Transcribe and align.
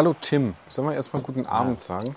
Hallo 0.00 0.16
Tim, 0.18 0.54
sollen 0.70 0.88
wir 0.88 0.94
erstmal 0.94 1.20
guten 1.22 1.44
Abend 1.44 1.82
sagen? 1.82 2.16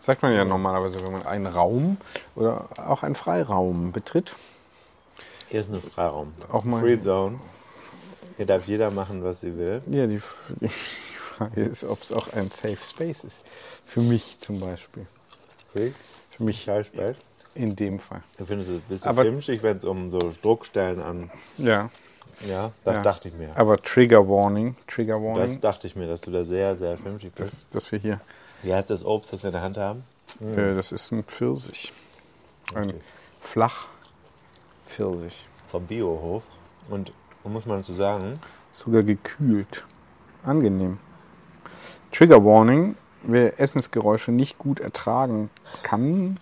Sagt 0.00 0.22
man 0.22 0.32
ja 0.32 0.44
normalerweise, 0.44 1.00
wenn 1.04 1.12
man 1.12 1.24
einen 1.24 1.46
Raum 1.46 1.98
oder 2.34 2.66
auch 2.84 3.04
einen 3.04 3.14
Freiraum 3.14 3.92
betritt. 3.92 4.34
Hier 5.46 5.60
ist 5.60 5.72
ein 5.72 5.80
Freiraum. 5.80 6.34
Auch 6.50 6.64
mal- 6.64 6.80
Free 6.80 6.98
Zone. 6.98 7.38
Hier 8.38 8.46
darf 8.46 8.66
jeder 8.66 8.90
machen, 8.90 9.22
was 9.22 9.40
sie 9.40 9.56
will. 9.56 9.82
Ja, 9.88 10.08
die, 10.08 10.20
die 10.60 10.68
Frage 10.68 11.60
ist, 11.60 11.84
ob 11.84 12.02
es 12.02 12.10
auch 12.10 12.32
ein 12.32 12.50
Safe 12.50 12.76
Space 12.84 13.22
ist. 13.22 13.40
Für 13.84 14.00
mich 14.00 14.40
zum 14.40 14.58
Beispiel. 14.58 15.06
Free? 15.72 15.92
Für 16.32 16.42
mich 16.42 16.64
Schallspalt. 16.64 17.18
in 17.54 17.76
dem 17.76 18.00
Fall. 18.00 18.24
Du 18.36 18.46
findest 18.46 18.68
es 18.70 18.80
bist 18.80 19.04
du 19.04 19.10
Aber- 19.10 19.22
filmschig, 19.22 19.62
wenn 19.62 19.76
es 19.76 19.84
um 19.84 20.10
so 20.10 20.32
Druckstellen 20.42 21.00
an. 21.00 21.30
Ja. 21.56 21.88
Ja, 22.46 22.72
das 22.84 22.96
ja. 22.96 23.02
dachte 23.02 23.28
ich 23.28 23.34
mir. 23.34 23.56
Aber 23.56 23.80
Trigger 23.82 24.28
Warning, 24.28 24.76
Trigger 24.86 25.14
Das 25.14 25.22
Warning, 25.22 25.60
dachte 25.60 25.86
ich 25.86 25.96
mir, 25.96 26.06
dass 26.06 26.20
du 26.20 26.30
da 26.30 26.44
sehr, 26.44 26.76
sehr 26.76 26.98
filmschig 26.98 27.32
bist. 27.32 27.52
dass, 27.52 27.66
dass 27.70 27.92
wir 27.92 27.98
hier, 27.98 28.20
Wie 28.62 28.74
heißt 28.74 28.90
das 28.90 29.04
Obst, 29.04 29.32
das 29.32 29.42
wir 29.42 29.48
in 29.48 29.52
der 29.52 29.62
Hand 29.62 29.78
haben? 29.78 30.04
äh, 30.40 30.74
das 30.74 30.92
ist 30.92 31.10
ein 31.12 31.24
Pfirsich. 31.24 31.92
Ein 32.74 32.84
Richtig. 32.84 33.02
Flachpfirsich. 33.40 35.46
Vom 35.66 35.86
Biohof. 35.86 36.42
Und 36.90 37.12
muss 37.44 37.66
man 37.66 37.84
zu 37.84 37.94
sagen, 37.94 38.38
Sogar 38.72 39.02
gekühlt. 39.02 39.86
Angenehm. 40.44 40.98
Trigger 42.12 42.44
Warning. 42.44 42.96
Wer 43.22 43.58
Essensgeräusche 43.58 44.30
nicht 44.30 44.58
gut 44.58 44.78
ertragen 44.78 45.50
kann, 45.82 46.38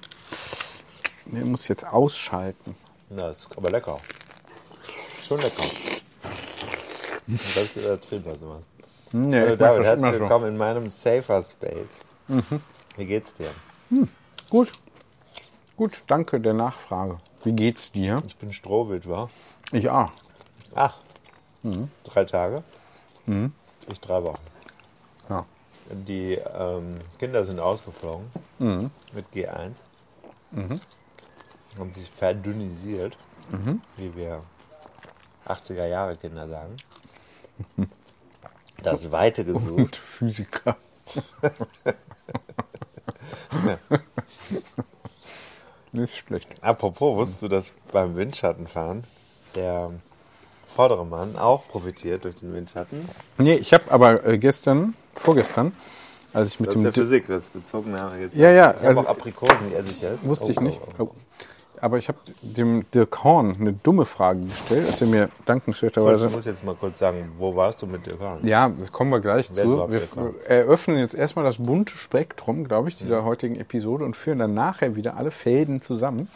der 1.25 1.45
muss 1.47 1.69
jetzt 1.69 1.87
ausschalten. 1.87 2.75
na, 3.09 3.31
ist 3.31 3.49
aber 3.57 3.71
lecker. 3.71 3.99
Schon 5.27 5.41
lecker. 5.41 5.63
Das 7.27 7.57
ist 7.57 7.77
übertrieben, 7.77 8.25
was 8.27 8.41
du 8.41 8.47
machst. 8.47 8.67
Nee, 9.13 9.41
Hallo 9.41 9.57
David, 9.57 9.85
herzlich 9.85 10.05
immer 10.05 10.15
so. 10.15 10.21
willkommen 10.21 10.49
in 10.49 10.57
meinem 10.59 10.91
Safer 10.91 11.41
Space. 11.41 12.01
Wie 12.97 13.07
geht's 13.07 13.33
dir? 13.33 13.51
Gut. 14.51 14.73
Gut, 15.77 16.03
danke 16.09 16.41
der 16.41 16.53
Nachfrage. 16.53 17.17
Wie 17.43 17.53
geht's 17.53 17.91
dir? 17.91 18.19
Ich 18.27 18.37
bin 18.37 18.53
Strohwild, 18.53 19.09
war. 19.09 19.31
Ich 19.73 19.89
auch. 19.89 20.13
Ach, 20.75 20.95
drei 22.05 22.25
Tage. 22.27 22.63
Ich 23.91 24.01
drei 24.01 24.23
Wochen. 24.23 24.43
Ja. 25.31 25.47
Die 25.91 26.35
ähm, 26.35 27.01
Kinder 27.19 27.47
sind 27.47 27.61
ausgeflogen 27.61 28.27
mit 28.59 29.25
G1. 29.35 29.73
Haben 31.79 31.91
sich 31.91 32.11
verdünnisiert, 32.11 33.17
wie 33.97 34.15
wir 34.15 34.43
80er 35.47 35.87
Jahre 35.87 36.17
Kinder 36.17 36.49
sagen. 36.49 36.77
Das 38.83 39.11
Weite 39.13 39.45
gesucht. 39.45 39.69
Und 39.69 39.97
Physiker. 39.97 40.77
Nicht 45.93 46.17
schlecht. 46.27 46.49
Apropos, 46.61 47.17
wusstest 47.17 47.43
du, 47.45 47.49
dass 47.49 47.73
beim 47.93 48.17
Windschattenfahren 48.17 49.05
der 49.55 49.91
vordere 50.67 51.07
Mann 51.07 51.37
auch 51.37 51.69
profitiert 51.69 52.25
durch 52.25 52.35
den 52.37 52.53
Windschatten? 52.53 53.09
Nee, 53.39 53.55
ich 53.55 53.73
habe 53.73 53.91
aber 53.91 54.25
äh, 54.27 54.39
gestern, 54.39 54.95
vorgestern, 55.15 55.73
als 56.33 56.51
ich 56.55 56.61
mit 56.61 56.69
Das 56.71 56.75
dem 56.75 56.87
ist 56.87 56.97
ja 56.97 57.03
Physik, 57.03 57.27
das 57.29 57.47
bezogen 57.47 57.99
haben 58.01 58.13
wir 58.17 58.23
jetzt. 58.27 58.35
Ja, 58.35 58.51
ja, 58.51 58.71
Ich 58.73 58.77
habe 58.79 58.89
also- 58.89 59.01
auch 59.03 59.07
Aprikosen, 59.07 59.69
die 59.71 59.75
esse 59.77 59.93
ich 59.93 60.03
jetzt. 60.11 60.25
Wusste 60.25 60.47
Oh, 60.47 60.51
ich 60.51 60.61
nicht. 60.61 60.81
oh, 60.99 61.03
oh. 61.05 61.15
Aber 61.85 61.99
ich 61.99 62.09
habe 62.09 62.17
dem 62.41 62.91
Dirk 62.93 63.25
Horn 63.25 63.57
eine 63.61 63.75
dumme 63.75 64.07
Frage 64.07 64.41
gestellt, 64.41 64.87
als 64.87 65.03
er 65.03 65.07
mir 65.07 65.29
dankenswerterweise. 65.45 66.29
Du 66.29 66.33
musst 66.33 66.47
jetzt 66.47 66.65
mal 66.65 66.75
kurz 66.75 66.99
sagen, 66.99 67.33
wo 67.37 67.55
warst 67.55 67.83
du 67.83 67.87
mit 67.87 68.07
dir 68.07 68.17
fahren? 68.17 68.39
Ja, 68.43 68.71
das 68.71 68.91
kommen 68.91 69.11
wir 69.11 69.21
gleich 69.21 69.51
Wer 69.53 69.65
zu. 69.65 69.91
Wir 69.91 69.99
Dirk 69.99 70.17
Horn? 70.17 70.35
eröffnen 70.49 70.97
jetzt 70.97 71.15
erstmal 71.15 71.45
das 71.45 71.59
bunte 71.59 71.95
Spektrum, 71.99 72.67
glaube 72.67 72.89
ich, 72.89 72.97
dieser 72.97 73.23
heutigen 73.25 73.57
Episode 73.57 74.03
und 74.07 74.17
führen 74.17 74.39
dann 74.39 74.55
nachher 74.55 74.97
wieder 74.97 75.19
alle 75.19 75.31
Fäden 75.31 75.83
zusammen. 75.83 76.29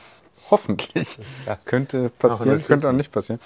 Hoffentlich. 0.51 1.19
Könnte 1.65 2.11
passieren, 2.11 2.63
könnte 2.63 2.87
auch 2.91 2.93
nicht 2.93 3.11
passieren. 3.11 3.41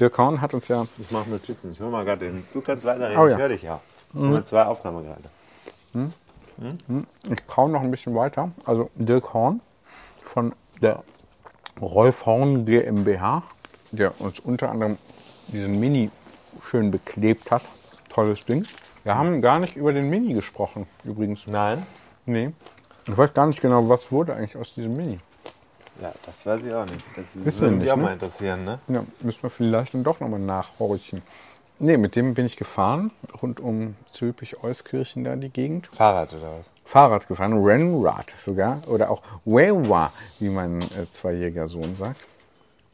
Dirk 0.00 0.18
Horn 0.18 0.40
hat 0.40 0.54
uns 0.54 0.66
ja 0.66 0.88
Ich 0.98 1.12
mache 1.12 1.30
Notizen. 1.30 1.70
Ich 1.70 1.80
hol 1.80 1.88
mal 1.88 2.04
gerade 2.04 2.24
den. 2.24 2.42
Du 2.52 2.62
kannst 2.62 2.84
weiterreden, 2.84 3.16
Oh 3.16 3.28
ja. 3.28 3.34
ich 3.34 3.38
höre 3.38 3.48
dich 3.50 3.62
ja. 3.62 3.80
Mhm. 4.12 4.30
Nur 4.30 4.44
zwei 4.44 4.64
Aufnahmen 4.64 5.04
gerade. 5.04 6.10
Ich 7.32 7.46
kaum 7.46 7.70
noch 7.70 7.82
ein 7.82 7.92
bisschen 7.92 8.16
weiter. 8.16 8.50
Also 8.64 8.90
Dirk 8.96 9.32
Horn 9.32 9.60
von 10.24 10.52
der 10.82 11.04
Rolf 11.80 12.26
Horn 12.26 12.64
GmbH, 12.66 13.42
der 13.90 14.20
uns 14.20 14.40
unter 14.40 14.70
anderem 14.70 14.98
diesen 15.48 15.78
Mini 15.80 16.10
schön 16.70 16.90
beklebt 16.90 17.50
hat. 17.50 17.62
Tolles 18.08 18.44
Ding. 18.44 18.64
Wir 19.02 19.16
haben 19.16 19.42
gar 19.42 19.58
nicht 19.58 19.76
über 19.76 19.92
den 19.92 20.08
Mini 20.08 20.34
gesprochen, 20.34 20.86
übrigens. 21.04 21.46
Nein? 21.46 21.86
Nee. 22.26 22.52
Ich 23.06 23.16
weiß 23.16 23.34
gar 23.34 23.46
nicht 23.46 23.60
genau, 23.60 23.88
was 23.88 24.10
wurde 24.10 24.34
eigentlich 24.34 24.56
aus 24.56 24.74
diesem 24.74 24.96
Mini. 24.96 25.20
Ja, 26.00 26.12
das 26.24 26.44
weiß 26.46 26.64
ich 26.64 26.72
auch 26.72 26.86
nicht. 26.86 27.04
Das 27.16 27.60
würde 27.60 27.76
mich 27.76 27.84
nicht, 27.84 27.92
auch 27.92 27.96
ne? 27.96 28.02
mal 28.02 28.12
interessieren, 28.14 28.64
ne? 28.64 28.78
Ja, 28.88 29.04
müssen 29.20 29.42
wir 29.42 29.50
vielleicht 29.50 29.94
dann 29.94 30.02
doch 30.02 30.20
nochmal 30.20 30.40
nachhorchen. 30.40 31.22
Nee, 31.80 31.96
mit 31.96 32.14
dem 32.14 32.34
bin 32.34 32.46
ich 32.46 32.56
gefahren, 32.56 33.10
rund 33.42 33.58
um 33.58 33.96
Zülpich-Euskirchen 34.12 35.24
da 35.24 35.34
die 35.34 35.48
Gegend. 35.48 35.88
Fahrrad 35.88 36.32
oder 36.32 36.58
was? 36.58 36.70
Fahrrad 36.84 37.26
gefahren, 37.26 37.64
Rennrad 37.64 38.32
sogar. 38.38 38.80
Oder 38.86 39.10
auch 39.10 39.22
Wewa, 39.44 40.12
wie 40.38 40.50
mein 40.50 40.80
äh, 40.80 41.10
zweijähriger 41.10 41.66
Sohn 41.66 41.96
sagt. 41.96 42.20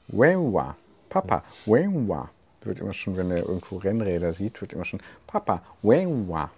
Wewa. 0.09 0.77
Papa, 1.11 1.45
Wewa. 1.67 2.31
Wird 2.63 2.81
immer 2.81 2.95
schon, 2.95 3.19
wenn 3.19 3.31
er 3.31 3.47
irgendwo 3.47 3.77
Rennräder 3.77 4.33
sieht, 4.33 4.61
wird 4.63 4.73
immer 4.73 4.87
schon 4.87 5.01
Papa, 5.27 5.63
Wewa. 5.83 6.51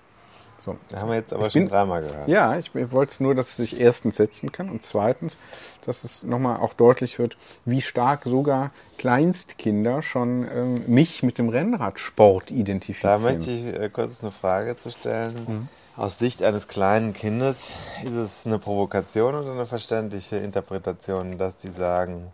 So. 0.65 0.77
Da 0.91 1.01
haben 1.01 1.09
wir 1.09 1.17
jetzt 1.17 1.33
aber 1.33 1.49
Ich 1.49 1.53
schon 1.53 1.69
dreimal 1.69 2.03
gehört. 2.03 2.29
Ja, 2.29 2.57
ich 2.57 2.71
wollte 2.93 3.23
nur, 3.23 3.35
dass 3.35 3.51
es 3.51 3.57
sich 3.57 3.81
erstens 3.81 4.17
setzen 4.17 4.53
kann 4.53 4.71
und 4.71 4.85
zweitens, 4.85 5.37
dass 5.85 6.05
es 6.05 6.23
nochmal 6.23 6.61
auch 6.61 6.73
deutlich 6.73 7.19
wird, 7.19 7.37
wie 7.65 7.83
stark 7.83 8.23
sogar 8.25 8.71
Kleinstkinder 8.99 10.03
schon 10.03 10.47
ähm, 10.55 10.75
mich 10.87 11.25
mit 11.25 11.39
dem 11.39 11.49
Rennradsport 11.49 12.51
Da 12.51 12.55
identifizieren. 12.55 13.23
möchte 13.23 13.51
ich 13.51 13.67
äh, 13.67 13.89
kurz 13.89 14.23
eine 14.23 14.31
Frage 14.31 14.77
zu 14.77 14.93
stellen. 14.93 15.69
Aus 15.97 16.19
Sicht 16.19 16.43
eines 16.43 16.69
kleinen 16.69 17.13
Kindes, 17.13 17.75
ist 18.05 18.15
es 18.15 18.47
eine 18.47 18.59
Provokation 18.59 19.35
oder 19.35 19.53
eine 19.53 19.67
verständliche 19.67 20.37
Interpretation, 20.37 21.39
dass 21.39 21.57
die 21.57 21.69
sagen, 21.69 22.33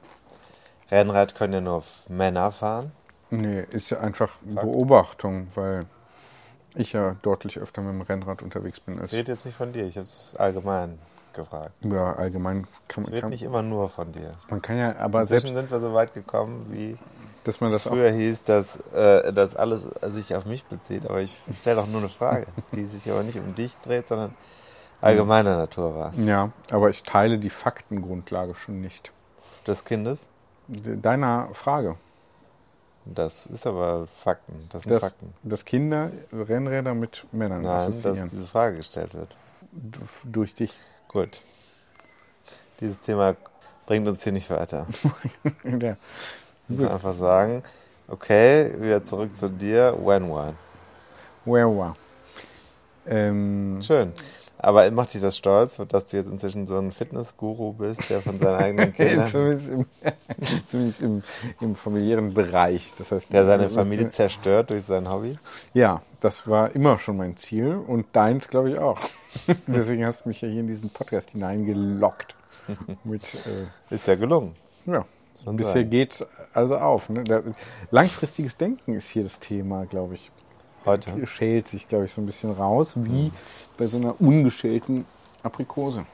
Rennrad 0.90 1.34
können 1.34 1.54
ja 1.54 1.60
nur 1.60 1.82
Männer 2.08 2.52
fahren? 2.52 2.92
Nee, 3.30 3.64
ist 3.70 3.90
ja 3.90 4.00
einfach 4.00 4.36
Beobachtung, 4.42 5.48
weil 5.54 5.86
ich 6.74 6.92
ja 6.92 7.16
deutlich 7.22 7.58
öfter 7.58 7.82
mit 7.82 7.92
dem 7.92 8.00
Rennrad 8.02 8.42
unterwegs 8.42 8.80
bin 8.80 8.98
als 8.98 9.12
Ich 9.12 9.18
rede 9.18 9.32
jetzt 9.32 9.44
nicht 9.44 9.56
von 9.56 9.72
dir, 9.72 9.84
ich 9.86 9.96
habe 9.96 10.04
es 10.04 10.34
allgemein 10.38 10.98
gefragt. 11.32 11.72
ja, 11.84 12.14
allgemein 12.14 12.66
kann 12.88 13.04
Ich 13.04 13.10
man, 13.10 13.14
rede 13.14 13.20
kann, 13.22 13.30
nicht 13.30 13.42
immer 13.42 13.62
nur 13.62 13.88
von 13.88 14.12
dir. 14.12 14.30
man 14.50 14.60
kann 14.62 14.76
ja, 14.78 14.96
aber 14.96 15.20
Inzwischen 15.22 15.48
selbst, 15.48 15.60
sind 15.60 15.70
wir 15.70 15.80
so 15.80 15.94
weit 15.94 16.14
gekommen, 16.14 16.66
wie 16.70 16.96
dass 17.44 17.60
man 17.60 17.70
das 17.72 17.86
auch, 17.86 17.90
früher 17.92 18.10
hieß, 18.10 18.44
dass 18.44 18.76
äh, 18.92 19.32
das 19.32 19.56
alles 19.56 19.88
sich 20.08 20.34
auf 20.34 20.44
mich 20.44 20.64
bezieht. 20.66 21.06
Aber 21.06 21.20
ich 21.22 21.34
stelle 21.60 21.80
auch 21.80 21.86
nur 21.86 22.00
eine 22.00 22.08
Frage, 22.10 22.46
die 22.72 22.84
sich 22.86 23.10
aber 23.10 23.22
nicht 23.22 23.38
um 23.38 23.54
dich 23.54 23.76
dreht, 23.78 24.08
sondern 24.08 24.34
allgemeiner 25.00 25.56
Natur 25.56 25.94
war. 25.94 26.12
ja, 26.14 26.50
aber 26.70 26.90
ich 26.90 27.02
teile 27.04 27.38
die 27.38 27.50
Faktengrundlage 27.50 28.54
schon 28.54 28.80
nicht. 28.80 29.12
Des 29.66 29.84
Kindes? 29.84 30.26
De- 30.66 30.96
Deiner 31.00 31.48
Frage. 31.54 31.96
Das 33.14 33.46
ist 33.46 33.66
aber 33.66 34.06
Fakten. 34.22 34.66
Das 34.70 34.82
sind 34.82 34.92
Dass, 34.92 35.00
Fakten. 35.02 35.32
dass 35.42 35.64
Kinder 35.64 36.10
Rennräder 36.32 36.94
mit 36.94 37.24
Männern 37.32 37.62
Nein, 37.62 37.86
dass 37.86 37.96
assoziieren. 38.04 38.28
diese 38.30 38.46
Frage 38.46 38.76
gestellt 38.76 39.14
wird. 39.14 39.34
D- 39.72 39.98
Durch 40.24 40.54
dich. 40.54 40.72
Gut. 41.08 41.40
Dieses 42.80 43.00
Thema 43.00 43.34
bringt 43.86 44.06
uns 44.08 44.22
hier 44.24 44.32
nicht 44.32 44.50
weiter. 44.50 44.86
ja. 45.64 45.96
Ich 46.68 46.78
muss 46.78 46.84
einfach 46.90 47.14
sagen, 47.14 47.62
okay, 48.08 48.74
wieder 48.78 49.04
zurück 49.04 49.34
zu 49.34 49.48
dir. 49.48 49.96
When 49.98 50.30
one. 50.30 50.54
Where 51.44 51.68
were? 51.68 51.94
Ähm, 53.06 53.78
Schön. 53.82 54.12
Aber 54.60 54.90
macht 54.90 55.14
dich 55.14 55.20
das 55.20 55.36
stolz, 55.36 55.80
dass 55.88 56.06
du 56.06 56.16
jetzt 56.16 56.26
inzwischen 56.26 56.66
so 56.66 56.78
ein 56.78 56.90
Fitnessguru 56.90 57.74
bist, 57.74 58.10
der 58.10 58.20
von 58.20 58.38
seinen 58.38 58.56
eigenen 58.56 58.92
Kindern, 58.94 59.28
zumindest 59.28 59.68
im, 59.68 59.86
zumindest 60.68 61.02
im, 61.02 61.22
im 61.60 61.76
familiären 61.76 62.34
Bereich. 62.34 62.92
Das 62.98 63.12
heißt, 63.12 63.32
der 63.32 63.46
seine 63.46 63.68
Familie 63.70 64.08
zerstört 64.08 64.70
durch 64.70 64.82
sein 64.84 65.08
Hobby? 65.08 65.38
Ja, 65.74 66.02
das 66.20 66.48
war 66.48 66.74
immer 66.74 66.98
schon 66.98 67.16
mein 67.16 67.36
Ziel 67.36 67.74
und 67.74 68.06
deins, 68.12 68.48
glaube 68.48 68.70
ich, 68.70 68.78
auch. 68.78 68.98
Deswegen 69.68 70.04
hast 70.04 70.24
du 70.24 70.30
mich 70.30 70.40
ja 70.40 70.48
hier 70.48 70.60
in 70.60 70.66
diesen 70.66 70.90
Podcast 70.90 71.30
hineingelockt. 71.30 72.34
Mit, 73.04 73.22
äh, 73.34 73.94
Ist 73.94 74.08
ja 74.08 74.16
gelungen. 74.16 74.54
ja, 74.86 75.06
man 75.46 75.56
bisher 75.56 75.74
sagen. 75.74 75.90
geht's 75.90 76.26
also 76.52 76.76
auf. 76.76 77.08
Ne? 77.08 77.22
Langfristiges 77.90 78.56
Denken 78.56 78.94
ist 78.94 79.08
hier 79.08 79.22
das 79.22 79.38
Thema, 79.38 79.86
glaube 79.86 80.14
ich. 80.14 80.30
Heute. 80.88 81.26
Schält 81.26 81.68
sich, 81.68 81.88
glaube 81.88 82.06
ich, 82.06 82.12
so 82.12 82.20
ein 82.20 82.26
bisschen 82.26 82.52
raus, 82.52 82.94
wie 82.96 83.30
bei 83.76 83.86
so 83.86 83.96
einer 83.96 84.20
ungeschälten 84.20 85.04
Aprikose. 85.42 86.04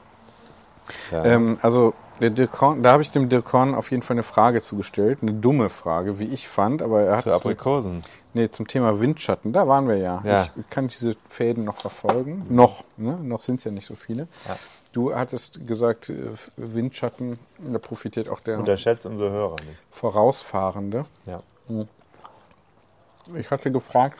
Ja. 1.11 1.25
Ähm, 1.25 1.57
also, 1.61 1.93
der 2.19 2.29
Dirk 2.29 2.61
Horn, 2.61 2.83
da 2.83 2.91
habe 2.93 3.03
ich 3.03 3.11
dem 3.11 3.27
Dirk 3.27 3.51
Horn 3.51 3.75
auf 3.75 3.91
jeden 3.91 4.03
Fall 4.03 4.15
eine 4.15 4.23
Frage 4.23 4.61
zugestellt. 4.61 5.19
Eine 5.21 5.33
dumme 5.33 5.69
Frage, 5.69 6.19
wie 6.19 6.25
ich 6.25 6.47
fand, 6.47 6.81
aber 6.81 7.01
er 7.01 7.17
hat 7.17 7.23
Zu 7.23 7.33
Aprikosen. 7.33 8.03
Nee, 8.33 8.49
zum 8.49 8.67
Thema 8.67 8.99
Windschatten, 8.99 9.53
da 9.53 9.67
waren 9.67 9.87
wir 9.87 9.95
ja. 9.95 10.21
Ja. 10.25 10.47
Ich 10.57 10.69
kann 10.69 10.87
diese 10.87 11.15
Fäden 11.29 11.63
noch 11.63 11.77
verfolgen. 11.77 12.45
Noch, 12.49 12.83
ne? 12.97 13.17
Noch 13.21 13.39
sind 13.39 13.59
es 13.59 13.63
ja 13.63 13.71
nicht 13.71 13.87
so 13.87 13.95
viele. 13.95 14.27
Ja. 14.47 14.57
Du 14.91 15.15
hattest 15.15 15.65
gesagt, 15.67 16.09
äh, 16.09 16.31
Windschatten, 16.57 17.39
da 17.59 17.79
profitiert 17.79 18.29
auch 18.29 18.39
der 18.41 18.59
Unterschätzt 18.59 19.05
unsere 19.05 19.31
Hörer 19.31 19.55
nicht. 19.65 19.79
Vorausfahrende. 19.91 21.05
Ja. 21.25 21.41
Ich 23.33 23.49
hatte 23.51 23.71
gefragt, 23.71 24.19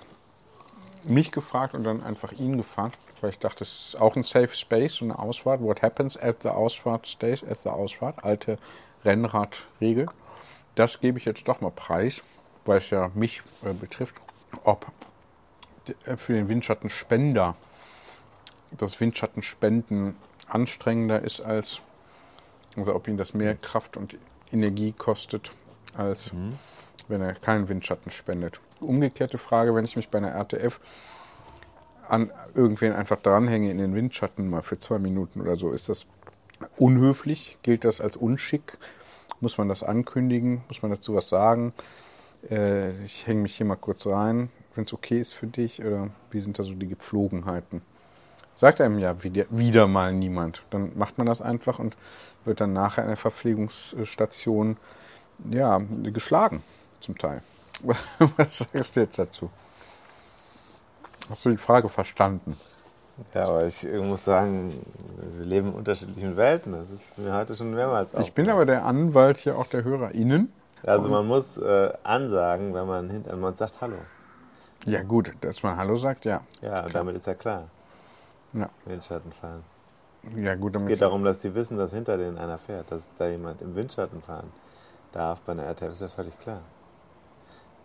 mich 1.07 1.31
gefragt 1.31 1.73
und 1.73 1.83
dann 1.83 2.03
einfach 2.03 2.31
ihn 2.31 2.57
gefragt, 2.57 2.97
weil 3.21 3.29
ich 3.29 3.39
dachte, 3.39 3.63
es 3.63 3.89
ist 3.89 4.01
auch 4.01 4.15
ein 4.15 4.23
Safe 4.23 4.53
Space, 4.53 4.95
so 4.95 5.05
eine 5.05 5.17
Ausfahrt. 5.17 5.61
What 5.61 5.81
happens 5.81 6.17
at 6.17 6.41
the 6.41 6.49
Ausfahrt 6.49 7.07
stays 7.07 7.43
at 7.43 7.59
the 7.63 7.69
Ausfahrt? 7.69 8.23
Alte 8.23 8.57
Rennradregel. 9.03 10.07
Das 10.75 10.99
gebe 10.99 11.17
ich 11.17 11.25
jetzt 11.25 11.47
doch 11.47 11.61
mal 11.61 11.71
preis, 11.71 12.21
weil 12.65 12.79
es 12.79 12.89
ja 12.89 13.11
mich 13.13 13.41
äh, 13.63 13.73
betrifft, 13.73 14.15
ob 14.63 14.87
äh, 16.05 16.17
für 16.17 16.33
den 16.33 16.49
Windschattenspender 16.49 17.55
das 18.71 18.99
Windschattenspenden 18.99 20.15
anstrengender 20.47 21.21
ist 21.21 21.39
als, 21.39 21.81
also 22.75 22.93
ob 22.93 23.07
ihn 23.07 23.17
das 23.17 23.33
mehr 23.33 23.55
Kraft 23.55 23.95
und 23.95 24.17
Energie 24.51 24.91
kostet, 24.91 25.51
als 25.95 26.31
wenn 27.07 27.21
er 27.21 27.33
keinen 27.33 27.69
Windschatten 27.69 28.11
spendet. 28.11 28.59
Umgekehrte 28.85 29.37
Frage, 29.37 29.75
wenn 29.75 29.85
ich 29.85 29.95
mich 29.95 30.09
bei 30.09 30.17
einer 30.17 30.33
RTF 30.33 30.79
an 32.07 32.31
irgendwen 32.53 32.93
einfach 32.93 33.19
dranhänge 33.21 33.71
in 33.71 33.77
den 33.77 33.95
Windschatten 33.95 34.49
mal 34.49 34.61
für 34.61 34.79
zwei 34.79 34.99
Minuten 34.99 35.41
oder 35.41 35.57
so, 35.57 35.71
ist 35.71 35.89
das 35.89 36.05
unhöflich? 36.77 37.57
Gilt 37.63 37.83
das 37.83 38.01
als 38.01 38.15
Unschick? 38.15 38.77
Muss 39.39 39.57
man 39.57 39.67
das 39.67 39.83
ankündigen? 39.83 40.63
Muss 40.67 40.81
man 40.81 40.91
dazu 40.91 41.15
was 41.15 41.29
sagen? 41.29 41.73
Äh, 42.49 42.91
ich 43.03 43.27
hänge 43.27 43.41
mich 43.41 43.55
hier 43.55 43.65
mal 43.65 43.75
kurz 43.75 44.07
rein, 44.07 44.49
wenn 44.75 44.85
es 44.85 44.93
okay 44.93 45.19
ist 45.19 45.33
für 45.33 45.47
dich, 45.47 45.83
oder 45.83 46.09
wie 46.31 46.39
sind 46.39 46.59
da 46.59 46.63
so 46.63 46.73
die 46.73 46.87
Gepflogenheiten? 46.87 47.81
Sagt 48.55 48.79
einem 48.79 48.99
ja 48.99 49.21
wieder, 49.21 49.45
wieder 49.49 49.87
mal 49.87 50.13
niemand. 50.13 50.63
Dann 50.69 50.97
macht 50.97 51.17
man 51.17 51.27
das 51.27 51.41
einfach 51.41 51.79
und 51.79 51.97
wird 52.45 52.61
dann 52.61 52.71
nachher 52.71 53.01
in 53.01 53.09
der 53.09 53.17
Verpflegungsstation 53.17 54.77
ja, 55.49 55.81
geschlagen, 56.03 56.63
zum 57.01 57.17
Teil. 57.17 57.41
Was 58.37 58.57
sagst 58.57 58.95
du 58.95 58.99
jetzt 58.99 59.19
dazu? 59.19 59.49
Hast 61.29 61.45
du 61.45 61.49
die 61.49 61.57
Frage 61.57 61.89
verstanden? 61.89 62.57
Ja, 63.33 63.47
aber 63.47 63.65
ich 63.65 63.83
muss 63.83 64.25
sagen, 64.25 64.73
wir 65.37 65.45
leben 65.45 65.69
in 65.69 65.73
unterschiedlichen 65.73 66.35
Welten. 66.35 66.73
Das 66.73 66.89
ist 66.91 67.17
mir 67.17 67.33
heute 67.33 67.55
schon 67.55 67.73
mehrmals 67.73 68.13
Ich 68.19 68.33
bin 68.33 68.49
aber 68.49 68.65
der 68.65 68.85
Anwalt 68.85 69.37
hier 69.37 69.57
auch 69.57 69.67
der 69.67 69.83
HörerInnen. 69.83 70.51
Also 70.85 71.09
man 71.09 71.25
muss 71.25 71.57
äh, 71.57 71.93
ansagen, 72.03 72.73
wenn 72.73 72.85
man 72.85 73.09
hinter 73.09 73.35
man 73.37 73.55
sagt 73.55 73.81
Hallo. 73.81 73.97
Ja, 74.85 75.01
gut, 75.01 75.33
dass 75.41 75.63
man 75.63 75.77
Hallo 75.77 75.95
sagt, 75.95 76.25
ja. 76.25 76.41
Ja, 76.61 76.83
und 76.85 76.93
damit 76.93 77.15
ist 77.17 77.25
ja 77.25 77.33
klar, 77.33 77.69
Ja, 78.53 78.69
Windschatten 78.85 79.31
fahren. 79.31 79.63
ja 80.35 80.53
gut, 80.53 80.75
Es 80.75 80.85
geht 80.85 81.01
darum, 81.01 81.23
dass 81.23 81.41
sie 81.41 81.55
wissen, 81.55 81.77
dass 81.77 81.91
hinter 81.91 82.17
denen 82.17 82.37
einer 82.37 82.59
fährt, 82.59 82.91
dass 82.91 83.09
da 83.17 83.27
jemand 83.27 83.63
im 83.63 83.75
Windschatten 83.75 84.21
fahren 84.21 84.51
darf. 85.11 85.41
Bei 85.41 85.53
einer 85.53 85.63
RTF 85.63 85.93
ist 85.93 86.01
ja 86.01 86.09
völlig 86.09 86.37
klar. 86.37 86.59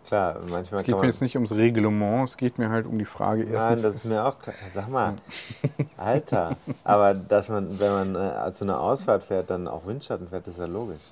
Klar, 0.07 0.39
manchmal 0.47 0.81
es 0.81 0.85
geht 0.85 0.95
mir 0.95 1.05
jetzt 1.05 1.21
nicht 1.21 1.35
ums 1.35 1.51
Reglement, 1.53 2.27
es 2.27 2.37
geht 2.37 2.57
mir 2.57 2.69
halt 2.69 2.85
um 2.85 2.97
die 2.97 3.05
Frage 3.05 3.43
Nein, 3.43 3.53
erstens. 3.53 3.81
das 3.81 3.95
ist 3.95 4.05
mir 4.05 4.25
auch 4.25 4.37
klar. 4.39 4.55
Sag 4.73 4.89
mal, 4.89 5.15
Alter. 5.97 6.57
Aber 6.83 7.13
dass 7.13 7.49
man, 7.49 7.79
wenn 7.79 8.13
man 8.13 8.15
äh, 8.15 8.53
zu 8.53 8.65
einer 8.65 8.79
Ausfahrt 8.79 9.23
fährt, 9.23 9.49
dann 9.49 9.67
auch 9.67 9.85
Windschatten 9.85 10.27
fährt, 10.27 10.47
ist 10.47 10.57
ja 10.57 10.65
logisch. 10.65 11.03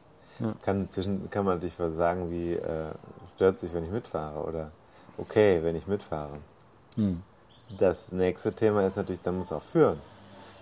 Kann, 0.62 0.90
zwischen, 0.90 1.30
kann 1.30 1.44
man 1.44 1.56
natürlich 1.56 1.78
was 1.80 1.96
sagen 1.96 2.32
wie, 2.32 2.54
äh, 2.54 2.92
stört 3.36 3.60
sich, 3.60 3.74
wenn 3.74 3.84
ich 3.84 3.92
mitfahre 3.92 4.40
oder 4.44 4.72
okay, 5.18 5.60
wenn 5.64 5.76
ich 5.76 5.86
mitfahre. 5.86 6.38
Hm. 6.96 7.22
Das 7.78 8.12
nächste 8.12 8.54
Thema 8.54 8.86
ist 8.88 8.96
natürlich, 8.96 9.22
dann 9.22 9.38
muss 9.38 9.52
auch 9.52 9.62
führen. 9.62 10.00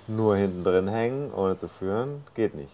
Nur 0.07 0.35
hinten 0.35 0.63
drin 0.63 0.87
hängen, 0.87 1.31
ohne 1.33 1.57
zu 1.57 1.67
führen, 1.67 2.23
geht 2.33 2.55
nicht. 2.55 2.73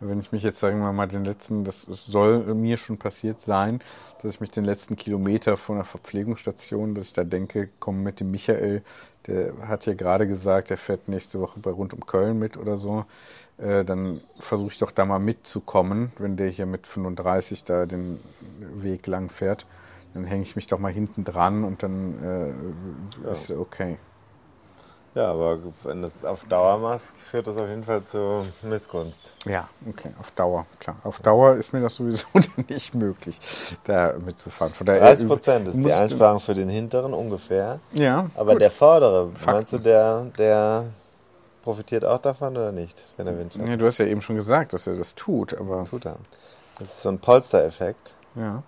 Wenn 0.00 0.20
ich 0.20 0.32
mich 0.32 0.42
jetzt, 0.42 0.58
sagen 0.58 0.80
wir 0.80 0.92
mal, 0.92 1.06
den 1.06 1.24
letzten, 1.24 1.64
das 1.64 1.82
soll 1.82 2.54
mir 2.54 2.76
schon 2.76 2.98
passiert 2.98 3.40
sein, 3.40 3.80
dass 4.20 4.34
ich 4.34 4.40
mich 4.40 4.50
den 4.50 4.64
letzten 4.64 4.96
Kilometer 4.96 5.56
von 5.56 5.76
der 5.76 5.84
Verpflegungsstation, 5.84 6.94
dass 6.94 7.06
ich 7.06 7.12
da 7.12 7.24
denke, 7.24 7.70
komm 7.78 8.02
mit 8.02 8.20
dem 8.20 8.30
Michael, 8.30 8.82
der 9.26 9.54
hat 9.66 9.86
ja 9.86 9.94
gerade 9.94 10.26
gesagt, 10.26 10.70
der 10.70 10.76
fährt 10.76 11.08
nächste 11.08 11.40
Woche 11.40 11.58
bei 11.60 11.70
rund 11.70 11.94
um 11.94 12.04
Köln 12.04 12.38
mit 12.38 12.56
oder 12.56 12.76
so, 12.76 13.06
äh, 13.58 13.84
dann 13.84 14.20
versuche 14.38 14.72
ich 14.72 14.78
doch 14.78 14.90
da 14.90 15.06
mal 15.06 15.18
mitzukommen, 15.18 16.12
wenn 16.18 16.36
der 16.36 16.48
hier 16.48 16.66
mit 16.66 16.86
35 16.86 17.64
da 17.64 17.86
den 17.86 18.20
Weg 18.58 19.06
lang 19.06 19.30
fährt. 19.30 19.66
Dann 20.12 20.24
hänge 20.24 20.42
ich 20.42 20.54
mich 20.54 20.66
doch 20.66 20.78
mal 20.78 20.92
hinten 20.92 21.24
dran 21.24 21.64
und 21.64 21.82
dann 21.82 22.22
äh, 23.24 23.30
ist 23.32 23.50
okay. 23.50 23.96
Ja, 25.14 25.30
aber 25.30 25.58
wenn 25.84 26.00
du 26.00 26.06
es 26.08 26.24
auf 26.24 26.44
Dauer 26.46 26.78
machst, 26.78 27.20
führt 27.20 27.46
das 27.46 27.56
auf 27.56 27.68
jeden 27.68 27.84
Fall 27.84 28.02
zu 28.02 28.42
Missgunst. 28.62 29.34
Ja, 29.44 29.68
okay, 29.88 30.10
auf 30.20 30.32
Dauer, 30.32 30.66
klar. 30.80 30.96
Auf 31.04 31.20
Dauer 31.20 31.54
ist 31.54 31.72
mir 31.72 31.80
das 31.80 31.94
sowieso 31.94 32.26
nicht 32.68 32.94
möglich, 32.94 33.40
da 33.84 34.14
mitzufahren. 34.18 34.72
Von 34.74 34.86
daher, 34.86 35.00
30 35.00 35.28
Prozent 35.28 35.68
ist 35.68 35.78
die 35.78 35.92
Einsparung 35.92 36.40
für 36.40 36.54
den 36.54 36.68
hinteren 36.68 37.14
ungefähr. 37.14 37.78
Ja, 37.92 38.28
Aber 38.34 38.52
gut. 38.52 38.62
der 38.62 38.70
vordere, 38.72 39.28
Fakten. 39.30 39.50
meinst 39.52 39.72
du, 39.72 39.78
der, 39.78 40.24
der 40.36 40.86
profitiert 41.62 42.04
auch 42.04 42.18
davon 42.18 42.56
oder 42.56 42.72
nicht, 42.72 43.04
wenn 43.16 43.28
er 43.28 43.38
Windschatten 43.38 43.68
Ja, 43.68 43.76
du 43.76 43.86
hast 43.86 43.98
ja 43.98 44.06
eben 44.06 44.20
schon 44.20 44.34
gesagt, 44.36 44.72
dass 44.72 44.86
er 44.88 44.96
das 44.96 45.14
tut, 45.14 45.54
aber 45.54 45.84
tut? 45.84 46.06
Er. 46.06 46.16
Das 46.78 46.88
ist 46.88 47.02
so 47.02 47.08
ein 47.08 47.20
Polstereffekt. 47.20 48.14
ja, 48.34 48.64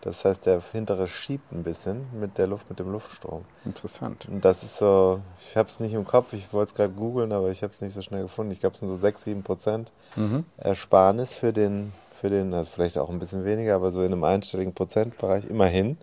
Das 0.00 0.24
heißt, 0.24 0.46
der 0.46 0.60
hintere 0.72 1.06
schiebt 1.08 1.50
ein 1.52 1.64
bisschen 1.64 2.06
mit 2.20 2.38
der 2.38 2.46
Luft, 2.46 2.70
mit 2.70 2.78
dem 2.78 2.90
Luftstrom. 2.92 3.44
interessant. 3.64 4.26
Und 4.30 4.44
das 4.44 4.62
ist 4.62 4.76
so, 4.76 5.20
ich 5.50 5.56
habe 5.56 5.68
es 5.68 5.80
nicht 5.80 5.92
im 5.94 6.06
Kopf, 6.06 6.32
ich 6.32 6.52
wollte 6.52 6.68
es 6.70 6.74
gerade 6.74 6.92
googeln, 6.92 7.32
aber 7.32 7.50
ich 7.50 7.62
habe 7.64 7.72
es 7.72 7.80
nicht 7.80 7.94
so 7.94 8.02
schnell 8.02 8.22
gefunden. 8.22 8.52
Ich 8.52 8.60
glaube, 8.60 8.74
es 8.74 8.78
sind 8.80 8.88
so 8.88 8.94
6, 8.94 9.24
7 9.24 9.42
Prozent 9.42 9.90
Mhm. 10.14 10.44
Ersparnis 10.56 11.32
für 11.32 11.52
den, 11.52 11.92
für 12.12 12.30
den, 12.30 12.54
also 12.54 12.70
vielleicht 12.72 12.96
auch 12.98 13.10
ein 13.10 13.18
bisschen 13.18 13.44
weniger, 13.44 13.74
aber 13.74 13.90
so 13.90 14.00
in 14.02 14.12
einem 14.12 14.22
einstelligen 14.24 14.72
Prozentbereich 14.74 15.46
immerhin. 15.48 15.98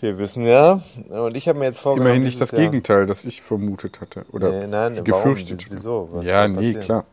Wir 0.00 0.16
wissen 0.18 0.46
ja, 0.46 0.80
und 1.10 1.36
ich 1.36 1.46
habe 1.46 1.58
mir 1.58 1.66
jetzt 1.66 1.80
vorgenommen, 1.80 2.06
Immerhin 2.08 2.22
nicht 2.24 2.40
das 2.40 2.52
Jahr- 2.52 2.62
Gegenteil, 2.62 3.04
das 3.06 3.26
ich 3.26 3.42
vermutet 3.42 4.00
hatte 4.00 4.24
oder 4.32 4.50
Nee, 4.50 4.66
nein, 4.66 5.04
gefürchtet. 5.04 5.66
Warum? 5.66 5.76
Wieso? 5.76 6.08
Was 6.12 6.24
ja, 6.24 6.48
nee, 6.48 6.72
klar. 6.72 7.04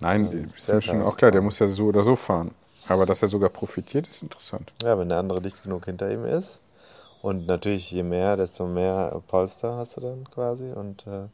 Nein, 0.00 0.52
ist 0.56 0.68
mir 0.68 0.82
schon 0.82 1.00
auch 1.02 1.16
klar, 1.16 1.30
der 1.30 1.40
muss 1.40 1.58
ja 1.58 1.68
so 1.68 1.86
oder 1.86 2.04
so 2.04 2.16
fahren. 2.16 2.50
Aber 2.90 3.06
dass 3.06 3.22
er 3.22 3.28
sogar 3.28 3.50
profitiert, 3.50 4.08
ist 4.08 4.20
interessant. 4.22 4.72
Ja, 4.82 4.98
wenn 4.98 5.08
der 5.08 5.18
andere 5.18 5.40
dicht 5.40 5.62
genug 5.62 5.84
hinter 5.84 6.10
ihm 6.10 6.24
ist. 6.24 6.60
Und 7.22 7.46
natürlich, 7.46 7.88
je 7.92 8.02
mehr, 8.02 8.36
desto 8.36 8.66
mehr 8.66 9.22
Polster 9.28 9.76
hast 9.76 9.96
du 9.96 10.00
dann 10.00 10.24
quasi. 10.28 10.72
Und 10.72 11.06
äh, 11.06 11.28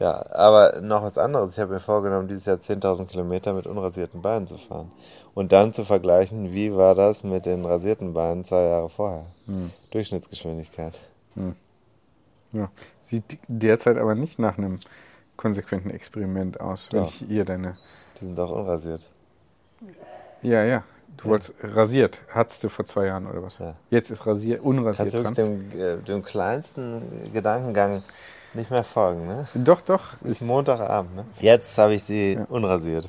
ja, 0.00 0.26
aber 0.32 0.80
noch 0.80 1.02
was 1.04 1.16
anderes. 1.16 1.52
Ich 1.52 1.60
habe 1.60 1.74
mir 1.74 1.80
vorgenommen, 1.80 2.26
dieses 2.26 2.46
Jahr 2.46 2.56
10.000 2.56 3.06
Kilometer 3.06 3.52
mit 3.52 3.68
unrasierten 3.68 4.20
Beinen 4.20 4.48
zu 4.48 4.58
fahren. 4.58 4.90
Und 5.32 5.52
dann 5.52 5.72
zu 5.72 5.84
vergleichen, 5.84 6.52
wie 6.52 6.74
war 6.74 6.96
das 6.96 7.22
mit 7.22 7.46
den 7.46 7.64
rasierten 7.64 8.12
Beinen 8.12 8.44
zwei 8.44 8.64
Jahre 8.64 8.88
vorher. 8.88 9.26
Hm. 9.46 9.70
Durchschnittsgeschwindigkeit. 9.92 11.00
Ja. 12.52 12.68
Sieht 13.08 13.38
derzeit 13.46 13.96
aber 13.96 14.16
nicht 14.16 14.40
nach 14.40 14.58
einem 14.58 14.80
konsequenten 15.36 15.90
Experiment 15.90 16.60
aus, 16.60 16.88
wenn 16.90 17.02
Ja. 17.02 17.08
ich 17.08 17.30
ihr 17.30 17.44
deine 17.44 17.76
Die 18.20 18.26
sind 18.26 18.40
auch 18.40 18.50
unrasiert. 18.50 19.08
Ja, 20.42 20.64
ja. 20.64 20.82
Du 21.16 21.28
wolltest 21.28 21.52
rasiert. 21.62 22.20
Hattest 22.30 22.64
du 22.64 22.68
vor 22.68 22.84
zwei 22.86 23.06
Jahren 23.06 23.26
oder 23.26 23.42
was? 23.42 23.58
Ja. 23.58 23.74
Jetzt 23.90 24.10
ist 24.10 24.26
rasiert, 24.26 24.62
unrasiert 24.62 25.12
Kannst 25.12 25.38
du 25.38 25.44
wirklich 25.44 25.70
dem, 25.70 25.80
äh, 25.80 25.96
dem 25.98 26.24
kleinsten 26.24 27.02
Gedankengang 27.32 28.02
nicht 28.54 28.70
mehr 28.70 28.82
folgen, 28.82 29.26
ne? 29.26 29.46
Doch, 29.54 29.82
doch. 29.82 30.14
Es 30.24 30.32
ist 30.32 30.42
Montagabend, 30.42 31.14
ne? 31.14 31.24
Jetzt 31.40 31.76
habe 31.76 31.94
ich 31.94 32.04
sie 32.04 32.38
unrasiert. 32.48 33.08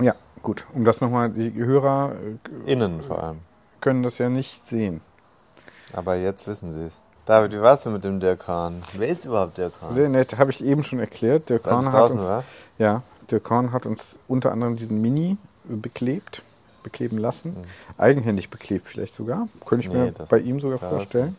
Ja, 0.00 0.14
gut. 0.42 0.66
Um 0.72 0.84
das 0.84 1.00
nochmal, 1.00 1.30
die 1.30 1.52
Hörer 1.52 2.12
äh, 2.66 2.72
Innen 2.72 3.02
vor 3.02 3.22
allem. 3.22 3.38
können 3.80 4.02
das 4.02 4.18
ja 4.18 4.28
nicht 4.28 4.66
sehen. 4.66 5.00
Aber 5.92 6.14
jetzt 6.14 6.46
wissen 6.46 6.72
sie 6.74 6.86
es. 6.86 6.94
David, 7.26 7.52
wie 7.52 7.60
warst 7.60 7.84
du 7.84 7.90
mit 7.90 8.04
dem 8.04 8.20
Dirk 8.20 8.46
Hahn? 8.48 8.82
Wer 8.94 9.08
ist 9.08 9.24
überhaupt 9.26 9.58
Dirk 9.58 9.74
Hahn? 9.82 9.90
Sehr 9.90 10.08
nett, 10.08 10.38
habe 10.38 10.50
ich 10.50 10.64
eben 10.64 10.82
schon 10.82 10.98
erklärt. 10.98 11.48
Dirk 11.48 11.66
Hahn 11.66 11.92
hat 11.92 12.10
uns, 12.10 12.26
war? 12.26 12.44
ja, 12.78 13.02
Dirk 13.30 13.50
Hahn 13.50 13.72
hat 13.72 13.84
uns 13.84 14.18
unter 14.28 14.52
anderem 14.52 14.76
diesen 14.76 15.02
Mini 15.02 15.36
beklebt, 15.64 16.42
bekleben 16.88 17.18
lassen. 17.18 17.56
Eigenhändig 17.98 18.50
beklebt 18.50 18.86
vielleicht 18.86 19.14
sogar. 19.14 19.48
Könnte 19.66 19.86
ich 19.86 19.92
Mhm. 19.92 19.98
Nee, 20.00 20.12
mir 20.18 20.26
bei 20.28 20.38
ihm 20.38 20.60
sogar 20.60 20.78
das- 20.78 20.88
vorstellen. 20.88 21.36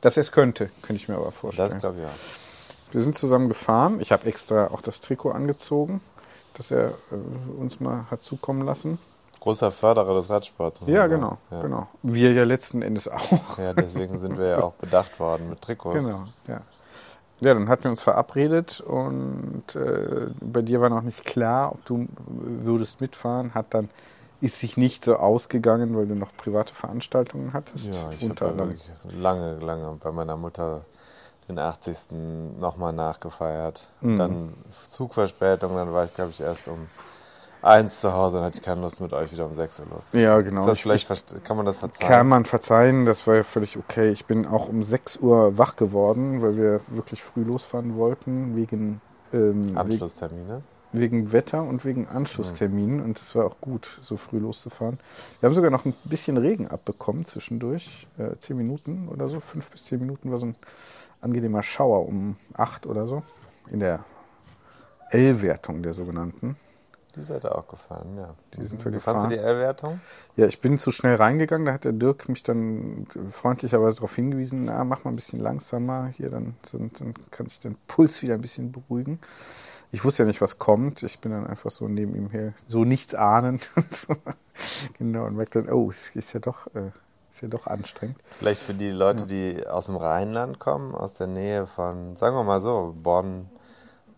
Dass 0.00 0.16
er 0.16 0.22
es 0.22 0.32
könnte, 0.32 0.70
könnte 0.82 1.00
ich 1.02 1.08
mir 1.08 1.16
aber 1.16 1.32
vorstellen. 1.32 1.70
Das 1.70 1.80
glaube 1.80 1.98
ich 2.00 2.04
auch. 2.06 2.92
Wir 2.92 3.00
sind 3.00 3.16
zusammen 3.16 3.48
gefahren. 3.48 4.00
Ich 4.00 4.10
habe 4.12 4.26
extra 4.26 4.66
auch 4.68 4.80
das 4.80 5.00
Trikot 5.00 5.30
angezogen, 5.30 6.00
das 6.54 6.70
er 6.70 6.88
äh, 7.10 7.60
uns 7.60 7.80
mal 7.80 8.06
hat 8.10 8.22
zukommen 8.22 8.62
lassen. 8.66 8.98
Großer 9.40 9.70
Förderer 9.70 10.14
des 10.14 10.28
Radsports. 10.30 10.80
Ja, 10.86 11.06
genau. 11.08 11.38
Ja. 11.50 11.62
genau. 11.62 11.88
Wir 12.02 12.32
ja 12.32 12.44
letzten 12.44 12.80
Endes 12.82 13.08
auch. 13.08 13.58
Ja, 13.58 13.72
deswegen 13.74 14.18
sind 14.18 14.38
wir 14.38 14.46
ja 14.46 14.62
auch 14.62 14.74
bedacht 14.80 15.18
worden 15.20 15.50
mit 15.50 15.60
Trikots. 15.62 16.04
Genau, 16.06 16.24
ja. 16.48 16.60
Ja, 17.40 17.54
dann 17.54 17.68
hatten 17.68 17.84
wir 17.84 17.90
uns 17.90 18.02
verabredet 18.02 18.80
und 18.80 19.64
äh, 19.74 20.28
bei 20.40 20.62
dir 20.62 20.80
war 20.80 20.90
noch 20.90 21.02
nicht 21.02 21.24
klar, 21.24 21.72
ob 21.72 21.84
du 21.86 22.06
würdest 22.28 23.00
mitfahren. 23.00 23.52
Hat 23.54 23.66
dann 23.70 23.88
ist 24.42 24.58
sich 24.58 24.76
nicht 24.76 25.04
so 25.04 25.16
ausgegangen, 25.16 25.96
weil 25.96 26.06
du 26.06 26.14
noch 26.14 26.36
private 26.36 26.74
Veranstaltungen 26.74 27.52
hattest. 27.52 27.94
Ja, 27.94 28.10
ich 28.10 28.28
habe 28.28 28.66
lange, 29.18 29.54
lange 29.60 29.96
bei 30.02 30.10
meiner 30.12 30.36
Mutter 30.36 30.82
den 31.48 31.58
80. 31.58 32.08
nochmal 32.58 32.92
nachgefeiert. 32.92 33.88
Mhm. 34.00 34.16
Dann 34.18 34.54
Zugverspätung, 34.84 35.74
dann 35.76 35.92
war 35.92 36.04
ich, 36.04 36.12
glaube 36.14 36.30
ich, 36.30 36.40
erst 36.40 36.68
um 36.68 36.88
eins 37.62 38.00
zu 38.00 38.12
Hause, 38.12 38.38
dann 38.38 38.46
hatte 38.46 38.58
ich 38.58 38.64
keine 38.64 38.80
Lust 38.80 39.00
mit 39.00 39.12
euch 39.12 39.30
wieder 39.32 39.46
um 39.46 39.54
sechs 39.54 39.78
Uhr 39.78 39.86
los. 39.94 40.12
Ja, 40.12 40.40
genau. 40.40 40.66
Ist 40.68 40.78
Ich- 40.78 40.82
vielleicht, 40.82 41.44
kann 41.44 41.56
man 41.56 41.64
das 41.64 41.78
verzeihen? 41.78 42.08
Kann 42.10 42.28
man 42.28 42.44
verzeihen, 42.44 43.06
das 43.06 43.24
war 43.28 43.36
ja 43.36 43.44
völlig 43.44 43.78
okay. 43.78 44.10
Ich 44.10 44.26
bin 44.26 44.46
auch 44.46 44.68
um 44.68 44.82
6 44.82 45.18
Uhr 45.18 45.56
wach 45.56 45.76
geworden, 45.76 46.42
weil 46.42 46.56
wir 46.56 46.80
wirklich 46.88 47.22
früh 47.22 47.44
losfahren 47.44 47.96
wollten, 47.96 48.56
wegen, 48.56 49.00
ähm, 49.32 49.68
wegen, 49.68 49.76
Anschlusstermine. 49.78 50.62
Wegen 50.92 51.32
Wetter 51.32 51.62
und 51.62 51.84
wegen 51.84 52.06
Anschlussterminen. 52.06 53.00
Und 53.00 53.20
es 53.20 53.34
war 53.34 53.46
auch 53.46 53.60
gut, 53.60 54.00
so 54.02 54.16
früh 54.16 54.38
loszufahren. 54.38 54.98
Wir 55.40 55.48
haben 55.48 55.54
sogar 55.54 55.70
noch 55.70 55.84
ein 55.84 55.94
bisschen 56.04 56.36
Regen 56.36 56.68
abbekommen 56.68 57.24
zwischendurch. 57.24 58.06
Äh, 58.18 58.36
10 58.38 58.56
Minuten 58.56 59.08
oder 59.08 59.28
so, 59.28 59.40
5 59.40 59.70
bis 59.70 59.84
10 59.86 60.00
Minuten 60.00 60.30
war 60.30 60.38
so 60.38 60.46
ein 60.46 60.54
angenehmer 61.20 61.62
Schauer 61.62 62.06
um 62.06 62.36
8 62.54 62.86
oder 62.86 63.06
so. 63.06 63.22
In 63.70 63.80
der 63.80 64.04
L-Wertung 65.10 65.82
der 65.82 65.94
sogenannten. 65.94 66.56
Die 67.14 67.20
seid 67.20 67.44
auch 67.44 67.68
gefahren, 67.68 68.16
ja. 68.16 68.34
Die 68.56 68.64
sind 68.64 68.82
wir 68.84 68.92
Wie 68.92 68.98
fandst 68.98 69.28
gefahren. 69.28 69.28
du 69.28 69.36
die 69.36 69.40
L-Wertung? 69.40 70.00
Ja, 70.36 70.46
ich 70.46 70.60
bin 70.60 70.78
zu 70.78 70.92
schnell 70.92 71.16
reingegangen. 71.16 71.66
Da 71.66 71.74
hat 71.74 71.84
der 71.84 71.92
Dirk 71.92 72.28
mich 72.28 72.42
dann 72.42 73.06
freundlicherweise 73.30 73.96
darauf 73.96 74.14
hingewiesen, 74.14 74.64
na, 74.64 74.82
mach 74.84 75.04
mal 75.04 75.10
ein 75.10 75.16
bisschen 75.16 75.40
langsamer 75.40 76.06
hier, 76.16 76.30
dann, 76.30 76.54
sind, 76.66 77.00
dann 77.00 77.14
kann 77.30 77.46
sich 77.48 77.60
dein 77.60 77.76
Puls 77.86 78.22
wieder 78.22 78.34
ein 78.34 78.40
bisschen 78.40 78.72
beruhigen. 78.72 79.18
Ich 79.94 80.04
wusste 80.06 80.22
ja 80.22 80.26
nicht, 80.26 80.40
was 80.40 80.58
kommt. 80.58 81.02
Ich 81.02 81.18
bin 81.18 81.32
dann 81.32 81.46
einfach 81.46 81.70
so 81.70 81.86
neben 81.86 82.16
ihm 82.16 82.30
her, 82.30 82.54
so 82.66 82.84
nichts 82.84 83.14
ahnend. 83.14 83.70
Und 83.76 83.94
so. 83.94 84.16
genau, 84.98 85.26
und 85.26 85.36
merkte 85.36 85.62
dann, 85.62 85.72
oh, 85.72 85.90
es 85.90 86.16
ist 86.16 86.32
ja 86.32 86.40
doch, 86.40 86.66
äh, 86.74 86.90
ist 87.32 87.42
ja 87.42 87.48
doch 87.48 87.66
anstrengend. 87.66 88.16
Vielleicht 88.38 88.62
für 88.62 88.74
die 88.74 88.90
Leute, 88.90 89.26
die 89.26 89.66
aus 89.66 89.86
dem 89.86 89.96
Rheinland 89.96 90.58
kommen, 90.58 90.94
aus 90.94 91.14
der 91.14 91.26
Nähe 91.26 91.66
von, 91.66 92.16
sagen 92.16 92.36
wir 92.36 92.44
mal 92.44 92.60
so, 92.60 92.94
Bonn, 93.02 93.50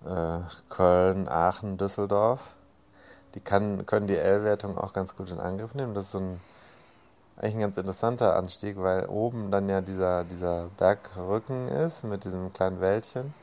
äh, 0.07 0.41
Köln, 0.69 1.29
Aachen, 1.29 1.77
Düsseldorf. 1.77 2.55
Die 3.35 3.41
kann, 3.41 3.85
können 3.87 4.07
die 4.07 4.17
L-Wertung 4.17 4.79
auch 4.79 4.93
ganz 4.93 5.17
gut 5.17 5.31
in 5.31 5.41
Angriff 5.41 5.75
nehmen. 5.75 5.95
Das 5.95 6.05
ist 6.07 6.13
so 6.13 6.19
ein, 6.19 6.41
eigentlich 7.37 7.55
ein 7.55 7.61
ganz 7.61 7.77
interessanter 7.77 8.37
Anstieg, 8.37 8.77
weil 8.79 9.07
oben 9.07 9.51
dann 9.51 9.69
ja 9.69 9.81
dieser, 9.81 10.25
dieser 10.25 10.67
Bergrücken 10.79 11.69
ist 11.69 12.05
mit 12.05 12.25
diesem 12.25 12.53
kleinen 12.53 12.81
Wäldchen. 12.81 13.35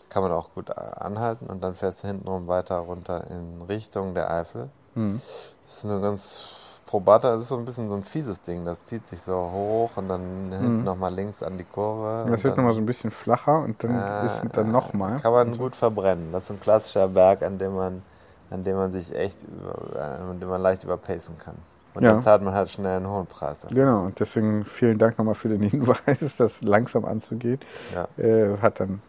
Da 0.00 0.14
kann 0.14 0.22
man 0.22 0.32
auch 0.32 0.54
gut 0.54 0.70
äh, 0.70 0.74
anhalten 0.74 1.46
und 1.46 1.62
dann 1.62 1.74
fährst 1.74 2.02
du 2.04 2.08
hintenrum 2.08 2.46
weiter 2.46 2.76
runter 2.78 3.24
in 3.30 3.62
Richtung 3.68 4.14
der 4.14 4.30
Eifel. 4.30 4.68
Mhm. 4.94 5.20
Das 5.64 5.78
ist 5.78 5.84
eine 5.84 6.00
ganz 6.00 6.44
probate, 6.86 7.26
das 7.28 7.42
ist 7.42 7.48
so 7.48 7.56
ein 7.58 7.64
bisschen 7.64 7.90
so 7.90 7.96
ein 7.96 8.04
fieses 8.04 8.40
Ding. 8.42 8.64
Das 8.64 8.84
zieht 8.84 9.06
sich 9.08 9.20
so 9.20 9.34
hoch 9.52 9.90
und 9.96 10.08
dann 10.08 10.48
hinten 10.50 10.84
nochmal 10.84 11.12
links 11.12 11.42
an 11.42 11.58
die 11.58 11.64
Kurve. 11.64 12.30
Das 12.30 12.44
wird 12.44 12.56
nochmal 12.56 12.72
so 12.74 12.80
ein 12.80 12.86
bisschen 12.86 13.10
flacher 13.10 13.58
und 13.58 13.82
dann 13.82 13.96
Ah, 13.96 14.24
ist 14.24 14.44
es 14.44 14.50
dann 14.52 14.70
nochmal. 14.70 15.18
Kann 15.20 15.32
man 15.32 15.58
gut 15.58 15.76
verbrennen. 15.76 16.32
Das 16.32 16.44
ist 16.44 16.50
ein 16.50 16.60
klassischer 16.60 17.08
Berg, 17.08 17.42
an 17.42 17.58
dem 17.58 17.74
man, 17.74 18.02
an 18.50 18.64
dem 18.64 18.76
man 18.76 18.92
sich 18.92 19.14
echt 19.14 19.44
über, 19.44 20.00
an 20.00 20.38
dem 20.40 20.48
man 20.48 20.60
leicht 20.62 20.84
überpacen 20.84 21.36
kann. 21.38 21.54
Und 21.94 22.02
Ja. 22.02 22.12
dann 22.12 22.22
zahlt 22.22 22.42
man 22.42 22.52
halt 22.54 22.68
schnell 22.68 22.98
einen 22.98 23.08
hohen 23.08 23.26
Preis. 23.26 23.60
dafür. 23.62 23.74
Genau, 23.76 24.04
und 24.04 24.20
deswegen 24.20 24.64
vielen 24.64 24.98
Dank 24.98 25.16
nochmal 25.18 25.34
für 25.34 25.48
den 25.48 25.62
Hinweis, 25.70 26.36
das 26.36 26.60
langsam 26.62 27.04
anzugehen. 27.04 27.58
Ja. 27.94 28.06
Äh, 28.22 28.58
hat 28.58 28.80
dann 28.80 29.00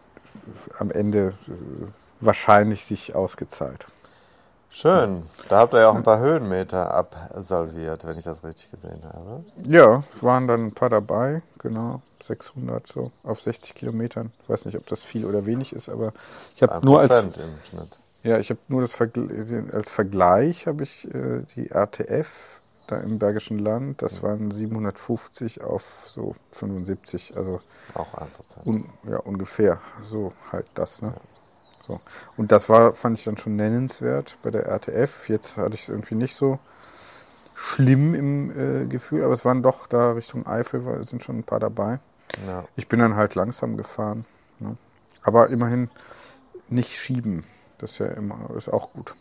am 0.78 0.90
Ende 0.90 1.34
äh, 1.48 1.52
wahrscheinlich 2.20 2.84
sich 2.84 3.14
ausgezahlt. 3.14 3.86
Schön. 4.70 5.22
Da 5.48 5.58
habt 5.60 5.72
ihr 5.74 5.80
ja 5.80 5.88
auch 5.90 5.94
ein 5.94 6.02
paar 6.02 6.18
Höhenmeter 6.18 6.92
absolviert, 6.92 8.04
wenn 8.06 8.16
ich 8.18 8.24
das 8.24 8.44
richtig 8.44 8.70
gesehen 8.70 9.00
habe. 9.04 9.44
Ja, 9.66 10.02
waren 10.20 10.46
dann 10.46 10.66
ein 10.66 10.72
paar 10.74 10.90
dabei, 10.90 11.42
genau, 11.58 12.02
600 12.24 12.86
so 12.86 13.10
auf 13.22 13.40
60 13.40 13.74
Kilometern. 13.74 14.30
Ich 14.42 14.48
weiß 14.48 14.66
nicht, 14.66 14.76
ob 14.76 14.86
das 14.86 15.02
viel 15.02 15.24
oder 15.24 15.46
wenig 15.46 15.72
ist, 15.72 15.88
aber 15.88 16.10
ich 16.54 16.62
habe 16.62 16.84
nur 16.84 17.00
als 17.00 17.08
Prozent 17.08 17.38
im 17.38 17.54
Schnitt. 17.64 17.98
Ja, 18.22 18.38
ich 18.38 18.50
habe 18.50 18.60
nur 18.68 18.80
das 18.80 18.92
Vergl 18.92 19.70
als 19.72 19.90
Vergleich 19.90 20.66
habe 20.66 20.82
ich 20.82 21.12
äh, 21.14 21.42
die 21.54 21.70
RTF 21.70 22.60
da 22.88 22.96
im 22.98 23.18
Bergischen 23.18 23.58
Land, 23.58 24.02
das 24.02 24.22
waren 24.22 24.50
750 24.50 25.62
auf 25.62 26.06
so 26.08 26.34
75, 26.52 27.36
also 27.36 27.60
Auch 27.94 28.14
ein 28.14 28.28
Prozent. 28.30 28.66
Un, 28.66 28.88
ja, 29.04 29.18
ungefähr. 29.18 29.80
So 30.02 30.32
halt 30.50 30.66
das, 30.74 31.02
ne? 31.02 31.12
So. 31.86 32.00
Und 32.36 32.50
das 32.50 32.68
war, 32.68 32.92
fand 32.92 33.18
ich 33.18 33.24
dann 33.24 33.36
schon 33.36 33.56
nennenswert 33.56 34.38
bei 34.42 34.50
der 34.50 34.66
RTF. 34.66 35.28
Jetzt 35.28 35.56
hatte 35.56 35.74
ich 35.74 35.82
es 35.82 35.88
irgendwie 35.88 36.14
nicht 36.14 36.34
so 36.34 36.58
schlimm 37.54 38.14
im 38.14 38.50
äh, 38.50 38.86
Gefühl, 38.86 39.24
aber 39.24 39.32
es 39.32 39.44
waren 39.44 39.62
doch 39.62 39.86
da 39.86 40.12
Richtung 40.12 40.46
Eifel, 40.46 40.84
war, 40.84 41.02
sind 41.04 41.22
schon 41.22 41.38
ein 41.38 41.44
paar 41.44 41.60
dabei. 41.60 41.98
Ja. 42.46 42.64
Ich 42.76 42.88
bin 42.88 43.00
dann 43.00 43.16
halt 43.16 43.34
langsam 43.34 43.76
gefahren. 43.76 44.24
Ne? 44.60 44.76
Aber 45.22 45.48
immerhin 45.48 45.90
nicht 46.68 46.96
schieben. 46.96 47.44
Das 47.78 47.92
ist 47.92 47.98
ja 47.98 48.06
immer, 48.06 48.50
ist 48.56 48.68
auch 48.68 48.92
gut. 48.92 49.14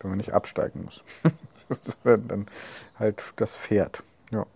Wenn 0.00 0.10
man 0.10 0.18
nicht 0.18 0.32
absteigen 0.32 0.84
muss. 0.84 1.02
dann 2.04 2.46
halt 2.98 3.22
das 3.36 3.54
Pferd. 3.54 4.02
Ja. 4.30 4.46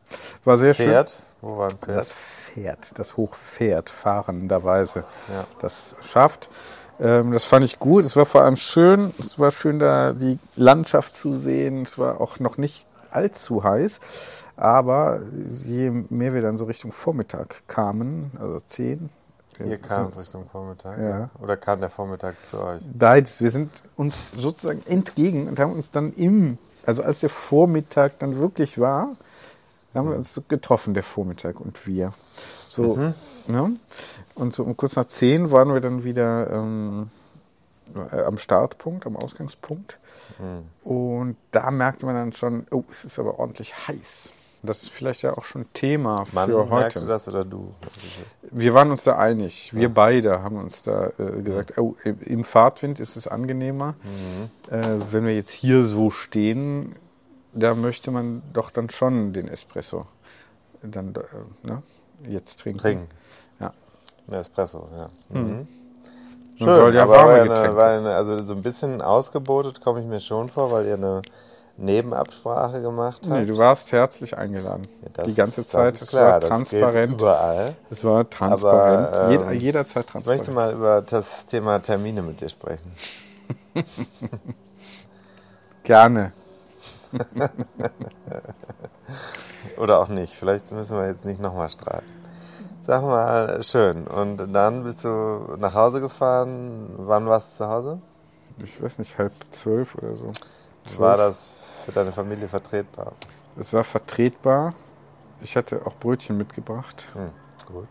War 0.44 0.56
sehr 0.56 0.74
schön. 0.74 0.86
Pferd? 0.86 1.22
Wo 1.40 1.58
war 1.58 1.70
ein 1.70 1.78
Pferd? 1.78 1.98
Das 1.98 2.14
Pferd, 2.14 2.98
das 2.98 3.16
Hochpferd, 3.16 3.90
fahrenderweise 3.90 5.04
Ja. 5.28 5.46
das 5.60 5.96
schafft. 6.00 6.48
Ähm, 7.00 7.32
das 7.32 7.44
fand 7.44 7.64
ich 7.64 7.78
gut. 7.78 8.04
Es 8.04 8.16
war 8.16 8.26
vor 8.26 8.42
allem 8.42 8.56
schön. 8.56 9.12
Es 9.18 9.38
war 9.38 9.50
schön, 9.50 9.78
da 9.78 10.12
die 10.12 10.38
Landschaft 10.56 11.16
zu 11.16 11.34
sehen. 11.34 11.82
Es 11.82 11.98
war 11.98 12.20
auch 12.20 12.38
noch 12.38 12.58
nicht 12.58 12.86
allzu 13.10 13.64
heiß. 13.64 14.00
Aber 14.56 15.20
je 15.66 15.90
mehr 16.10 16.34
wir 16.34 16.42
dann 16.42 16.58
so 16.58 16.66
Richtung 16.66 16.92
Vormittag 16.92 17.62
kamen, 17.66 18.30
also 18.38 18.60
10. 18.60 19.10
Ihr 19.58 19.78
kamt 19.78 20.16
Richtung 20.16 20.48
Vormittag? 20.50 20.98
Ja. 20.98 21.30
Oder 21.40 21.56
kam 21.56 21.80
der 21.80 21.90
Vormittag 21.90 22.34
zu 22.44 22.62
euch? 22.62 22.82
Beides. 22.92 23.40
Wir 23.40 23.50
sind 23.50 23.70
uns 23.96 24.16
sozusagen 24.36 24.82
entgegen 24.86 25.48
und 25.48 25.58
haben 25.60 25.72
uns 25.72 25.90
dann 25.90 26.12
im, 26.14 26.58
also 26.86 27.02
als 27.02 27.20
der 27.20 27.30
Vormittag 27.30 28.18
dann 28.18 28.38
wirklich 28.38 28.78
war, 28.78 29.16
haben 29.94 30.08
wir 30.08 30.16
uns 30.16 30.32
so 30.32 30.42
getroffen, 30.46 30.94
der 30.94 31.02
Vormittag 31.02 31.60
und 31.60 31.86
wir. 31.86 32.12
So, 32.66 32.96
ne? 33.46 33.76
Und 34.34 34.54
so 34.54 34.64
um 34.64 34.76
kurz 34.76 34.96
nach 34.96 35.06
zehn 35.06 35.50
waren 35.50 35.72
wir 35.74 35.80
dann 35.80 36.04
wieder 36.04 36.50
ähm, 36.50 37.10
äh, 37.94 38.22
am 38.22 38.38
Startpunkt, 38.38 39.06
am 39.06 39.16
Ausgangspunkt. 39.16 39.98
Und 40.82 41.36
da 41.50 41.70
merkte 41.70 42.06
man 42.06 42.14
dann 42.14 42.32
schon, 42.32 42.66
oh, 42.70 42.84
es 42.90 43.04
ist 43.04 43.18
aber 43.18 43.38
ordentlich 43.38 43.86
heiß. 43.86 44.32
Das 44.64 44.82
ist 44.84 44.90
vielleicht 44.90 45.22
ja 45.22 45.36
auch 45.36 45.44
schon 45.44 45.66
Thema 45.72 46.24
Mann 46.32 46.48
für 46.48 46.64
merkte 46.66 47.00
heute. 47.00 47.06
das 47.08 47.26
oder 47.26 47.44
du? 47.44 47.74
Wir 48.50 48.74
waren 48.74 48.90
uns 48.90 49.02
da 49.02 49.18
einig. 49.18 49.74
Wir 49.74 49.88
beide 49.88 50.42
haben 50.42 50.56
uns 50.56 50.82
da 50.82 51.08
äh, 51.18 51.42
gesagt, 51.42 51.78
oh, 51.78 51.96
im- 52.24 52.44
Fahrtwind 52.44 53.00
ist 53.00 53.16
es 53.16 53.26
angenehmer. 53.26 53.94
Mhm. 54.02 54.72
Äh, 54.74 54.82
wenn 55.10 55.26
wir 55.26 55.34
jetzt 55.34 55.50
hier 55.50 55.82
so 55.84 56.10
stehen, 56.10 56.94
da 57.52 57.74
möchte 57.74 58.12
man 58.12 58.42
doch 58.52 58.70
dann 58.70 58.88
schon 58.88 59.32
den 59.32 59.48
Espresso 59.48 60.06
dann 60.82 61.12
äh, 61.14 61.66
ne, 61.66 61.82
jetzt 62.28 62.60
trinken. 62.60 62.78
Trinken. 62.80 63.08
Ja. 63.58 63.72
Ein 64.28 64.34
Espresso, 64.34 64.88
ja. 64.96 65.10
Mhm. 65.28 65.66
Man 66.60 66.74
soll 66.76 66.94
ja 66.94 67.02
aber 67.02 67.12
warme 67.16 67.48
war 67.48 67.58
eine, 67.62 67.76
war 67.76 67.88
eine, 67.90 68.14
also 68.14 68.40
so 68.44 68.54
ein 68.54 68.62
bisschen 68.62 69.02
ausgebotet 69.02 69.80
komme 69.80 70.00
ich 70.00 70.06
mir 70.06 70.20
schon 70.20 70.48
vor, 70.48 70.70
weil 70.70 70.86
ihr 70.86 70.94
eine 70.94 71.22
Nebenabsprache 71.78 72.82
gemacht 72.82 73.22
hat. 73.22 73.32
Nee, 73.32 73.46
du 73.46 73.56
warst 73.58 73.90
herzlich 73.92 74.36
eingeladen. 74.36 74.82
Ja, 75.16 75.24
die 75.24 75.34
ganze 75.34 75.62
ist- 75.62 75.70
Zeit. 75.70 75.94
es 76.00 76.06
klar, 76.08 76.32
war 76.32 76.40
transparent. 76.40 77.12
überall. 77.14 77.74
Es 77.90 78.04
war 78.04 78.28
transparent. 78.28 79.08
Aber, 79.08 79.24
ähm, 79.24 79.30
Jeder, 79.30 79.52
jederzeit 79.52 80.04
Ich 80.04 80.10
transparent. 80.12 80.40
möchte 80.40 80.52
mal 80.52 80.72
über 80.72 81.02
das 81.02 81.46
Thema 81.46 81.78
Termine 81.80 82.22
mit 82.22 82.40
dir 82.40 82.48
sprechen. 82.48 82.92
Gerne. 85.82 86.32
Oder 89.78 90.00
auch 90.00 90.08
nicht. 90.08 90.34
Vielleicht 90.34 90.70
müssen 90.72 90.96
wir 90.96 91.06
jetzt 91.06 91.24
nicht 91.24 91.40
nochmal 91.40 91.68
streiten. 91.70 92.06
Sag 92.86 93.02
mal, 93.02 93.62
schön. 93.62 94.06
Und 94.06 94.38
dann 94.52 94.84
bist 94.84 95.04
du 95.04 95.54
nach 95.58 95.74
Hause 95.74 96.00
gefahren. 96.00 96.90
Wann 96.98 97.26
warst 97.26 97.52
du 97.52 97.64
zu 97.64 97.70
Hause? 97.70 97.98
Ich 98.62 98.82
weiß 98.82 98.98
nicht, 98.98 99.16
halb 99.18 99.32
zwölf 99.50 99.94
oder 99.96 100.14
so. 100.16 100.32
War 100.98 101.16
das 101.16 101.64
für 101.84 101.92
deine 101.92 102.12
Familie 102.12 102.48
vertretbar? 102.48 103.12
Es 103.58 103.72
war 103.72 103.84
vertretbar. 103.84 104.74
Ich 105.40 105.56
hatte 105.56 105.84
auch 105.86 105.94
Brötchen 105.96 106.36
mitgebracht. 106.36 107.08
Hm, 107.14 107.30
gut. 107.66 107.88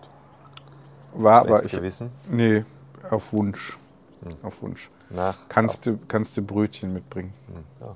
War 1.14 1.40
aber 1.42 1.48
Schlechtes 1.60 1.66
ich. 1.66 1.72
Gewissen? 1.80 2.12
Nee, 2.30 2.66
auf 3.10 3.34
Wunsch. 3.34 3.78
Hm. 4.24 4.38
Auf 4.44 4.62
Wunsch. 4.62 4.90
Nach 5.10 5.38
Kannst 5.50 5.86
du, 5.86 6.00
kannst 6.08 6.38
du 6.38 6.42
Brötchen 6.42 6.94
mitbringen? 6.94 7.34
ja. 7.82 7.96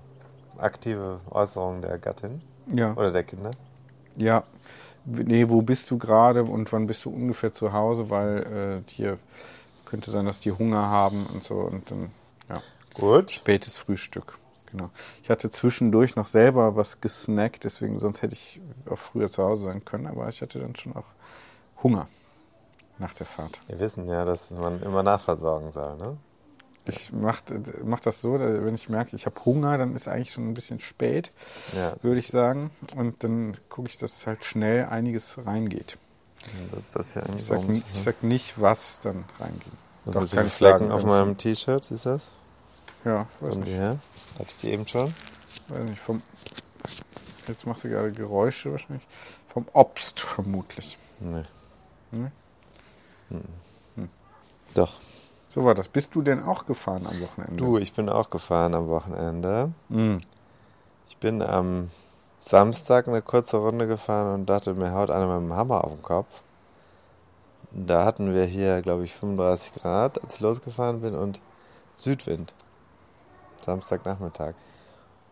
aktive 0.58 1.20
Äußerung 1.30 1.82
der 1.82 1.98
Gattin 1.98 2.42
Ja. 2.74 2.94
oder 2.94 3.12
der 3.12 3.24
Kinder? 3.24 3.52
Ja. 4.18 4.44
Nee, 5.06 5.50
wo 5.50 5.62
bist 5.62 5.92
du 5.92 5.98
gerade 5.98 6.44
und 6.44 6.72
wann 6.74 6.88
bist 6.88 7.06
du 7.06 7.10
ungefähr 7.12 7.54
zu 7.54 7.72
Hause? 7.74 8.10
Weil 8.10 8.82
äh, 8.88 8.92
hier 8.92 9.18
könnte 9.86 10.10
sein, 10.12 10.26
dass 10.26 10.40
die 10.40 10.52
Hunger 10.52 10.90
haben 10.90 11.26
und 11.28 11.44
so. 11.44 11.56
Und 11.56 11.90
dann, 11.92 12.12
ja. 12.50 12.62
Gut. 12.96 13.32
Spätes 13.32 13.78
Frühstück. 13.78 14.38
Genau. 14.72 14.90
Ich 15.24 15.30
hatte 15.30 15.50
zwischendurch 15.50 16.16
noch 16.16 16.28
selber 16.28 16.76
was 16.76 17.02
gesnackt, 17.02 17.64
deswegen 17.64 17.98
sonst 18.00 18.22
hätte 18.22 18.34
ich 18.34 18.60
auch 18.90 18.98
früher 18.98 19.30
zu 19.30 19.44
Hause 19.44 19.66
sein 19.66 19.86
können, 19.86 20.08
aber 20.08 20.28
ich 20.30 20.42
hatte 20.42 20.60
dann 20.60 20.76
schon 20.76 20.96
auch 20.96 21.06
Hunger 21.84 22.08
nach 22.98 23.14
der 23.14 23.26
Fahrt. 23.26 23.60
Wir 23.68 23.80
wissen 23.80 24.08
ja, 24.08 24.26
dass 24.26 24.52
man 24.52 24.82
immer 24.82 25.04
nachversorgen 25.04 25.72
soll, 25.72 25.98
ne? 25.98 26.18
Ich 26.88 27.12
mache 27.12 27.42
mach 27.84 28.00
das 28.00 28.22
so, 28.22 28.40
wenn 28.40 28.76
ich 28.76 28.90
merke, 28.90 29.16
ich 29.16 29.26
habe 29.26 29.44
Hunger, 29.44 29.78
dann 29.78 29.96
ist 29.96 30.08
eigentlich 30.08 30.32
schon 30.34 30.48
ein 30.48 30.54
bisschen 30.54 30.80
spät, 30.80 31.32
Ja, 31.76 31.94
würde 32.04 32.20
ich 32.20 32.28
sagen. 32.28 32.70
Und 32.96 33.24
dann 33.24 33.58
gucke 33.70 33.90
ich, 33.90 33.98
dass 33.98 34.28
halt 34.28 34.46
schnell 34.46 34.86
einiges 34.86 35.40
reingeht. 35.44 35.98
das 36.72 36.80
ist 36.84 36.96
das 36.96 37.16
ja 37.16 37.24
Ich 37.24 37.30
eigentlich 37.30 37.46
sag, 37.46 37.62
so. 37.62 37.68
ni- 37.72 37.84
ich 37.96 38.04
sag 38.04 38.24
nicht, 38.24 38.62
was 38.62 39.00
dann 39.02 39.26
reingeht. 39.40 39.66
Das 40.06 40.32
ich 40.32 40.52
Flecken 40.52 40.92
auf 40.92 41.04
meinem 41.04 41.36
T-Shirt, 41.38 41.90
du 41.90 41.96
das? 41.96 42.32
Ja, 43.04 43.28
weiß 43.40 43.56
die 43.56 43.60
nicht, 43.62 43.70
her? 43.70 43.98
Hatte 44.34 44.50
ich 44.50 44.58
die 44.58 44.72
eben 44.72 44.88
schon? 44.88 45.14
weiß 45.68 45.84
nicht. 45.86 46.02
Vom, 46.02 46.22
jetzt 47.48 47.66
machst 47.66 47.84
du 47.84 47.90
gerade 47.90 48.12
Geräusche 48.12 48.72
wahrscheinlich. 48.72 49.06
Vom 49.50 49.68
Obst 49.74 50.20
vermutlich. 50.20 50.98
Nee. 51.20 51.44
Nee? 52.12 52.32
Mhm. 53.30 54.10
Doch. 54.76 54.94
So 55.50 55.64
war 55.64 55.74
das. 55.74 55.88
Bist 55.88 56.14
du 56.14 56.22
denn 56.22 56.44
auch 56.44 56.66
gefahren 56.66 57.08
am 57.08 57.20
Wochenende? 57.22 57.56
Du, 57.56 57.78
ich 57.78 57.94
bin 57.94 58.10
auch 58.10 58.30
gefahren 58.30 58.76
am 58.76 58.90
Wochenende. 58.90 59.72
Mhm. 59.88 60.20
Ich 61.08 61.18
bin 61.18 61.42
am 61.42 61.90
Samstag 62.42 63.08
eine 63.08 63.22
kurze 63.22 63.58
Runde 63.58 63.88
gefahren 63.88 64.34
und 64.34 64.50
dachte, 64.50 64.74
mir 64.74 64.92
haut 64.92 65.10
einer 65.10 65.28
mit 65.28 65.50
dem 65.50 65.56
Hammer 65.56 65.86
auf 65.86 65.94
den 65.94 66.02
Kopf. 66.02 66.44
Da 67.72 68.06
hatten 68.06 68.34
wir 68.34 68.46
hier, 68.46 68.82
glaube 68.82 69.06
ich, 69.06 69.14
35 69.14 69.76
Grad, 69.76 70.22
als 70.22 70.36
ich 70.36 70.42
losgefahren 70.42 71.02
bin 71.02 71.16
und 71.16 71.42
Südwind. 71.96 72.54
Samstagnachmittag. 73.66 74.54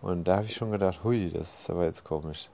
Und 0.02 0.26
da 0.28 0.36
habe 0.38 0.46
ich 0.46 0.56
schon 0.56 0.72
gedacht, 0.72 1.00
hui, 1.04 1.32
das 1.32 1.62
ist 1.62 1.70
aber 1.70 1.86
jetzt 1.86 2.04
komisch. 2.04 2.50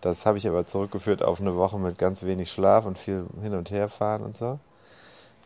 Das 0.00 0.24
habe 0.26 0.38
ich 0.38 0.48
aber 0.48 0.66
zurückgeführt 0.66 1.22
auf 1.22 1.40
eine 1.40 1.54
Woche 1.56 1.78
mit 1.78 1.98
ganz 1.98 2.22
wenig 2.22 2.50
Schlaf 2.50 2.86
und 2.86 2.98
viel 2.98 3.26
hin 3.42 3.54
und 3.54 3.70
her 3.70 3.88
fahren 3.88 4.22
und 4.22 4.36
so. 4.36 4.58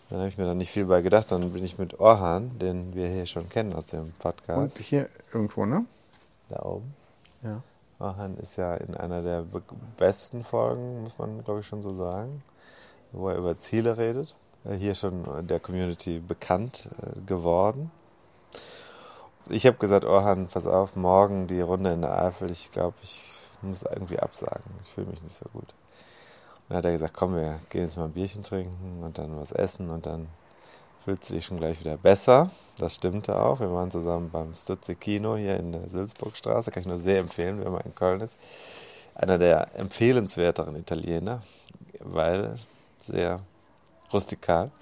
Dann 0.09 0.20
habe 0.20 0.28
ich 0.28 0.38
mir 0.38 0.44
dann 0.44 0.57
nicht 0.59 0.70
viel 0.70 0.85
bei 0.87 1.02
gedacht. 1.02 1.33
Dann 1.33 1.52
bin 1.52 1.64
ich 1.64 1.78
mit 1.78 1.98
Orhan, 1.98 2.59
den 2.61 2.94
wir 2.94 3.09
hier 3.09 3.26
schon 3.26 3.48
kennen 3.48 3.72
aus 3.72 3.88
dem 3.88 4.02
Und 4.02 4.18
Podcast, 4.20 4.78
hier 4.78 5.09
irgendwo, 5.33 5.66
ne? 5.66 5.85
da 6.48 6.62
oben. 6.62 6.94
Ja. 7.42 7.61
Orhan 7.98 8.37
ist 8.37 8.57
ja 8.57 8.74
in 8.76 8.94
einer 8.94 9.20
der 9.22 9.42
be- 9.42 9.62
besten 9.96 10.44
Folgen, 10.44 11.02
muss 11.02 11.18
man 11.18 11.42
glaube 11.42 11.61
ich 11.61 11.66
schon 11.66 11.83
so 11.83 11.94
sagen, 11.94 12.42
wo 13.11 13.28
er 13.28 13.37
über 13.37 13.59
Ziele 13.59 13.98
redet. 13.98 14.37
Äh, 14.64 14.74
Hier 14.76 14.94
schon 14.94 15.24
der 15.48 15.59
Community 15.61 16.18
bekannt 16.20 16.88
äh, 17.02 17.20
geworden. 17.26 17.90
Ich 19.48 19.64
habe 19.64 19.76
gesagt, 19.76 20.04
Orhan, 20.04 20.48
pass 20.48 20.66
auf, 20.66 20.96
morgen 20.96 21.46
die 21.46 21.61
Runde 21.61 21.92
in 21.92 22.02
der 22.02 22.20
Eifel. 22.20 22.50
Ich 22.50 22.72
glaube, 22.72 22.96
ich 23.02 23.32
muss 23.62 23.82
irgendwie 23.82 24.18
absagen. 24.18 24.64
Ich 24.82 24.88
fühle 24.88 25.06
mich 25.06 25.22
nicht 25.22 25.37
so 25.37 25.44
gut. 25.52 25.62
Und 25.62 26.70
dann 26.70 26.78
hat 26.78 26.85
er 26.85 26.92
gesagt, 26.92 27.14
komm, 27.14 27.37
wir 27.37 27.61
gehen 27.70 27.82
jetzt 27.82 27.96
mal 27.96 28.06
ein 28.06 28.12
Bierchen 28.12 28.42
trinken 28.42 29.04
und 29.04 29.18
dann 29.18 29.38
was 29.38 29.52
essen 29.52 29.90
und 29.90 30.06
dann 30.06 30.26
fühlst 31.04 31.30
du 31.30 31.35
dich 31.35 31.44
schon 31.44 31.59
gleich 31.59 31.78
wieder 31.78 31.96
besser. 31.96 32.50
Das 32.76 32.96
stimmte 32.96 33.40
auch. 33.40 33.61
Wir 33.61 33.72
waren 33.72 33.92
zusammen 33.92 34.30
beim 34.30 34.52
Stutze 34.52 34.96
Kino 34.96 35.37
hier 35.37 35.56
in 35.59 35.70
der 35.70 35.88
Sülzburgstraße. 35.88 36.72
Kann 36.72 36.80
ich 36.80 36.88
nur 36.88 36.98
sehr 36.98 37.20
empfehlen, 37.20 37.64
wenn 37.64 37.70
man 37.70 37.82
in 37.82 37.94
Köln 37.94 38.22
ist. 38.22 38.37
Einer 39.14 39.38
der 39.38 39.76
empfehlenswerteren 39.76 40.74
Italiener, 40.74 41.42
weil 42.00 42.56
sehr 43.00 43.38
rustikal, 44.12 44.72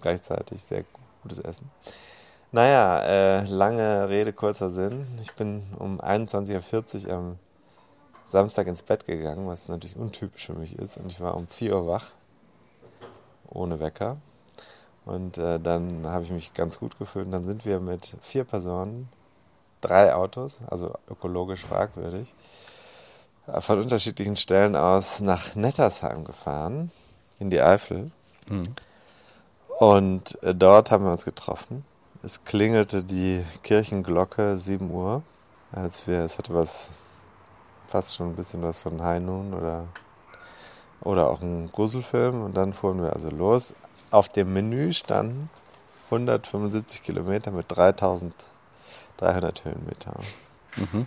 gleichzeitig 0.00 0.62
sehr 0.62 0.84
gutes 1.22 1.40
Essen. 1.40 1.70
Naja, 2.50 3.00
äh, 3.02 3.44
lange 3.44 4.08
Rede, 4.08 4.32
kurzer 4.32 4.70
Sinn. 4.70 5.06
Ich 5.20 5.34
bin 5.34 5.64
um 5.78 6.00
21.40 6.00 7.06
Uhr 7.06 7.12
am 7.12 7.38
Samstag 8.24 8.66
ins 8.68 8.82
Bett 8.82 9.04
gegangen, 9.04 9.46
was 9.46 9.68
natürlich 9.68 9.96
untypisch 9.96 10.46
für 10.46 10.54
mich 10.54 10.78
ist. 10.78 10.96
Und 10.96 11.12
ich 11.12 11.20
war 11.20 11.36
um 11.36 11.46
4 11.46 11.76
Uhr 11.76 11.86
wach, 11.86 12.10
ohne 13.50 13.80
Wecker. 13.80 14.16
Und 15.04 15.36
äh, 15.36 15.60
dann 15.60 16.06
habe 16.06 16.24
ich 16.24 16.30
mich 16.30 16.54
ganz 16.54 16.78
gut 16.78 16.98
gefühlt. 16.98 17.26
Und 17.26 17.32
dann 17.32 17.44
sind 17.44 17.66
wir 17.66 17.80
mit 17.80 18.16
vier 18.22 18.44
Personen, 18.44 19.10
drei 19.82 20.14
Autos, 20.14 20.58
also 20.68 20.94
ökologisch 21.10 21.64
fragwürdig, 21.64 22.34
äh, 23.46 23.60
von 23.60 23.78
unterschiedlichen 23.78 24.36
Stellen 24.36 24.74
aus 24.74 25.20
nach 25.20 25.54
Nettersheim 25.54 26.24
gefahren, 26.24 26.90
in 27.38 27.50
die 27.50 27.60
Eifel. 27.60 28.10
Mhm. 28.48 28.74
Und 29.80 30.42
äh, 30.42 30.54
dort 30.54 30.90
haben 30.90 31.04
wir 31.04 31.12
uns 31.12 31.26
getroffen. 31.26 31.84
Es 32.20 32.44
klingelte 32.44 33.04
die 33.04 33.44
Kirchenglocke 33.62 34.56
7 34.56 34.90
Uhr, 34.90 35.22
als 35.70 36.08
wir, 36.08 36.24
es 36.24 36.36
hatte 36.36 36.52
was, 36.52 36.98
fast 37.86 38.16
schon 38.16 38.30
ein 38.30 38.34
bisschen 38.34 38.60
was 38.60 38.82
von 38.82 39.00
High 39.00 39.22
Noon 39.22 39.54
oder, 39.54 39.84
oder 41.00 41.30
auch 41.30 41.40
ein 41.42 41.70
Gruselfilm. 41.70 42.42
Und 42.42 42.56
dann 42.56 42.72
fuhren 42.72 43.00
wir 43.00 43.12
also 43.12 43.30
los. 43.30 43.72
Auf 44.10 44.28
dem 44.28 44.52
Menü 44.52 44.92
standen 44.92 45.48
175 46.06 47.04
Kilometer 47.04 47.52
mit 47.52 47.66
3300 47.68 49.64
Höhenmeter. 49.64 50.14
Mhm. 50.76 51.06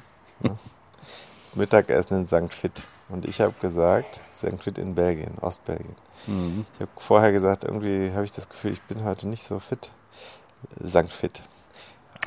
Mittagessen 1.55 2.21
in 2.21 2.27
St. 2.27 2.53
Fit. 2.53 2.83
Und 3.09 3.25
ich 3.25 3.41
habe 3.41 3.53
gesagt, 3.59 4.21
St. 4.33 4.63
Fit 4.63 4.77
in 4.77 4.95
Belgien, 4.95 5.37
Ostbelgien. 5.41 5.97
Mhm. 6.25 6.65
Ich 6.75 6.79
habe 6.79 6.91
vorher 6.95 7.33
gesagt, 7.33 7.65
irgendwie 7.65 8.13
habe 8.13 8.23
ich 8.23 8.31
das 8.31 8.47
Gefühl, 8.47 8.71
ich 8.71 8.81
bin 8.83 9.03
heute 9.03 9.27
nicht 9.27 9.43
so 9.43 9.59
fit. 9.59 9.91
St. 10.85 11.11
Fit. 11.11 11.41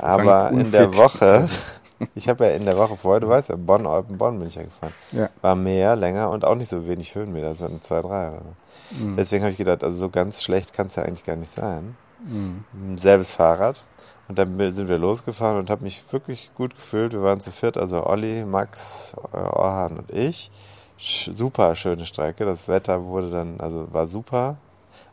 Aber 0.01 0.49
Sankt 0.49 0.65
in 0.65 0.71
der. 0.71 0.95
Woche, 0.95 1.47
ich 2.15 2.27
habe 2.27 2.45
ja 2.45 2.51
in 2.51 2.65
der 2.65 2.77
Woche 2.77 2.97
vorher, 2.97 3.21
du 3.21 3.29
weißt 3.29 3.49
ja, 3.49 3.55
Bonn, 3.55 3.85
Eupen, 3.85 4.17
Bonn 4.17 4.37
bin 4.37 4.47
ich 4.47 4.55
ja 4.55 4.63
gefahren. 4.63 4.93
Ja. 5.11 5.29
War 5.41 5.55
mehr, 5.55 5.95
länger 5.95 6.29
und 6.29 6.45
auch 6.45 6.55
nicht 6.55 6.69
so 6.69 6.87
wenig 6.87 7.15
Höhenmeter. 7.15 7.49
Das 7.49 7.61
waren 7.61 7.81
zwei, 7.81 8.01
drei 8.01 8.29
oder 8.29 8.41
so. 8.41 9.03
Mhm. 9.03 9.15
Deswegen 9.15 9.43
habe 9.43 9.51
ich 9.51 9.57
gedacht, 9.57 9.83
also 9.83 9.97
so 9.97 10.09
ganz 10.09 10.43
schlecht 10.43 10.73
kann 10.73 10.87
es 10.87 10.95
ja 10.95 11.03
eigentlich 11.03 11.23
gar 11.23 11.35
nicht 11.35 11.51
sein. 11.51 11.95
Mhm. 12.25 12.97
Selbes 12.97 13.31
Fahrrad. 13.31 13.83
Und 14.27 14.39
dann 14.39 14.71
sind 14.71 14.89
wir 14.89 14.97
losgefahren 14.97 15.59
und 15.59 15.69
habe 15.69 15.83
mich 15.83 16.03
wirklich 16.11 16.49
gut 16.55 16.75
gefühlt. 16.75 17.13
Wir 17.13 17.21
waren 17.21 17.41
zu 17.41 17.51
viert, 17.51 17.77
also 17.77 18.05
Olli, 18.05 18.43
Max, 18.43 19.15
äh, 19.33 19.37
Orhan 19.37 19.97
und 19.97 20.11
ich. 20.11 20.51
Sch 20.97 21.29
super 21.31 21.75
schöne 21.75 22.05
Strecke. 22.05 22.45
Das 22.45 22.67
Wetter 22.67 23.03
wurde 23.03 23.29
dann, 23.29 23.59
also 23.59 23.93
war 23.93 24.07
super. 24.07 24.57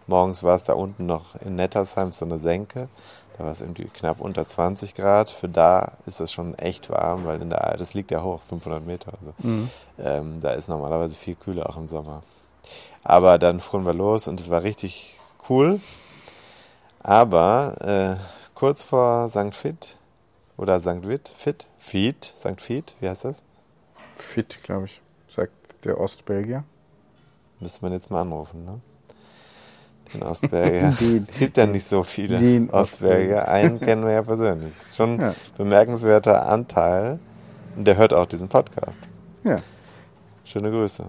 Morgens 0.07 0.43
war 0.43 0.57
es 0.57 0.65
da 0.65 0.75
unten 0.75 1.07
noch 1.07 1.35
in 1.45 1.55
Nettersheim 1.55 2.13
so 2.13 2.25
eine 2.25 2.39
Senke. 2.39 2.89
Da 3.39 3.45
war 3.45 3.53
es 3.53 3.63
irgendwie 3.63 3.85
knapp 3.85 4.21
unter 4.21 4.47
20 4.47 4.95
Grad. 4.95 5.31
Für 5.31 5.49
da 5.49 5.93
ist 6.07 6.21
es 6.21 6.33
schon 6.33 6.59
echt 6.59 6.91
warm, 6.91 7.25
weil 7.25 7.41
in 7.41 7.51
der, 7.51 7.77
das 7.79 7.95
liegt 7.95 8.11
ja 8.11 8.23
hoch, 8.23 8.41
500 8.49 8.85
Meter 8.87 9.13
oder 9.23 9.33
so. 9.39 9.49
Mhm. 9.49 9.71
Ähm, 9.99 10.41
da 10.41 10.53
ist 10.53 10.69
normalerweise 10.69 11.15
viel 11.15 11.35
kühler 11.35 11.69
auch 11.71 11.77
im 11.77 11.89
Sommer. 11.89 12.23
Aber 13.03 13.39
dann 13.39 13.61
fuhren 13.61 13.85
wir 13.85 13.95
los 13.95 14.29
und 14.29 14.39
es 14.39 14.51
war 14.51 14.63
richtig 14.63 15.19
cool. 15.49 15.81
Aber 17.03 17.77
äh, 17.81 18.17
kurz 18.55 18.83
vor 18.83 19.29
St. 19.29 19.55
Fit 19.55 19.97
oder 20.57 20.81
St. 20.81 21.07
Witt, 21.07 21.35
Fit, 21.37 21.67
Fiet, 21.79 22.25
St. 22.25 22.61
Fiet, 22.61 22.95
wie 23.01 23.09
heißt 23.09 23.25
das? 23.25 23.43
Fit, 24.17 24.63
glaube 24.63 24.87
ich, 24.87 25.01
sagt 25.35 25.53
der 25.85 25.99
Ostbelgier. 25.99 26.65
Müsste 27.59 27.83
man 27.83 27.93
jetzt 27.93 28.11
mal 28.11 28.21
anrufen, 28.21 28.65
ne? 28.65 28.81
Den 30.15 30.23
Ostberger. 30.23 30.91
Den- 31.01 31.27
es 31.29 31.39
gibt 31.39 31.57
ja 31.57 31.67
nicht 31.67 31.87
so 31.87 32.03
viele 32.03 32.39
den 32.39 32.71
Ostberger. 32.71 33.49
Einen 33.49 33.81
kennen 33.81 34.05
wir 34.05 34.13
ja 34.13 34.23
persönlich. 34.23 34.73
Ist 34.81 34.97
schon 34.97 35.19
Ja. 35.21 35.29
ein 35.31 35.35
bemerkenswerter 35.57 36.47
Anteil 36.47 37.19
Und 37.77 37.87
der 37.87 37.97
hört 37.97 38.13
auch 38.13 38.27
diesen 38.27 38.49
Podcast. 38.49 39.01
Ja, 39.45 39.57
Schöne 40.45 40.71
Grüße. 40.71 41.05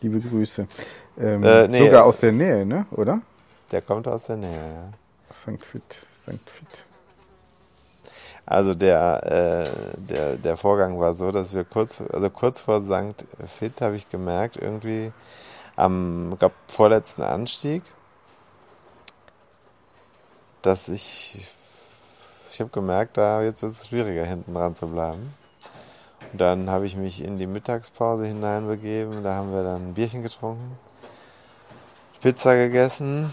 liebe 0.00 0.20
Grüße. 0.20 0.66
Ähm, 1.18 1.42
Äh, 1.44 1.68
nee, 1.68 1.78
sogar 1.84 2.04
aus 2.04 2.20
der 2.20 2.32
Nähe, 2.32 2.64
ne? 2.64 2.86
Oder? 2.92 3.20
Der 3.70 3.82
kommt 3.82 4.06
aus 4.08 4.24
der 4.24 4.36
Nähe, 4.36 4.52
ja. 4.52 5.34
St. 5.34 5.62
Fit, 5.64 5.82
St. 6.22 6.30
Fit. 6.50 6.84
Also 8.46 8.74
der, 8.74 9.66
äh, 9.66 9.70
der, 9.98 10.36
der 10.36 10.56
Vorgang 10.56 10.98
war 11.00 11.14
so, 11.14 11.32
dass 11.32 11.52
wir 11.52 11.64
kurz, 11.64 12.00
also 12.12 12.30
kurz 12.30 12.60
vor 12.60 12.80
St. 12.82 13.26
Fit 13.58 13.80
habe 13.80 13.96
ich 13.96 14.08
gemerkt, 14.08 14.56
irgendwie 14.56 15.12
am 15.74 16.36
glaub, 16.38 16.52
vorletzten 16.68 17.22
Anstieg, 17.22 17.82
dass 20.66 20.88
ich, 20.88 21.46
ich 22.50 22.60
habe 22.60 22.70
gemerkt, 22.70 23.16
da 23.16 23.42
jetzt 23.42 23.62
wird 23.62 23.72
es 23.72 23.86
schwieriger, 23.86 24.24
hinten 24.24 24.54
dran 24.54 24.74
zu 24.74 24.88
bleiben. 24.88 25.34
Und 26.32 26.40
dann 26.40 26.70
habe 26.70 26.86
ich 26.86 26.96
mich 26.96 27.22
in 27.22 27.38
die 27.38 27.46
Mittagspause 27.46 28.26
hineinbegeben, 28.26 29.22
da 29.22 29.34
haben 29.34 29.52
wir 29.52 29.62
dann 29.62 29.90
ein 29.90 29.94
Bierchen 29.94 30.22
getrunken, 30.22 30.76
Pizza 32.20 32.56
gegessen 32.56 33.30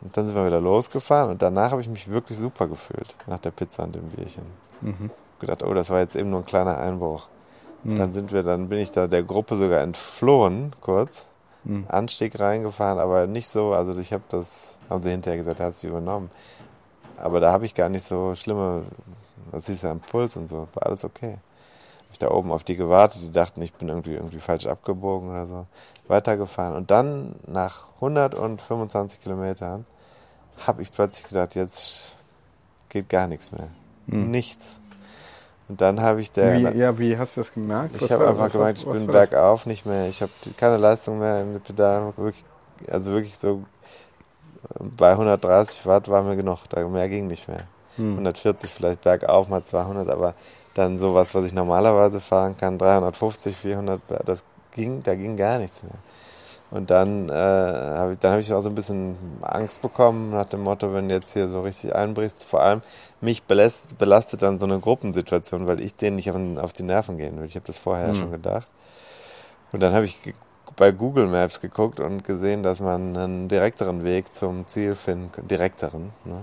und 0.00 0.16
dann 0.16 0.26
sind 0.26 0.36
wir 0.36 0.46
wieder 0.46 0.60
losgefahren 0.60 1.30
und 1.30 1.42
danach 1.42 1.72
habe 1.72 1.80
ich 1.80 1.88
mich 1.88 2.08
wirklich 2.08 2.38
super 2.38 2.68
gefühlt, 2.68 3.16
nach 3.26 3.40
der 3.40 3.50
Pizza 3.50 3.82
und 3.82 3.94
dem 3.94 4.08
Bierchen. 4.08 4.44
Mhm. 4.80 5.10
Gedacht, 5.40 5.64
oh, 5.64 5.74
das 5.74 5.90
war 5.90 5.98
jetzt 5.98 6.14
eben 6.14 6.30
nur 6.30 6.40
ein 6.40 6.46
kleiner 6.46 6.78
Einbruch. 6.78 7.28
Dann 7.84 8.14
sind 8.14 8.32
wir, 8.32 8.44
dann 8.44 8.68
bin 8.68 8.78
ich 8.78 8.92
da 8.92 9.08
der 9.08 9.24
Gruppe 9.24 9.56
sogar 9.56 9.80
entflohen, 9.80 10.72
kurz. 10.80 11.26
Mhm. 11.64 11.86
Anstieg 11.88 12.38
reingefahren, 12.38 12.98
aber 12.98 13.26
nicht 13.26 13.48
so, 13.48 13.72
also 13.72 13.98
ich 14.00 14.12
habe 14.12 14.24
das, 14.28 14.78
haben 14.90 15.02
sie 15.02 15.10
hinterher 15.10 15.38
gesagt, 15.38 15.60
hat 15.60 15.76
sie 15.76 15.88
übernommen. 15.88 16.30
Aber 17.16 17.40
da 17.40 17.52
habe 17.52 17.64
ich 17.64 17.74
gar 17.74 17.88
nicht 17.88 18.04
so 18.04 18.34
schlimme, 18.34 18.82
das 19.52 19.66
siehst 19.66 19.84
du 19.84 19.88
am 19.88 20.00
Puls 20.00 20.36
und 20.36 20.48
so, 20.48 20.68
war 20.74 20.86
alles 20.86 21.04
okay. 21.04 21.32
Hab 21.32 22.12
ich 22.12 22.18
da 22.18 22.30
oben 22.30 22.50
auf 22.52 22.64
die 22.64 22.76
gewartet, 22.76 23.22
die 23.22 23.30
dachten, 23.30 23.62
ich 23.62 23.72
bin 23.74 23.88
irgendwie, 23.88 24.14
irgendwie 24.14 24.40
falsch 24.40 24.66
abgebogen 24.66 25.30
oder 25.30 25.46
so. 25.46 25.66
Weitergefahren. 26.08 26.74
Und 26.74 26.90
dann 26.90 27.36
nach 27.46 27.86
125 27.96 29.20
Kilometern 29.20 29.86
habe 30.66 30.82
ich 30.82 30.92
plötzlich 30.92 31.28
gedacht, 31.28 31.54
jetzt 31.54 32.14
geht 32.88 33.08
gar 33.08 33.28
nichts 33.28 33.52
mehr. 33.52 33.68
Nichts. 34.06 34.78
Und 35.68 35.80
dann 35.80 36.00
habe 36.00 36.20
ich 36.20 36.32
der. 36.32 36.74
Wie, 36.74 36.78
ja, 36.78 36.98
wie 36.98 37.16
hast 37.16 37.36
du 37.36 37.40
das 37.40 37.52
gemerkt? 37.52 38.00
Ich 38.00 38.10
habe 38.10 38.28
einfach 38.28 38.50
gemerkt, 38.50 38.78
ich 38.78 38.86
bin 38.86 39.06
bergauf 39.06 39.66
nicht 39.66 39.86
mehr. 39.86 40.08
Ich 40.08 40.20
habe 40.22 40.32
keine 40.56 40.76
Leistung 40.76 41.18
mehr 41.18 41.42
in 41.42 41.52
den 41.52 41.62
Pedalen. 41.62 42.12
Wirklich, 42.16 42.44
also 42.90 43.12
wirklich 43.12 43.38
so 43.38 43.62
äh, 44.64 44.84
bei 44.84 45.12
130 45.12 45.86
Watt 45.86 46.08
war 46.08 46.22
mir 46.22 46.36
genug. 46.36 46.58
Da 46.68 46.86
mehr 46.86 47.08
ging 47.08 47.26
nicht 47.26 47.48
mehr. 47.48 47.64
Hm. 47.96 48.12
140 48.12 48.72
vielleicht 48.72 49.02
bergauf 49.02 49.48
mal 49.48 49.64
200, 49.64 50.08
aber 50.08 50.34
dann 50.74 50.96
sowas, 50.96 51.34
was 51.34 51.44
ich 51.44 51.52
normalerweise 51.52 52.20
fahren 52.20 52.56
kann, 52.56 52.78
350, 52.78 53.56
400, 53.56 54.00
das 54.24 54.44
ging, 54.74 55.02
da 55.02 55.14
ging 55.14 55.36
gar 55.36 55.58
nichts 55.58 55.82
mehr. 55.82 55.92
Und 56.72 56.90
dann 56.90 57.28
äh, 57.28 57.32
habe 57.32 58.14
ich, 58.14 58.18
dann 58.18 58.30
habe 58.30 58.40
ich 58.40 58.50
auch 58.52 58.62
so 58.62 58.70
ein 58.70 58.74
bisschen 58.74 59.16
Angst 59.42 59.82
bekommen 59.82 60.30
nach 60.30 60.46
dem 60.46 60.62
Motto, 60.62 60.94
wenn 60.94 61.06
du 61.06 61.14
jetzt 61.14 61.34
hier 61.34 61.48
so 61.50 61.60
richtig 61.60 61.94
einbrichst. 61.94 62.44
Vor 62.44 62.62
allem 62.62 62.80
mich 63.20 63.42
belässt, 63.42 63.98
belastet 63.98 64.40
dann 64.40 64.56
so 64.56 64.64
eine 64.64 64.78
Gruppensituation, 64.80 65.66
weil 65.66 65.80
ich 65.80 65.94
denen 65.96 66.16
nicht 66.16 66.30
auf, 66.30 66.36
auf 66.56 66.72
die 66.72 66.82
Nerven 66.82 67.18
gehen 67.18 67.38
will. 67.38 67.44
Ich 67.44 67.56
habe 67.56 67.66
das 67.66 67.76
vorher 67.76 68.08
Hm. 68.08 68.14
schon 68.14 68.30
gedacht. 68.30 68.66
Und 69.72 69.80
dann 69.80 69.92
habe 69.92 70.06
ich 70.06 70.18
bei 70.76 70.92
Google 70.92 71.26
Maps 71.26 71.60
geguckt 71.60 72.00
und 72.00 72.24
gesehen, 72.24 72.62
dass 72.62 72.80
man 72.80 73.16
einen 73.16 73.48
direkteren 73.48 74.02
Weg 74.02 74.34
zum 74.34 74.66
Ziel 74.66 74.94
finden 74.94 75.30
kann. 75.30 75.48
Direkteren, 75.48 76.10
ne? 76.24 76.42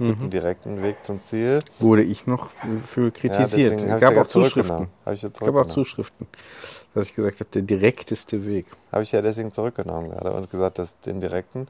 Es 0.00 0.04
gibt 0.04 0.16
Mhm. 0.18 0.22
einen 0.22 0.30
direkten 0.30 0.82
Weg 0.82 1.04
zum 1.04 1.20
Ziel. 1.20 1.58
Wurde 1.80 2.02
ich 2.04 2.24
noch 2.28 2.50
für, 2.50 2.78
für 2.80 3.04
Ja, 3.06 3.10
kritisiert. 3.10 3.72
deswegen 3.72 3.88
es 3.90 4.00
gab 4.00 4.14
ja 4.14 4.22
auch 4.22 4.26
Zuschriften. 4.28 4.88
Habe 5.04 5.14
ich 5.14 5.22
ja 5.22 5.28
Es 5.32 5.40
gab 5.40 5.54
auch. 5.56 5.66
Zuschriften, 5.66 6.28
dass 6.94 7.06
ich 7.06 7.16
gesagt 7.16 7.40
habe, 7.40 7.50
der 7.50 7.62
direkteste 7.62 8.46
Weg. 8.46 8.66
Habe 8.92 9.02
ich 9.02 9.10
ja 9.10 9.22
deswegen 9.22 9.50
zurückgenommen 9.50 10.10
gerade 10.10 10.32
und 10.32 10.48
gesagt, 10.52 10.78
dass 10.78 10.90
ich 10.92 11.00
den 11.00 11.20
direkten 11.20 11.66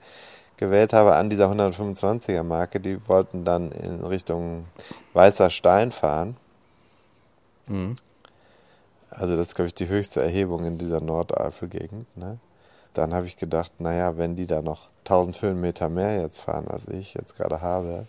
gewählt 0.59 0.93
habe 0.93 1.15
an 1.17 1.31
dieser 1.31 1.51
125er 1.51 2.43
Marke. 2.43 2.81
Die 2.81 2.99
wollten 3.09 3.47
dann 3.47 3.73
in 3.73 4.05
Richtung 4.05 4.67
Weißer 5.15 5.49
Stein 5.49 5.91
fahren. 5.91 6.37
Also 9.11 9.37
das 9.37 9.49
ist, 9.49 9.55
glaube 9.55 9.69
ich, 9.69 9.75
die 9.75 9.89
höchste 9.89 10.21
Erhebung 10.23 10.67
in 10.67 10.77
dieser 10.77 11.01
Nordeifelgegend. 11.01 12.15
Ne? 12.17 12.39
Dann 12.95 13.15
habe 13.15 13.25
ich 13.27 13.37
gedacht, 13.39 13.73
naja, 13.81 14.19
wenn 14.19 14.37
die 14.37 14.47
da 14.47 14.61
noch 14.61 14.89
1000 15.05 15.41
Höhenmeter 15.41 15.89
mehr 15.89 16.21
jetzt 16.21 16.41
fahren, 16.41 16.67
als 16.69 16.89
ich 16.89 17.15
jetzt 17.15 17.37
gerade 17.37 17.61
habe, 17.63 18.07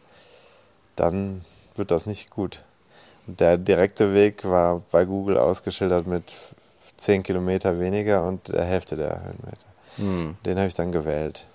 dann 0.99 1.45
wird 1.75 1.91
das 1.91 2.05
nicht 2.05 2.29
gut. 2.29 2.63
Der 3.25 3.57
direkte 3.57 4.13
Weg 4.13 4.43
war 4.43 4.81
bei 4.91 5.05
Google 5.05 5.37
ausgeschildert 5.37 6.07
mit 6.07 6.23
10 6.97 7.23
Kilometer 7.23 7.79
weniger 7.79 8.25
und 8.25 8.49
der 8.49 8.65
Hälfte 8.65 8.95
der 8.95 9.21
Höhenmeter. 9.23 9.67
Den 10.45 10.57
habe 10.57 10.67
ich 10.67 10.75
dann 10.75 10.91
gewählt. 10.91 11.45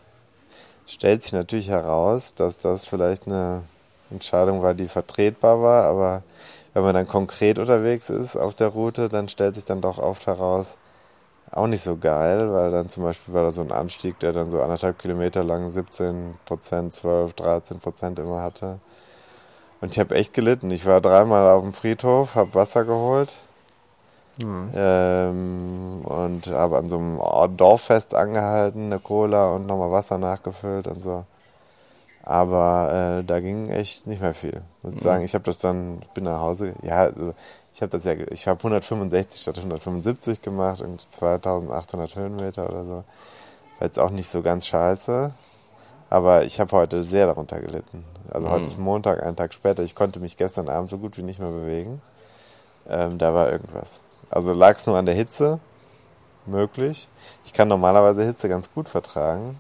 Stellt 0.87 1.23
sich 1.23 1.33
natürlich 1.33 1.69
heraus, 1.69 2.35
dass 2.35 2.59
das 2.59 2.87
vielleicht 2.87 3.27
eine 3.27 3.63
Entscheidung 4.11 4.63
war, 4.63 4.75
die 4.75 4.89
vertretbar 4.89 5.61
war, 5.63 5.85
aber 5.85 6.23
wenn 6.75 6.83
man 6.83 6.95
dann 6.95 7.07
konkret 7.07 7.59
unterwegs 7.59 8.11
ist 8.11 8.37
auf 8.37 8.55
der 8.55 8.69
Route, 8.69 9.09
dann 9.09 9.29
stellt 9.29 9.55
sich 9.55 9.65
dann 9.65 9.81
doch 9.81 9.99
oft 9.99 10.27
heraus, 10.27 10.77
auch 11.51 11.67
nicht 11.69 11.83
so 11.83 11.97
geil, 11.97 12.53
weil 12.53 12.71
dann 12.71 12.89
zum 12.89 13.05
Beispiel 13.05 13.33
war 13.33 13.45
da 13.45 13.53
so 13.53 13.63
ein 13.63 13.73
Anstieg, 13.73 14.19
der 14.19 14.33
dann 14.33 14.51
so 14.51 14.61
anderthalb 14.61 14.99
Kilometer 14.99 15.45
lang 15.45 15.71
17 15.71 16.35
Prozent, 16.45 16.93
12, 16.93 17.33
13 17.35 17.79
Prozent 17.79 18.19
immer 18.19 18.43
hatte. 18.43 18.81
Und 19.85 19.93
ich 19.93 19.99
habe 20.01 20.15
echt 20.15 20.33
gelitten. 20.33 20.71
Ich 20.71 20.87
war 20.87 21.03
dreimal 21.03 21.47
auf 21.51 21.63
dem 21.63 21.75
Friedhof, 21.75 22.37
habe 22.37 22.55
Wasser 22.55 22.87
geholt 22.87 23.35
ähm, 24.75 26.01
und 26.05 26.47
habe 26.47 26.79
an 26.79 26.89
so 26.89 26.97
einem 26.97 27.57
Dorffest 27.59 28.15
angehalten, 28.15 28.87
eine 28.87 28.99
Cola 28.99 29.51
und 29.51 29.67
nochmal 29.67 29.91
Wasser 29.91 30.17
nachgefüllt 30.17 30.87
und 30.87 31.03
so. 31.03 31.27
Aber 32.23 33.19
äh, 33.21 33.25
da 33.25 33.41
ging 33.41 33.69
echt 33.69 34.07
nicht 34.07 34.23
mehr 34.23 34.33
viel. 34.33 34.63
Muss 34.83 34.95
ich 34.95 35.03
sagen, 35.03 35.23
ich 35.23 35.35
habe 35.35 35.45
das 35.45 35.59
dann, 35.59 35.99
ich 36.01 36.09
bin 36.09 36.25
nach 36.25 36.41
Hause, 36.41 36.73
ja, 36.81 37.03
also 37.03 37.35
ich 37.75 37.83
habe 37.83 37.91
das 37.91 38.05
ja, 38.05 38.15
ich 38.31 38.49
habe 38.49 38.61
165 38.61 39.43
statt 39.43 39.59
175 39.59 40.41
gemacht, 40.41 40.81
und 40.81 41.03
2800 41.03 42.17
Höhenmeter 42.17 42.71
oder 42.71 42.85
so. 42.85 42.95
War 43.79 43.83
jetzt 43.83 43.99
auch 43.99 44.11
nicht 44.11 44.31
so 44.31 44.41
ganz 44.41 44.67
scheiße. 44.67 45.35
Aber 46.11 46.45
ich 46.45 46.61
habe 46.61 46.73
heute 46.73 47.03
sehr 47.03 47.27
darunter 47.27 47.61
gelitten. 47.61 48.05
Also 48.31 48.51
heute 48.51 48.67
ist 48.67 48.79
Montag, 48.79 49.23
einen 49.23 49.37
Tag 49.37 49.53
später. 49.53 49.83
Ich 49.83 49.95
konnte 49.95 50.21
mich 50.21 50.37
gestern 50.37 50.69
Abend 50.69 50.91
so 50.91 50.99
gut 50.99 51.17
wie 51.19 51.23
nicht 51.23 51.41
mehr 51.41 51.51
bewegen. 51.51 52.01
Ähm, 52.89 53.19
da 53.19 53.35
war 53.35 53.51
irgendwas. 53.51 54.01
Also 54.31 54.53
lag 54.53 54.77
es 54.77 54.87
nur 54.87 54.97
an 54.97 55.07
der 55.07 55.15
Hitze, 55.15 55.59
möglich. 56.47 57.09
Ich 57.45 57.53
kann 57.53 57.69
normalerweise 57.69 58.25
Hitze 58.25 58.49
ganz 58.49 58.73
gut 58.73 58.89
vertragen. 58.89 59.59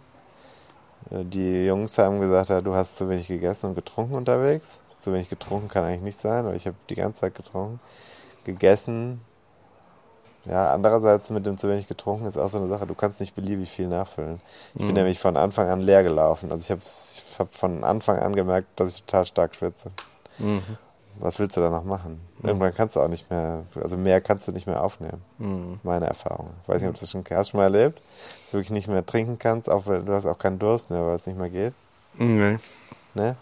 Äh, 1.10 1.24
Die 1.24 1.66
Jungs 1.66 1.96
haben 1.98 2.20
gesagt, 2.20 2.50
ja, 2.50 2.60
du 2.60 2.74
hast 2.74 2.96
zu 2.96 3.08
wenig 3.08 3.28
gegessen 3.28 3.70
und 3.70 3.74
getrunken 3.74 4.14
unterwegs. 4.14 4.80
Zu 4.98 5.12
wenig 5.12 5.28
getrunken 5.28 5.68
kann 5.68 5.84
eigentlich 5.84 6.02
nicht 6.02 6.20
sein, 6.20 6.44
weil 6.46 6.56
ich 6.56 6.66
habe 6.66 6.76
die 6.88 6.94
ganze 6.94 7.20
Zeit 7.20 7.34
getrunken. 7.34 7.80
Gegessen. 8.44 9.20
Ja, 10.46 10.72
andererseits 10.72 11.30
mit 11.30 11.46
dem 11.46 11.56
zu 11.56 11.68
wenig 11.68 11.88
getrunken 11.88 12.26
ist 12.26 12.36
auch 12.36 12.48
so 12.50 12.58
eine 12.58 12.68
Sache. 12.68 12.86
Du 12.86 12.94
kannst 12.94 13.20
nicht 13.20 13.34
beliebig 13.34 13.70
viel 13.70 13.88
nachfüllen. 13.88 14.40
Ich 14.74 14.84
bin 14.84 14.94
nämlich 14.94 15.18
von 15.18 15.36
Anfang 15.36 15.68
an 15.68 15.80
leer 15.80 16.02
gelaufen. 16.02 16.52
Also 16.52 16.62
ich 16.64 16.70
habe 16.70 16.82
hab 17.38 17.54
von 17.54 17.82
Anfang 17.84 18.18
an 18.18 18.34
gemerkt, 18.36 18.68
dass 18.76 18.94
ich 18.94 19.02
total 19.04 19.24
stark 19.24 19.54
schwitze. 19.54 19.90
Was 21.20 21.38
willst 21.38 21.56
du 21.56 21.60
da 21.60 21.70
noch 21.70 21.84
machen? 21.84 22.20
Irgendwann 22.42 22.74
kannst 22.74 22.96
du 22.96 23.00
auch 23.00 23.08
nicht 23.08 23.30
mehr, 23.30 23.62
also 23.80 23.96
mehr 23.96 24.20
kannst 24.20 24.48
du 24.48 24.52
nicht 24.52 24.66
mehr 24.66 24.82
aufnehmen. 24.82 25.22
Meine 25.82 26.06
Erfahrung. 26.06 26.50
Ich 26.62 26.68
weiß 26.68 26.80
nicht, 26.82 26.88
ob 26.88 26.94
du 26.96 27.00
das 27.00 27.10
schon, 27.10 27.24
hast 27.30 27.50
schon 27.50 27.58
mal 27.58 27.64
erlebt, 27.64 27.98
dass 27.98 28.50
du 28.50 28.58
wirklich 28.58 28.70
nicht 28.72 28.88
mehr 28.88 29.06
trinken 29.06 29.38
kannst, 29.38 29.70
auch 29.70 29.86
weil 29.86 30.02
du 30.02 30.12
hast 30.12 30.26
auch 30.26 30.38
keinen 30.38 30.58
Durst 30.58 30.90
mehr, 30.90 31.06
weil 31.06 31.14
es 31.14 31.26
nicht 31.26 31.38
mehr 31.38 31.50
geht. 31.50 31.74
Nee. 32.18 32.58
Ne? 33.14 33.36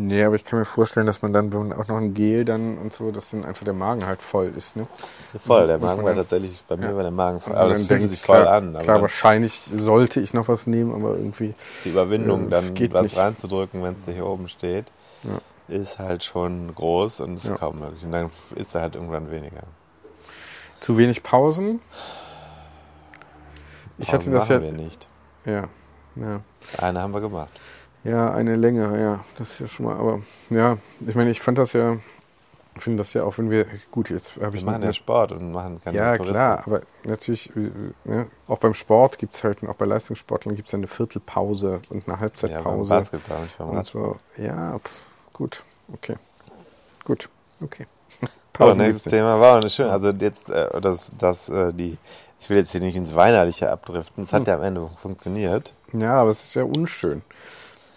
Nee, 0.00 0.22
aber 0.22 0.36
ich 0.36 0.44
kann 0.44 0.60
mir 0.60 0.64
vorstellen, 0.64 1.06
dass 1.06 1.22
man 1.22 1.32
dann, 1.32 1.52
wenn 1.52 1.70
man 1.70 1.72
auch 1.76 1.88
noch 1.88 1.96
ein 1.96 2.14
Gel 2.14 2.44
dann 2.44 2.78
und 2.78 2.92
so, 2.92 3.10
dass 3.10 3.30
dann 3.30 3.44
einfach 3.44 3.64
der 3.64 3.72
Magen 3.74 4.06
halt 4.06 4.22
voll 4.22 4.52
ist, 4.56 4.76
ne? 4.76 4.86
Voll, 5.40 5.66
der 5.66 5.78
Magen 5.78 6.04
war 6.04 6.14
tatsächlich, 6.14 6.62
bei 6.68 6.76
mir 6.76 6.90
Ja. 6.90 6.94
war 6.96 7.02
der 7.02 7.10
Magen 7.10 7.40
voll. 7.40 7.56
Aber 7.56 7.70
das 7.70 7.78
dann 7.78 7.86
fühlte 7.88 8.06
sich 8.06 8.20
voll 8.20 8.40
klar, 8.42 8.54
an. 8.58 8.76
Aber 8.76 8.84
Klar, 8.84 9.02
wahrscheinlich 9.02 9.60
sollte 9.74 10.20
ich 10.20 10.32
noch 10.34 10.46
was 10.46 10.68
nehmen, 10.68 10.94
aber 10.94 11.16
irgendwie. 11.16 11.52
die 11.84 11.88
Überwindung, 11.88 12.46
äh, 12.46 12.50
dann 12.50 12.74
geht 12.74 12.92
was 12.92 13.02
nicht. 13.02 13.16
reinzudrücken, 13.16 13.82
wenn 13.82 13.94
es 13.94 14.04
da 14.04 14.12
hier 14.12 14.24
oben 14.24 14.46
steht, 14.46 14.86
ist 15.66 15.98
halt 15.98 16.22
schon 16.22 16.72
groß 16.76 17.18
und 17.18 17.34
ist 17.34 17.48
Ja. 17.48 17.56
kaum 17.56 17.80
möglich. 17.80 18.04
Und 18.04 18.12
dann 18.12 18.30
ist 18.54 18.76
er 18.76 18.82
halt 18.82 18.94
irgendwann 18.94 19.32
weniger. 19.32 19.64
Zu 20.78 20.96
wenig 20.96 21.24
Pausen. 21.24 21.80
Ich 23.98 24.12
hatte 24.12 24.30
Pausen 24.30 24.32
das 24.32 24.48
ja. 24.48 24.60
machen 24.60 24.76
wir 24.76 24.84
nicht. 24.84 25.08
Ja, 25.44 25.64
ja. 26.14 26.40
Eine 26.78 27.02
haben 27.02 27.12
wir 27.12 27.20
gemacht. 27.20 27.50
Ja, 28.08 28.32
eine 28.32 28.56
längere, 28.56 29.00
ja. 29.00 29.24
Das 29.36 29.50
ist 29.52 29.60
ja 29.60 29.68
schon 29.68 29.86
mal, 29.86 29.96
aber 29.96 30.20
ja, 30.50 30.78
ich 31.06 31.14
meine, 31.14 31.30
ich 31.30 31.40
fand 31.40 31.58
das 31.58 31.72
ja, 31.72 31.96
ich 32.76 32.82
finde 32.82 33.02
das 33.02 33.12
ja 33.12 33.24
auch, 33.24 33.36
wenn 33.38 33.50
wir, 33.50 33.66
gut, 33.90 34.08
jetzt 34.10 34.36
habe 34.36 34.52
Wir 34.52 34.58
ich 34.60 34.64
machen 34.64 34.82
ja 34.82 34.92
Sport 34.92 35.32
und 35.32 35.50
machen 35.52 35.80
keine 35.82 35.96
Ja, 35.96 36.16
Touristik. 36.16 36.34
klar, 36.34 36.62
aber 36.66 36.82
natürlich, 37.04 37.50
äh, 37.56 37.70
ne, 38.04 38.26
auch 38.46 38.58
beim 38.58 38.74
Sport 38.74 39.18
gibt 39.18 39.34
es 39.34 39.42
halt, 39.44 39.62
auch 39.68 39.74
bei 39.74 39.84
Leistungssportlern 39.86 40.54
gibt 40.56 40.68
es 40.68 40.74
eine 40.74 40.86
Viertelpause 40.86 41.80
und 41.90 42.04
eine 42.06 42.14
Ja, 42.14 42.20
Halbzeitpause. 42.20 42.88
Basketball, 42.88 43.48
beim 43.58 43.68
und 43.70 43.76
Radsport. 43.76 44.20
so. 44.36 44.42
Ja, 44.42 44.78
pf, 44.78 44.92
gut, 45.32 45.62
okay. 45.92 46.16
Gut, 47.04 47.28
okay. 47.62 47.86
Tausend 48.52 48.82
nächstes 48.82 49.04
gibt's 49.04 49.06
nicht. 49.06 49.20
Thema 49.20 49.40
war 49.40 49.54
auch 49.54 49.60
eine 49.60 49.70
schöne. 49.70 49.90
Also 49.92 50.10
jetzt, 50.10 50.50
äh, 50.50 50.80
das, 50.80 51.12
das, 51.18 51.48
äh, 51.48 51.72
die, 51.74 51.98
ich 52.40 52.48
will 52.50 52.58
jetzt 52.58 52.70
hier 52.72 52.80
nicht 52.80 52.96
ins 52.96 53.14
Weinerliche 53.14 53.70
abdriften. 53.70 54.22
Es 54.24 54.32
hat 54.32 54.40
Hm. 54.42 54.46
ja 54.46 54.54
am 54.56 54.62
Ende 54.62 54.90
funktioniert. 55.02 55.74
Ja, 55.92 56.14
aber 56.20 56.30
es 56.30 56.44
ist 56.44 56.54
ja 56.54 56.64
unschön. 56.64 57.22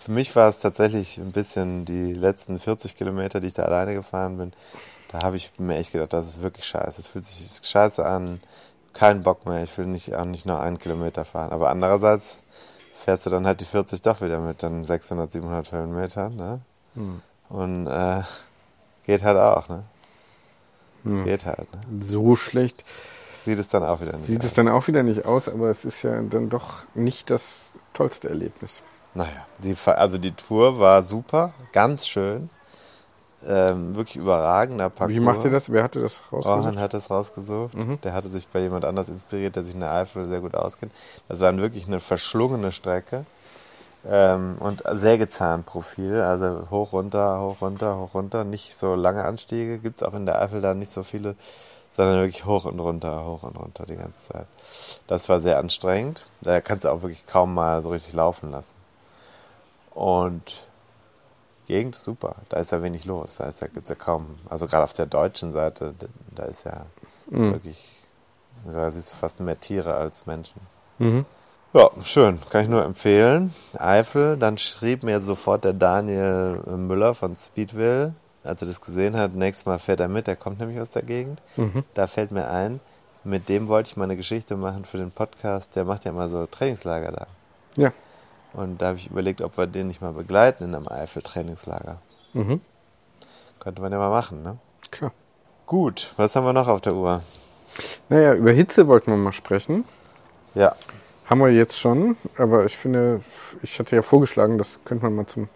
Für 0.03 0.11
mich 0.11 0.35
war 0.35 0.49
es 0.49 0.59
tatsächlich 0.59 1.17
ein 1.17 1.31
bisschen 1.31 1.85
die 1.85 2.13
letzten 2.13 2.57
40 2.57 2.95
Kilometer, 2.95 3.39
die 3.39 3.47
ich 3.47 3.53
da 3.53 3.63
alleine 3.63 3.93
gefahren 3.93 4.37
bin. 4.37 4.53
Da 5.09 5.23
habe 5.23 5.37
ich 5.37 5.51
mir 5.57 5.77
echt 5.77 5.91
gedacht, 5.91 6.13
das 6.13 6.27
ist 6.27 6.41
wirklich 6.41 6.65
scheiße. 6.65 7.01
Es 7.01 7.07
fühlt 7.07 7.25
sich 7.25 7.67
scheiße 7.67 8.05
an. 8.05 8.39
Kein 8.93 9.21
Bock 9.21 9.45
mehr. 9.45 9.63
Ich 9.63 9.77
will 9.77 9.85
nicht, 9.85 10.15
auch 10.15 10.25
nicht 10.25 10.45
nur 10.45 10.59
einen 10.59 10.79
Kilometer 10.79 11.23
fahren. 11.23 11.51
Aber 11.51 11.69
andererseits 11.69 12.39
fährst 13.03 13.25
du 13.25 13.29
dann 13.29 13.45
halt 13.45 13.61
die 13.61 13.65
40 13.65 14.01
doch 14.01 14.21
wieder 14.21 14.39
mit 14.39 14.63
dann 14.63 14.83
600, 14.83 15.31
700 15.31 15.71
Höhenmetern. 15.71 16.35
Ne? 16.35 16.61
Hm. 16.95 17.21
Und 17.49 17.87
äh, 17.87 18.23
geht 19.05 19.23
halt 19.23 19.37
auch. 19.37 19.69
Ne? 19.69 19.83
Geht 21.25 21.45
halt. 21.45 21.71
Ne? 21.73 22.03
So 22.03 22.35
schlecht 22.35 22.83
Sieht 23.45 23.57
es 23.57 23.69
dann 23.69 23.83
auch 23.83 24.01
wieder 24.01 24.13
nicht 24.13 24.27
sieht 24.27 24.39
aus. 24.41 24.45
es 24.45 24.53
dann 24.53 24.67
auch 24.67 24.87
wieder 24.87 25.03
nicht 25.03 25.25
aus, 25.25 25.49
aber 25.49 25.69
es 25.69 25.83
ist 25.83 26.03
ja 26.03 26.21
dann 26.21 26.49
doch 26.49 26.83
nicht 26.93 27.29
das 27.29 27.71
tollste 27.93 28.29
Erlebnis. 28.29 28.83
Naja, 29.13 29.45
die, 29.59 29.75
also 29.85 30.17
die 30.17 30.31
Tour 30.31 30.79
war 30.79 31.03
super, 31.03 31.53
ganz 31.73 32.07
schön. 32.07 32.49
Ähm, 33.45 33.95
wirklich 33.95 34.17
überragender 34.17 34.89
Parcours. 34.89 35.15
Wie 35.15 35.19
macht 35.19 35.43
ihr 35.43 35.49
das? 35.49 35.71
Wer 35.71 35.83
hatte 35.83 36.01
das 36.01 36.21
Orhan 36.31 36.59
rausgesucht? 36.59 36.79
hat 36.79 36.93
das 36.93 37.09
rausgesucht. 37.09 37.73
Mhm. 37.73 38.01
Der 38.01 38.13
hatte 38.13 38.29
sich 38.29 38.47
bei 38.47 38.59
jemand 38.59 38.85
anders 38.85 39.09
inspiriert, 39.09 39.55
der 39.55 39.63
sich 39.63 39.73
in 39.73 39.79
der 39.79 39.91
Eifel 39.91 40.27
sehr 40.27 40.41
gut 40.41 40.53
auskennt. 40.53 40.91
Das 41.27 41.39
war 41.39 41.55
wirklich 41.57 41.87
eine 41.87 41.99
verschlungene 41.99 42.71
Strecke. 42.71 43.25
Ähm, 44.07 44.55
und 44.59 44.83
Sägezahnprofil, 44.91 46.21
also 46.21 46.67
hoch, 46.71 46.93
runter, 46.93 47.39
hoch, 47.41 47.61
runter, 47.61 47.97
hoch, 47.97 48.13
runter. 48.13 48.43
Nicht 48.43 48.75
so 48.75 48.95
lange 48.95 49.23
Anstiege, 49.23 49.79
gibt's 49.79 50.03
auch 50.03 50.13
in 50.13 50.25
der 50.25 50.41
Eifel 50.41 50.61
da 50.61 50.73
nicht 50.73 50.91
so 50.91 51.03
viele, 51.03 51.35
sondern 51.91 52.19
wirklich 52.19 52.45
hoch 52.45 52.65
und 52.65 52.79
runter, 52.79 53.25
hoch 53.25 53.43
und 53.43 53.57
runter 53.57 53.85
die 53.85 53.95
ganze 53.95 54.19
Zeit. 54.31 54.47
Das 55.07 55.29
war 55.29 55.41
sehr 55.41 55.57
anstrengend. 55.57 56.25
Da 56.41 56.61
kannst 56.61 56.85
du 56.85 56.89
auch 56.89 57.01
wirklich 57.01 57.25
kaum 57.25 57.53
mal 57.53 57.81
so 57.81 57.89
richtig 57.89 58.13
laufen 58.13 58.51
lassen. 58.51 58.80
Und 59.91 60.67
Gegend 61.67 61.95
ist 61.95 62.03
super. 62.03 62.35
Da 62.49 62.57
ist 62.57 62.71
ja 62.71 62.81
wenig 62.81 63.05
los. 63.05 63.35
Da, 63.37 63.45
ist 63.45 63.61
ja, 63.61 63.67
gibt's 63.67 63.89
ja 63.89 63.95
kaum. 63.95 64.39
Also 64.49 64.67
gerade 64.67 64.83
auf 64.83 64.93
der 64.93 65.05
deutschen 65.05 65.53
Seite, 65.53 65.93
da 66.33 66.43
ist 66.43 66.65
ja 66.65 66.85
Mhm. 67.29 67.53
wirklich, 67.53 67.97
da 68.65 68.91
siehst 68.91 69.11
du 69.13 69.15
fast 69.15 69.39
mehr 69.39 69.59
Tiere 69.59 69.93
als 69.95 70.25
Menschen. 70.25 70.59
Mhm. 70.97 71.25
Ja, 71.73 71.89
schön. 72.03 72.39
Kann 72.49 72.63
ich 72.63 72.69
nur 72.69 72.83
empfehlen. 72.83 73.53
Eifel. 73.77 74.35
Dann 74.37 74.57
schrieb 74.57 75.03
mir 75.03 75.21
sofort 75.21 75.63
der 75.63 75.71
Daniel 75.73 76.61
Müller 76.65 77.15
von 77.15 77.35
Speedville, 77.37 78.13
als 78.43 78.61
er 78.61 78.67
das 78.67 78.81
gesehen 78.81 79.15
hat, 79.15 79.33
nächstes 79.35 79.65
Mal 79.65 79.79
fährt 79.79 79.99
er 80.01 80.07
mit, 80.09 80.27
der 80.27 80.35
kommt 80.35 80.59
nämlich 80.59 80.79
aus 80.81 80.89
der 80.89 81.03
Gegend. 81.03 81.41
Mhm. 81.55 81.83
Da 81.93 82.07
fällt 82.07 82.31
mir 82.31 82.49
ein, 82.49 82.81
mit 83.23 83.47
dem 83.47 83.67
wollte 83.69 83.87
ich 83.89 83.97
mal 83.97 84.05
eine 84.05 84.17
Geschichte 84.17 84.57
machen 84.57 84.83
für 84.83 84.97
den 84.97 85.11
Podcast. 85.11 85.75
Der 85.75 85.85
macht 85.85 86.03
ja 86.05 86.11
immer 86.11 86.27
so 86.27 86.45
Trainingslager 86.47 87.11
da. 87.11 87.27
Ja. 87.77 87.93
Und 88.53 88.81
da 88.81 88.87
habe 88.87 88.97
ich 88.97 89.09
überlegt, 89.09 89.41
ob 89.41 89.57
wir 89.57 89.67
den 89.67 89.87
nicht 89.87 90.01
mal 90.01 90.13
begleiten 90.13 90.65
in 90.65 90.75
einem 90.75 90.87
Eifel-Trainingslager. 90.87 92.01
Mhm. 92.33 92.61
Könnte 93.59 93.81
man 93.81 93.91
ja 93.91 93.97
mal 93.97 94.09
machen, 94.09 94.43
ne? 94.43 94.57
Klar. 94.89 95.11
Gut, 95.65 96.13
was 96.17 96.35
haben 96.35 96.45
wir 96.45 96.53
noch 96.53 96.67
auf 96.67 96.81
der 96.81 96.95
Uhr? 96.95 97.21
Naja, 98.09 98.33
über 98.33 98.51
Hitze 98.51 98.87
wollten 98.87 99.11
wir 99.11 99.17
mal 99.17 99.31
sprechen. 99.31 99.85
Ja, 100.53 100.75
Haben 101.25 101.39
wir 101.39 101.49
jetzt 101.49 101.79
schon, 101.79 102.17
aber 102.37 102.65
ich 102.65 102.75
finde, 102.75 103.21
ich 103.61 103.79
hatte 103.79 103.95
ja 103.95 104.01
vorgeschlagen, 104.01 104.57
das 104.57 104.79
könnte 104.83 105.05
man 105.05 105.15
mal 105.15 105.27
zum 105.27 105.47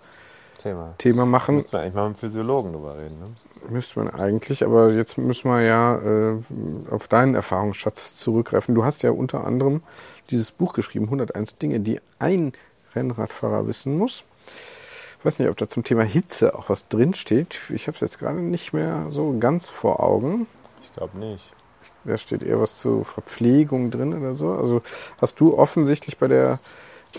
Thema. 0.57 0.93
Thema 0.97 1.25
machen. 1.25 1.55
Müssen 1.55 1.73
wir 1.73 1.81
eigentlich 1.81 1.93
mal 1.95 2.03
mit 2.03 2.07
einem 2.11 2.15
Physiologen 2.15 2.71
drüber 2.71 2.97
reden, 2.97 3.19
ne? 3.19 3.27
Müsste 3.69 3.99
man 3.99 4.09
eigentlich, 4.13 4.63
aber 4.63 4.91
jetzt 4.91 5.17
müssen 5.17 5.49
wir 5.49 5.61
ja 5.61 5.97
äh, 5.97 6.37
auf 6.91 7.07
deinen 7.09 7.35
Erfahrungsschatz 7.35 8.15
zurückgreifen. 8.15 8.73
Du 8.73 8.85
hast 8.85 9.01
ja 9.03 9.11
unter 9.11 9.43
anderem 9.45 9.83
dieses 10.29 10.51
Buch 10.51 10.73
geschrieben, 10.73 11.05
101 11.05 11.57
Dinge, 11.57 11.81
die 11.81 11.99
ein 12.19 12.53
Rennradfahrer 12.95 13.67
wissen 13.67 13.97
muss. 13.97 14.23
Ich 15.19 15.25
weiß 15.25 15.39
nicht, 15.39 15.49
ob 15.49 15.57
da 15.57 15.67
zum 15.67 15.83
Thema 15.83 16.03
Hitze 16.03 16.55
auch 16.55 16.69
was 16.69 16.87
drinsteht. 16.87 17.59
Ich 17.69 17.87
habe 17.87 17.95
es 17.95 18.01
jetzt 18.01 18.19
gerade 18.19 18.39
nicht 18.39 18.73
mehr 18.73 19.07
so 19.09 19.35
ganz 19.39 19.69
vor 19.69 20.03
Augen. 20.03 20.47
Ich 20.81 20.93
glaube 20.93 21.17
nicht. 21.17 21.51
Da 22.03 22.17
steht 22.17 22.43
eher 22.43 22.61
was 22.61 22.77
zur 22.77 23.03
Verpflegung 23.05 23.89
drin 23.89 24.13
oder 24.13 24.35
so. 24.35 24.53
Also 24.53 24.81
hast 25.19 25.39
du 25.39 25.57
offensichtlich 25.57 26.19
bei 26.19 26.27
der 26.27 26.59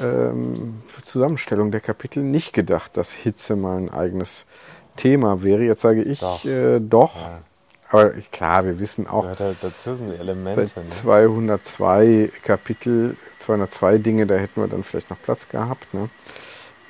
ähm, 0.00 0.82
Zusammenstellung 1.02 1.72
der 1.72 1.80
Kapitel 1.80 2.22
nicht 2.22 2.52
gedacht, 2.52 2.96
dass 2.96 3.12
Hitze 3.12 3.56
mal 3.56 3.78
ein 3.78 3.90
eigenes 3.90 4.46
Thema 4.94 5.42
wäre. 5.42 5.62
Jetzt 5.64 5.82
sage 5.82 6.02
ich 6.02 6.20
Doch. 6.20 6.44
Äh, 6.44 6.78
doch. 6.80 7.16
Ja. 7.16 7.40
Aber 7.90 8.10
klar, 8.32 8.64
wir 8.64 8.78
wissen 8.80 9.06
auch, 9.06 9.22
Gehört 9.22 9.40
halt 9.40 9.56
dazu, 9.60 9.94
sind 9.94 10.08
die 10.08 10.14
bei 10.14 10.20
Elemente. 10.20 10.80
Ne? 10.80 10.86
202 10.86 12.30
Kapitel, 12.42 13.16
202 13.38 13.98
Dinge, 13.98 14.26
da 14.26 14.34
hätten 14.34 14.60
wir 14.60 14.68
dann 14.68 14.82
vielleicht 14.82 15.10
noch 15.10 15.22
Platz 15.22 15.48
gehabt. 15.48 15.94
Ne? 15.94 16.08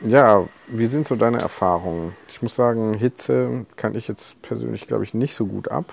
Ja, 0.02 0.46
wie 0.66 0.86
sind 0.86 1.06
so 1.06 1.16
deine 1.16 1.40
Erfahrungen? 1.40 2.14
Ich 2.28 2.42
muss 2.42 2.54
sagen, 2.54 2.94
Hitze 2.94 3.66
kann 3.76 3.94
ich 3.94 4.08
jetzt 4.08 4.40
persönlich, 4.42 4.86
glaube 4.86 5.04
ich, 5.04 5.14
nicht 5.14 5.34
so 5.34 5.46
gut 5.46 5.70
ab. 5.70 5.84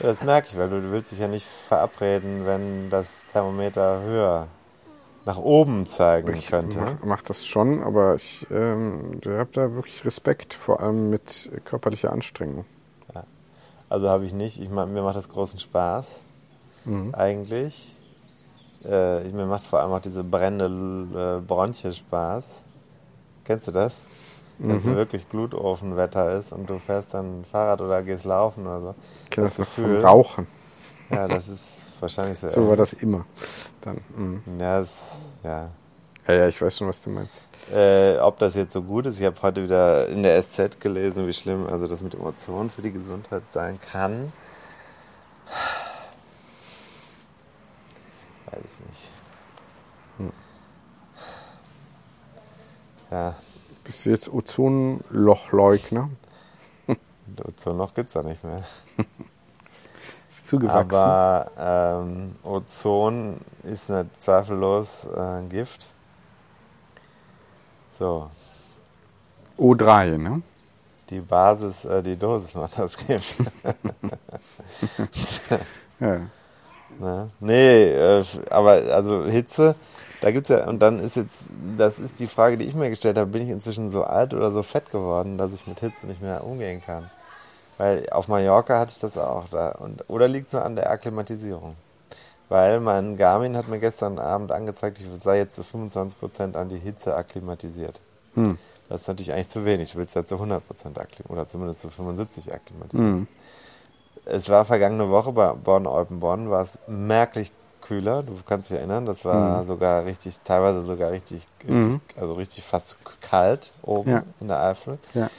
Ja, 0.00 0.06
das 0.06 0.22
merke 0.22 0.48
ich, 0.48 0.56
weil 0.56 0.70
du, 0.70 0.80
du 0.80 0.90
willst 0.90 1.12
dich 1.12 1.18
ja 1.18 1.28
nicht 1.28 1.46
verabreden, 1.46 2.46
wenn 2.46 2.90
das 2.90 3.26
Thermometer 3.32 4.02
höher 4.02 4.48
nach 5.26 5.36
oben 5.38 5.86
zeigen 5.86 6.34
Ich 6.34 6.48
könnte. 6.48 6.78
mach, 6.78 6.94
mach 7.04 7.22
das 7.22 7.46
schon, 7.46 7.82
aber 7.82 8.14
ich 8.14 8.46
ähm, 8.50 9.20
habe 9.26 9.50
da 9.52 9.74
wirklich 9.74 10.04
Respekt, 10.04 10.54
vor 10.54 10.80
allem 10.80 11.10
mit 11.10 11.50
körperlicher 11.64 12.12
Anstrengung. 12.12 12.64
Also 13.90 14.08
habe 14.08 14.24
ich 14.24 14.32
nicht. 14.32 14.58
Ich, 14.60 14.70
mir 14.70 14.86
macht 14.86 15.16
das 15.16 15.28
großen 15.28 15.58
Spaß, 15.58 16.22
Mhm. 16.86 17.14
eigentlich. 17.14 17.94
Äh, 18.84 19.26
ich- 19.26 19.34
mir 19.34 19.44
macht 19.44 19.66
vor 19.66 19.80
allem 19.80 19.92
auch 19.92 20.00
diese 20.00 20.24
brennende 20.24 21.38
äh, 21.38 21.46
Bronchie 21.46 21.92
Spaß. 21.92 22.62
Kennst 23.44 23.66
du 23.66 23.72
das? 23.72 23.94
Wenn 24.58 24.76
es 24.76 24.84
Mhm. 24.84 24.94
wirklich 24.96 25.28
Glutofenwetter 25.28 26.32
ist 26.36 26.52
und 26.52 26.68
du 26.70 26.78
fährst 26.78 27.12
dann 27.14 27.44
Fahrrad 27.44 27.80
oder 27.82 28.02
gehst 28.02 28.24
laufen 28.24 28.66
oder 28.66 28.80
so. 28.80 28.94
Kenne 29.28 29.46
Das 29.48 29.58
noch 29.58 29.66
vom 29.66 29.84
Gefühl- 29.84 30.04
Rauchen. 30.04 30.46
Ja, 31.10 31.26
das 31.26 31.48
ist 31.48 31.92
wahrscheinlich 32.00 32.38
so. 32.38 32.48
So 32.50 32.68
war 32.68 32.76
das 32.76 32.92
immer. 32.94 33.26
Dann, 33.80 33.98
mhm. 34.16 34.42
Ja, 34.58 34.80
das, 34.80 35.16
ja. 35.42 35.68
Ja, 36.30 36.36
ja, 36.42 36.48
ich 36.48 36.60
weiß 36.60 36.76
schon, 36.76 36.88
was 36.88 37.02
du 37.02 37.10
meinst. 37.10 37.32
Äh, 37.72 38.18
ob 38.18 38.38
das 38.38 38.54
jetzt 38.54 38.72
so 38.72 38.82
gut 38.82 39.06
ist, 39.06 39.20
ich 39.20 39.26
habe 39.26 39.40
heute 39.42 39.62
wieder 39.62 40.08
in 40.08 40.22
der 40.22 40.40
SZ 40.40 40.80
gelesen, 40.80 41.26
wie 41.26 41.32
schlimm 41.32 41.66
also 41.66 41.86
das 41.86 42.02
mit 42.02 42.14
dem 42.14 42.22
Ozon 42.22 42.70
für 42.70 42.82
die 42.82 42.92
Gesundheit 42.92 43.42
sein 43.50 43.78
kann. 43.80 44.32
Weiß 48.46 48.60
ich 48.64 48.86
nicht. 48.86 49.10
Hm. 50.18 50.32
Ja, 53.10 53.36
Bist 53.84 54.06
du 54.06 54.10
jetzt 54.10 54.32
Ozonlochleugner? 54.32 56.10
Ozon 57.44 57.76
noch 57.76 57.94
gibt 57.94 58.08
es 58.08 58.14
da 58.14 58.22
nicht 58.22 58.42
mehr. 58.44 58.64
Ist 60.28 60.46
zugewachsen. 60.46 60.94
Aber 60.94 61.50
ähm, 61.58 62.32
Ozon 62.44 63.40
ist 63.64 63.90
zweifellos 64.20 65.04
äh, 65.12 65.18
ein 65.18 65.48
Gift. 65.48 65.88
So, 68.00 68.30
O3, 69.58 70.16
ne? 70.16 70.40
die 71.10 71.20
Basis, 71.20 71.84
äh, 71.84 72.02
die 72.02 72.16
Dosis 72.16 72.54
macht 72.54 72.78
das 72.78 72.96
Gift. 72.96 73.36
Ja. 76.00 76.20
Ne? 76.98 77.30
Nee, 77.40 77.90
äh, 77.90 78.24
aber 78.48 78.70
also 78.94 79.26
Hitze, 79.26 79.74
da 80.22 80.30
gibt's 80.30 80.48
ja, 80.48 80.66
und 80.66 80.80
dann 80.80 80.98
ist 80.98 81.14
jetzt, 81.14 81.48
das 81.76 81.98
ist 81.98 82.20
die 82.20 82.26
Frage, 82.26 82.56
die 82.56 82.64
ich 82.64 82.74
mir 82.74 82.88
gestellt 82.88 83.18
habe, 83.18 83.30
bin 83.30 83.42
ich 83.42 83.50
inzwischen 83.50 83.90
so 83.90 84.04
alt 84.04 84.32
oder 84.32 84.50
so 84.50 84.62
fett 84.62 84.90
geworden, 84.90 85.36
dass 85.36 85.52
ich 85.52 85.66
mit 85.66 85.80
Hitze 85.80 86.06
nicht 86.06 86.22
mehr 86.22 86.42
umgehen 86.42 86.80
kann? 86.82 87.10
Weil 87.76 88.08
auf 88.08 88.28
Mallorca 88.28 88.78
hatte 88.78 88.92
ich 88.94 89.00
das 89.00 89.18
auch 89.18 89.50
da. 89.50 89.72
Und, 89.72 90.08
oder 90.08 90.26
liegt 90.26 90.46
es 90.46 90.54
nur 90.54 90.64
an 90.64 90.74
der 90.74 90.90
Akklimatisierung? 90.90 91.76
Weil 92.50 92.80
mein 92.80 93.16
Garmin 93.16 93.56
hat 93.56 93.68
mir 93.68 93.78
gestern 93.78 94.18
Abend 94.18 94.50
angezeigt, 94.50 94.98
ich 95.00 95.06
sei 95.22 95.38
jetzt 95.38 95.54
zu 95.54 95.62
25% 95.62 96.56
an 96.56 96.68
die 96.68 96.78
Hitze 96.78 97.14
akklimatisiert. 97.16 98.00
Hm. 98.34 98.58
Das 98.88 99.02
ist 99.02 99.08
natürlich 99.08 99.32
eigentlich 99.32 99.48
zu 99.48 99.64
wenig. 99.64 99.92
Du 99.92 99.98
willst 99.98 100.16
ja 100.16 100.26
zu 100.26 100.34
100% 100.34 100.58
akklimatisieren 100.98 101.30
oder 101.30 101.46
zumindest 101.46 101.78
zu 101.80 101.88
75 101.90 102.52
akklimatisieren. 102.52 103.18
Hm. 103.20 103.26
Es 104.26 104.48
war 104.48 104.64
vergangene 104.64 105.08
Woche 105.10 105.32
bei 105.32 105.52
Bonn-Eupen-Bonn, 105.52 106.50
war 106.50 106.62
es 106.62 106.78
merklich 106.88 107.52
kühler. 107.82 108.24
Du 108.24 108.36
kannst 108.44 108.68
dich 108.70 108.78
erinnern, 108.78 109.06
das 109.06 109.24
war 109.24 109.60
Mhm. 109.62 109.66
sogar 109.66 110.04
richtig, 110.04 110.40
teilweise 110.44 110.82
sogar 110.82 111.12
richtig, 111.12 111.46
richtig 111.62 111.84
Mhm. 111.86 112.00
also 112.20 112.34
richtig 112.34 112.64
fast 112.64 112.98
kalt 113.22 113.72
oben 113.82 114.10
Ja. 114.10 114.22
in 114.40 114.48
der 114.48 114.60
Eifel. 114.60 114.98
Ja. 115.14 115.30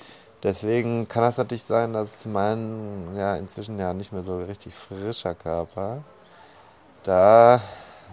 Deswegen 0.44 1.08
kann 1.10 1.24
das 1.24 1.38
natürlich 1.38 1.64
sein, 1.64 1.92
dass 1.92 2.26
mein, 2.26 3.16
ja, 3.18 3.36
inzwischen 3.36 3.78
ja 3.78 3.94
nicht 3.94 4.12
mehr 4.14 4.24
so 4.24 4.40
richtig 4.42 4.74
frischer 4.74 5.36
Körper 5.36 6.04
da 7.04 7.62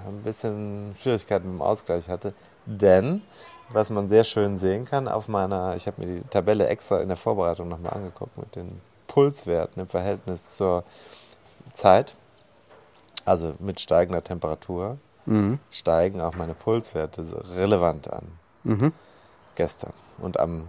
ein 0.07 0.23
bisschen 0.23 0.95
Schwierigkeiten 1.01 1.47
mit 1.47 1.55
dem 1.59 1.63
Ausgleich 1.63 2.09
hatte. 2.09 2.35
Denn, 2.67 3.23
was 3.71 3.91
man 3.91 4.09
sehr 4.09 4.25
schön 4.25 4.59
sehen 4.59 4.85
kann 4.85 5.09
auf 5.09 5.29
meiner, 5.29 5.77
ich 5.77 5.87
habe 5.87 6.01
mir 6.05 6.21
die 6.21 6.29
Tabelle 6.29 6.67
extra 6.69 7.01
in 7.01 7.09
der 7.09 7.17
Vorbereitung 7.17 7.69
nochmal 7.69 7.95
angeguckt 7.95 8.37
mit 8.39 8.57
den 8.57 8.81
Pulswerten 9.07 9.83
im 9.83 9.89
Verhältnis 9.89 10.55
zur 10.55 10.85
Zeit, 11.73 12.15
also 13.25 13.55
mit 13.59 13.81
steigender 13.81 14.23
Temperatur, 14.23 14.99
steigen 15.71 16.21
auch 16.21 16.35
meine 16.35 16.55
Pulswerte 16.55 17.25
relevant 17.57 18.11
an. 18.11 18.39
Gestern. 19.55 19.93
Und 20.19 20.41
am 20.41 20.69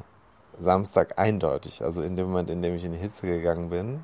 Samstag 0.60 1.18
eindeutig. 1.18 1.82
Also 1.84 2.02
in 2.02 2.18
dem 2.18 2.28
Moment, 2.28 2.50
in 2.50 2.62
dem 2.62 2.76
ich 2.76 2.84
in 2.84 2.92
die 2.92 2.98
Hitze 2.98 3.28
gegangen 3.28 3.70
bin, 3.70 4.04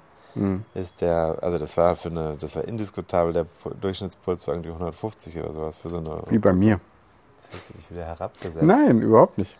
ist 0.74 1.02
der, 1.02 1.38
also 1.42 1.58
das 1.58 1.78
war 1.78 1.96
für 1.96 2.10
eine, 2.10 2.36
das 2.40 2.56
war 2.56 2.66
indiskutabel, 2.66 3.34
der 3.34 3.44
Pu- 3.44 3.74
Durchschnittspuls 3.80 4.48
war 4.48 4.56
irgendwie 4.56 4.72
150 4.72 5.38
oder 5.40 5.54
sowas 5.54 5.78
für 5.78 5.90
so 5.90 5.98
eine. 5.98 6.22
Wie 6.30 6.38
bei 6.40 6.54
mir. 6.54 6.80
Das 7.38 7.60
hat 7.70 7.76
sich 7.82 7.92
wieder 7.92 8.06
herabgesetzt. 8.06 8.64
Nein, 8.64 9.02
überhaupt 9.02 9.38
nicht. 9.38 9.56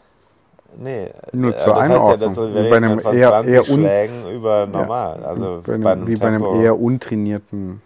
Nee, 0.78 1.12
Nur 1.32 1.54
äh, 1.54 1.56
zur 1.56 1.74
das 1.74 1.84
heißt 1.84 1.92
Einordnung. 1.92 2.20
Ja, 2.22 2.28
dass 2.28 2.54
wir 2.54 2.70
bei 2.70 2.78
einem 2.78 2.90
dann 2.90 3.00
von 3.00 3.16
eher- 3.18 3.30
20 3.30 3.54
eher 3.54 3.64
Schlägen 3.64 4.32
über 4.32 4.66
normal. 4.66 5.24
Also 5.24 5.62
bei 5.66 5.78
bei 5.78 5.92
einem, 5.94 6.08
wie 6.08 6.16
bei 6.16 6.28
einem 6.28 6.42
Tempo 6.42 6.62
eher 6.62 6.78
untrainierten 6.80 7.82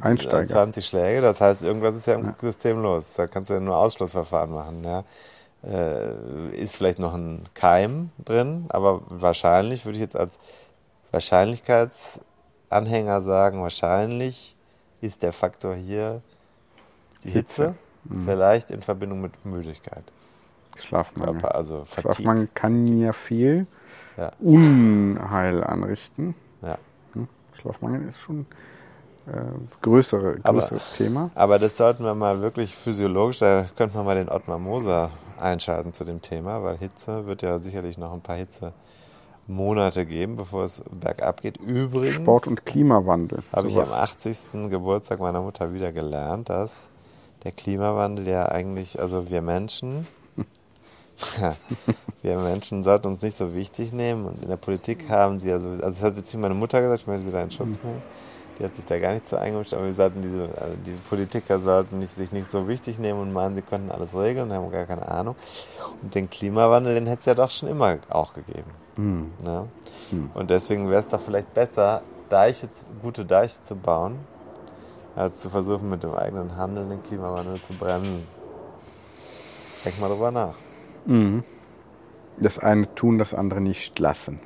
Einsteiger. 0.00 0.46
20 0.46 0.86
Schläge, 0.86 1.20
das 1.20 1.40
heißt, 1.40 1.62
irgendwas 1.62 1.96
ist 1.96 2.06
ja 2.06 2.14
im 2.14 2.34
System 2.40 2.80
los. 2.82 3.14
Da 3.14 3.26
kannst 3.26 3.50
du 3.50 3.54
ja 3.54 3.60
nur 3.60 3.76
Ausschlussverfahren 3.76 4.50
machen. 4.52 4.84
Ja. 4.84 5.04
Äh, 5.62 6.54
ist 6.56 6.76
vielleicht 6.76 6.98
noch 6.98 7.12
ein 7.12 7.42
Keim 7.52 8.10
drin, 8.24 8.64
aber 8.70 9.02
wahrscheinlich 9.08 9.84
würde 9.84 9.96
ich 9.98 10.02
jetzt 10.02 10.16
als 10.16 10.38
Wahrscheinlichkeitsanhänger 12.70 13.20
sagen, 13.20 13.62
wahrscheinlich 13.62 14.56
ist 15.00 15.22
der 15.22 15.32
Faktor 15.32 15.74
hier 15.74 16.22
die 17.24 17.30
Hitze, 17.30 17.74
Mhm. 18.04 18.24
vielleicht 18.26 18.70
in 18.70 18.80
Verbindung 18.82 19.20
mit 19.20 19.44
Müdigkeit. 19.44 20.04
Schlafmangel. 20.78 21.34
Körper, 21.34 21.54
also 21.54 21.84
Fatigue. 21.84 22.14
Schlafmangel 22.14 22.48
kann 22.54 22.86
ja 22.98 23.12
viel 23.12 23.66
Ja. 24.16 24.30
Unheil 24.40 25.62
anrichten. 25.64 26.34
Ja. 26.62 26.78
Schlafmangel 27.54 28.08
ist 28.08 28.20
schon 28.20 28.46
äh, 29.26 29.32
größere, 29.82 30.38
Aber- 30.42 30.60
größeres 30.60 30.92
Thema. 30.92 31.30
Aber 31.34 31.58
das 31.58 31.76
sollten 31.76 32.02
wir 32.04 32.14
mal 32.14 32.40
wirklich 32.40 32.74
physiologisch, 32.74 33.40
da 33.40 33.66
könnte 33.76 33.96
man 33.96 34.06
mal 34.06 34.14
den 34.16 34.28
Ottmar 34.30 34.58
Moser 34.58 35.10
einschalten 35.38 35.92
zu 35.92 36.04
dem 36.04 36.22
Thema, 36.22 36.62
weil 36.64 36.78
Hitze 36.78 37.26
wird 37.26 37.42
ja 37.42 37.58
sicherlich 37.58 37.98
noch 37.98 38.12
ein 38.14 38.22
paar 38.22 38.36
Hitze-Monate 39.50 40.06
geben, 40.06 40.36
bevor 40.36 40.64
es 40.64 40.82
bergab 40.90 41.42
geht. 41.42 41.58
Übrigens 41.58 42.16
Sport 42.16 42.46
und 42.46 42.64
Klimawandel. 42.64 43.42
habe 43.52 43.68
ich 43.68 43.76
am 43.76 43.84
sowas. 43.84 43.98
80. 43.98 44.70
Geburtstag 44.70 45.20
meiner 45.20 45.40
Mutter 45.40 45.74
wieder 45.74 45.92
gelernt, 45.92 46.48
dass 46.48 46.88
der 47.44 47.52
Klimawandel 47.52 48.28
ja 48.28 48.46
eigentlich, 48.46 49.00
also 49.00 49.28
wir 49.28 49.42
Menschen, 49.42 50.06
wir 52.22 52.38
Menschen 52.38 52.84
sollten 52.84 53.08
uns 53.08 53.22
nicht 53.22 53.36
so 53.36 53.54
wichtig 53.54 53.92
nehmen 53.92 54.26
und 54.26 54.42
in 54.42 54.48
der 54.48 54.56
Politik 54.56 55.08
haben 55.08 55.40
sie 55.40 55.52
also, 55.52 55.70
also 55.70 55.82
das 55.82 56.02
hat 56.02 56.16
jetzt 56.16 56.32
nicht 56.32 56.40
meine 56.40 56.54
Mutter 56.54 56.80
gesagt, 56.80 57.00
ich 57.00 57.06
möchte 57.06 57.24
sie 57.24 57.32
da 57.32 57.42
in 57.42 57.50
Schutz 57.50 57.82
nehmen, 57.82 58.02
die 58.60 58.64
hat 58.64 58.76
sich 58.76 58.84
da 58.84 58.98
gar 58.98 59.14
nicht 59.14 59.26
so 59.26 59.36
eingemischt, 59.36 59.72
aber 59.72 59.86
wir 59.86 59.94
sollten 59.94 60.20
diese, 60.20 60.42
also 60.60 60.76
die 60.84 60.92
Politiker 61.08 61.58
sollten 61.58 61.98
nicht, 61.98 62.14
sich 62.14 62.30
nicht 62.30 62.48
so 62.50 62.68
wichtig 62.68 62.98
nehmen 62.98 63.20
und 63.20 63.32
meinen, 63.32 63.56
sie 63.56 63.62
könnten 63.62 63.90
alles 63.90 64.14
regeln, 64.14 64.52
haben 64.52 64.70
gar 64.70 64.84
keine 64.84 65.08
Ahnung. 65.08 65.34
Und 66.02 66.14
den 66.14 66.28
Klimawandel, 66.28 66.94
den 66.94 67.06
hätte 67.06 67.20
es 67.20 67.26
ja 67.26 67.34
doch 67.34 67.50
schon 67.50 67.70
immer 67.70 67.96
auch 68.10 68.34
gegeben. 68.34 68.70
Ne? 69.42 69.66
Und 70.34 70.50
deswegen 70.50 70.90
wäre 70.90 71.00
es 71.00 71.08
doch 71.08 71.20
vielleicht 71.20 71.54
besser, 71.54 72.02
Deiche, 72.28 72.68
gute 73.02 73.24
Deiche 73.24 73.62
zu 73.62 73.74
bauen, 73.76 74.18
als 75.16 75.38
zu 75.38 75.48
versuchen, 75.48 75.88
mit 75.88 76.02
dem 76.02 76.14
eigenen 76.14 76.56
Handeln 76.56 76.90
den 76.90 77.02
Klimawandel 77.02 77.60
zu 77.62 77.72
bremsen. 77.72 78.26
Denk 79.84 79.98
mal 79.98 80.08
drüber 80.08 80.30
nach. 80.30 80.54
Das 82.36 82.58
eine 82.58 82.94
tun, 82.94 83.18
das 83.18 83.32
andere 83.34 83.60
nicht 83.60 83.98
lassen. 83.98 84.40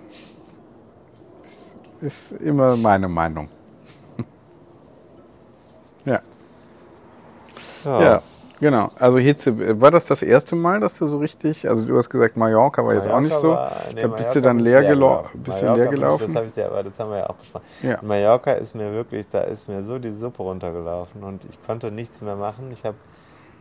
Das 2.00 2.30
ist 2.30 2.40
immer 2.40 2.76
meine 2.76 3.08
Meinung. 3.08 3.48
ja. 6.04 6.20
Ja, 7.84 8.22
genau. 8.60 8.90
Also 8.98 9.18
Hitze, 9.18 9.80
war 9.80 9.90
das 9.90 10.06
das 10.06 10.22
erste 10.22 10.56
Mal, 10.56 10.80
dass 10.80 10.98
du 10.98 11.06
so 11.06 11.18
richtig, 11.18 11.68
also 11.68 11.84
du 11.84 11.96
hast 11.96 12.08
gesagt, 12.10 12.36
Mallorca 12.36 12.84
war 12.84 12.94
jetzt 12.94 13.08
auch 13.08 13.20
nicht 13.20 13.36
so. 13.36 13.50
War- 13.50 13.72
nee, 13.94 14.02
da 14.02 14.08
bist 14.08 14.18
Mallorca 14.18 14.32
du 14.34 14.40
dann 14.40 14.58
leer, 14.58 14.80
leer 14.80 14.90
gelaufen. 14.90 15.42
bisschen 15.42 15.68
Mallorca 15.68 15.76
leer 15.82 15.84
bin 15.90 15.94
ich- 15.94 16.00
gelaufen. 16.00 16.34
Das, 16.34 16.44
ich 16.46 16.52
dir, 16.52 16.66
aber 16.66 16.82
das 16.82 16.98
haben 16.98 17.10
wir 17.10 17.18
ja 17.18 17.30
auch 17.30 17.34
besprochen. 17.34 17.64
Ja. 17.82 17.94
In 17.94 18.06
Mallorca 18.08 18.52
ist 18.52 18.74
mir 18.74 18.92
wirklich, 18.92 19.28
da 19.28 19.40
ist 19.42 19.68
mir 19.68 19.82
so 19.82 19.98
die 19.98 20.12
Suppe 20.12 20.42
runtergelaufen 20.42 21.22
und 21.22 21.44
ich 21.44 21.62
konnte 21.66 21.90
nichts 21.90 22.20
mehr 22.20 22.36
machen. 22.36 22.70
Ich 22.72 22.84
habe, 22.84 22.96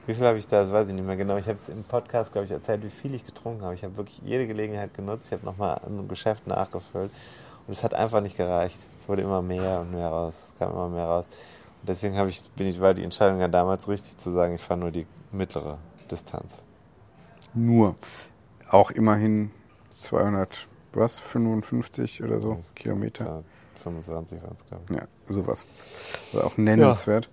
wie 0.06 0.14
viel 0.16 0.26
habe 0.26 0.38
ich 0.38 0.48
da, 0.48 0.62
das 0.62 0.72
weiß 0.72 0.88
ich 0.88 0.94
nicht 0.94 1.06
mehr 1.06 1.16
genau. 1.18 1.38
Ich 1.38 1.48
habe 1.48 1.58
es 1.58 1.70
im 1.70 1.84
Podcast, 1.84 2.32
glaube 2.34 2.46
ich, 2.46 2.52
erzählt, 2.52 2.84
wie 2.84 2.90
viel 2.90 3.14
ich 3.16 3.26
getrunken 3.26 3.64
habe. 3.64 3.74
Ich 3.74 3.84
habe 3.84 3.96
wirklich 3.98 4.22
jede 4.24 4.48
Gelegenheit 4.48 4.94
genutzt. 4.94 5.28
Ich 5.28 5.34
habe 5.34 5.46
nochmal 5.46 5.80
im 5.88 6.08
Geschäft 6.08 6.46
nachgefüllt 6.48 7.12
und 7.68 7.72
es 7.72 7.84
hat 7.84 7.94
einfach 7.94 8.22
nicht 8.22 8.36
gereicht. 8.38 8.78
Es 9.00 9.08
wurde 9.10 9.22
immer 9.22 9.42
mehr 9.42 9.80
und 9.82 9.92
mehr 9.94 10.08
raus. 10.08 10.52
Es 10.54 10.60
kam 10.60 10.72
immer 10.74 10.88
mehr 10.90 11.06
raus. 11.06 11.26
Deswegen 11.86 12.18
habe 12.18 12.30
ich, 12.30 12.50
bin 12.52 12.68
ich, 12.68 12.80
war 12.80 12.94
die 12.94 13.04
Entscheidung 13.04 13.40
ja 13.40 13.48
damals 13.48 13.88
richtig 13.88 14.18
zu 14.18 14.32
sagen, 14.32 14.56
ich 14.56 14.62
fahre 14.62 14.80
nur 14.80 14.92
die 14.92 15.06
mittlere 15.32 15.78
Distanz. 16.10 16.62
Nur. 17.54 17.96
Auch 18.70 18.92
immerhin 18.92 19.52
200, 20.00 20.68
was, 20.94 21.20
55 21.20 22.24
oder 22.24 22.42
so 22.42 22.64
Kilometer. 22.76 23.44
25 23.84 24.42
waren 24.42 24.56
es, 24.56 24.66
glaube 24.66 24.84
ich. 24.90 24.96
Ja, 24.96 25.08
sowas. 25.30 25.66
Also 26.34 26.46
auch 26.46 26.58
nennenswert. 26.58 27.30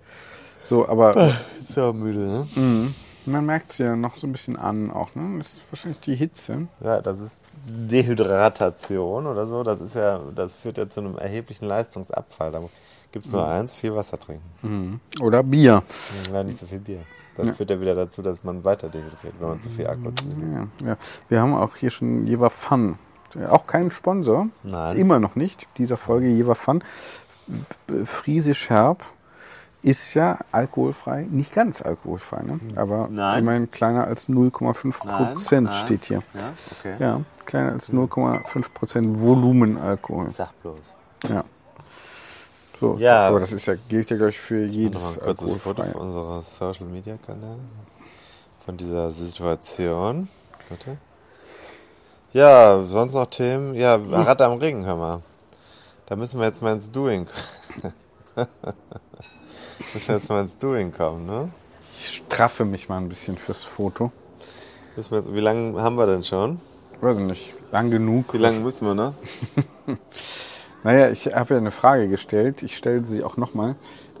So, 0.65 0.87
aber 0.87 1.33
Ist 1.59 1.77
ja 1.77 1.91
müde, 1.91 2.19
ne? 2.55 2.93
man 3.25 3.45
merkt 3.45 3.71
es 3.71 3.77
ja 3.77 3.95
noch 3.95 4.17
so 4.17 4.27
ein 4.27 4.31
bisschen 4.31 4.57
an 4.57 4.91
auch, 4.91 5.15
ne? 5.15 5.37
Das 5.37 5.53
ist 5.53 5.61
wahrscheinlich 5.69 6.01
die 6.01 6.15
Hitze. 6.15 6.67
Ja, 6.83 7.01
das 7.01 7.19
ist 7.19 7.41
Dehydratation 7.65 9.27
oder 9.27 9.45
so. 9.45 9.63
Das 9.63 9.81
ist 9.81 9.95
ja, 9.95 10.19
das 10.35 10.53
führt 10.53 10.77
ja 10.77 10.89
zu 10.89 11.01
einem 11.01 11.17
erheblichen 11.17 11.65
Leistungsabfall. 11.65 12.51
Da 12.51 12.61
gibt 13.11 13.25
es 13.25 13.31
nur 13.31 13.47
eins, 13.47 13.73
viel 13.73 13.95
Wasser 13.95 14.19
trinken. 14.19 15.01
Oder 15.19 15.43
Bier. 15.43 15.83
Ja, 16.31 16.43
nicht 16.43 16.57
so 16.57 16.65
viel 16.65 16.79
Bier. 16.79 17.01
Das 17.37 17.51
führt 17.51 17.69
ja 17.69 17.79
wieder 17.79 17.95
dazu, 17.95 18.21
dass 18.21 18.43
man 18.43 18.63
weiter 18.63 18.89
dehydriert, 18.89 19.33
wenn 19.39 19.49
man 19.49 19.61
zu 19.61 19.69
viel 19.69 19.87
Alkohol 19.87 20.13
trinkt. 20.13 20.37
Ja, 20.81 20.89
ja. 20.89 20.97
Wir 21.29 21.41
haben 21.41 21.53
auch 21.53 21.75
hier 21.75 21.89
schon 21.89 22.27
Jever 22.27 22.49
Fun. 22.49 22.97
Auch 23.49 23.65
kein 23.65 23.91
Sponsor. 23.91 24.47
Nein. 24.63 24.97
Immer 24.97 25.19
noch 25.19 25.35
nicht. 25.35 25.67
Dieser 25.77 25.97
Folge 25.97 26.27
Jever 26.27 26.55
Fun. 26.55 26.83
Friesisch 28.05 28.69
Herb 28.69 29.03
ist 29.81 30.13
ja 30.13 30.39
alkoholfrei. 30.51 31.25
Nicht 31.31 31.53
ganz 31.53 31.81
alkoholfrei, 31.81 32.43
ne? 32.43 32.59
Aber 32.75 33.07
Nein. 33.09 33.39
immerhin 33.39 33.71
kleiner 33.71 34.03
als 34.03 34.29
0,5 34.29 35.05
Prozent 35.07 35.73
steht 35.73 36.05
hier. 36.05 36.21
Ja, 36.33 36.53
okay. 36.79 36.95
Ja, 36.99 37.21
kleiner 37.45 37.71
als 37.71 37.91
0,5 37.91 38.73
Prozent 38.73 39.19
Volumenalkohol. 39.19 40.29
Sag 40.29 40.51
bloß. 40.61 40.95
Ja. 41.29 41.43
So, 42.81 42.95
Ja. 42.97 43.27
aber 43.27 43.39
das 43.39 43.51
ist 43.51 43.67
ja, 43.67 43.75
gilt 43.87 44.09
ja, 44.09 44.17
glaube 44.17 44.31
ich, 44.31 44.39
für 44.39 44.65
jedes 44.65 45.03
Nochmal 45.03 45.13
ein 45.13 45.37
kurzes 45.37 45.61
Foto 45.61 45.83
von 45.83 46.01
unserer 46.01 46.41
Social 46.41 46.87
Media 46.87 47.15
Kanäle. 47.23 47.59
Von 48.65 48.75
dieser 48.75 49.11
Situation. 49.11 50.27
Bitte. 50.67 50.97
Ja, 52.33 52.83
sonst 52.83 53.13
noch 53.13 53.27
Themen. 53.27 53.75
Ja, 53.75 53.95
Rad 53.95 54.41
am 54.41 54.57
Ring, 54.57 54.83
hör 54.83 54.95
mal. 54.95 55.21
Da 56.07 56.15
müssen 56.15 56.39
wir 56.39 56.47
jetzt 56.47 56.63
mal 56.63 56.73
ins 56.73 56.91
Doing. 56.91 57.27
müssen 59.93 60.07
wir 60.07 60.15
jetzt 60.15 60.29
mal 60.29 60.41
ins 60.41 60.57
Doing 60.57 60.91
kommen, 60.91 61.27
ne? 61.27 61.49
Ich 61.95 62.23
straffe 62.25 62.65
mich 62.65 62.89
mal 62.89 62.97
ein 62.97 63.09
bisschen 63.09 63.37
fürs 63.37 63.63
Foto. 63.63 64.11
Müssen 64.95 65.11
wir 65.11 65.19
jetzt, 65.19 65.33
wie 65.33 65.39
lange 65.39 65.79
haben 65.81 65.97
wir 65.97 66.07
denn 66.07 66.23
schon? 66.23 66.59
Weiß 66.99 67.17
ich 67.17 67.23
nicht, 67.23 67.53
lang 67.71 67.91
genug. 67.91 68.33
Wie 68.33 68.37
lange 68.39 68.59
müssen 68.59 68.87
wir, 68.87 68.95
ne? 68.95 69.13
Naja, 70.83 71.09
ich 71.09 71.27
habe 71.27 71.53
ja 71.53 71.59
eine 71.59 71.71
Frage 71.71 72.07
gestellt. 72.07 72.63
Ich 72.63 72.75
stelle 72.77 73.05
sie 73.05 73.23
auch 73.23 73.37
nochmal. 73.37 73.75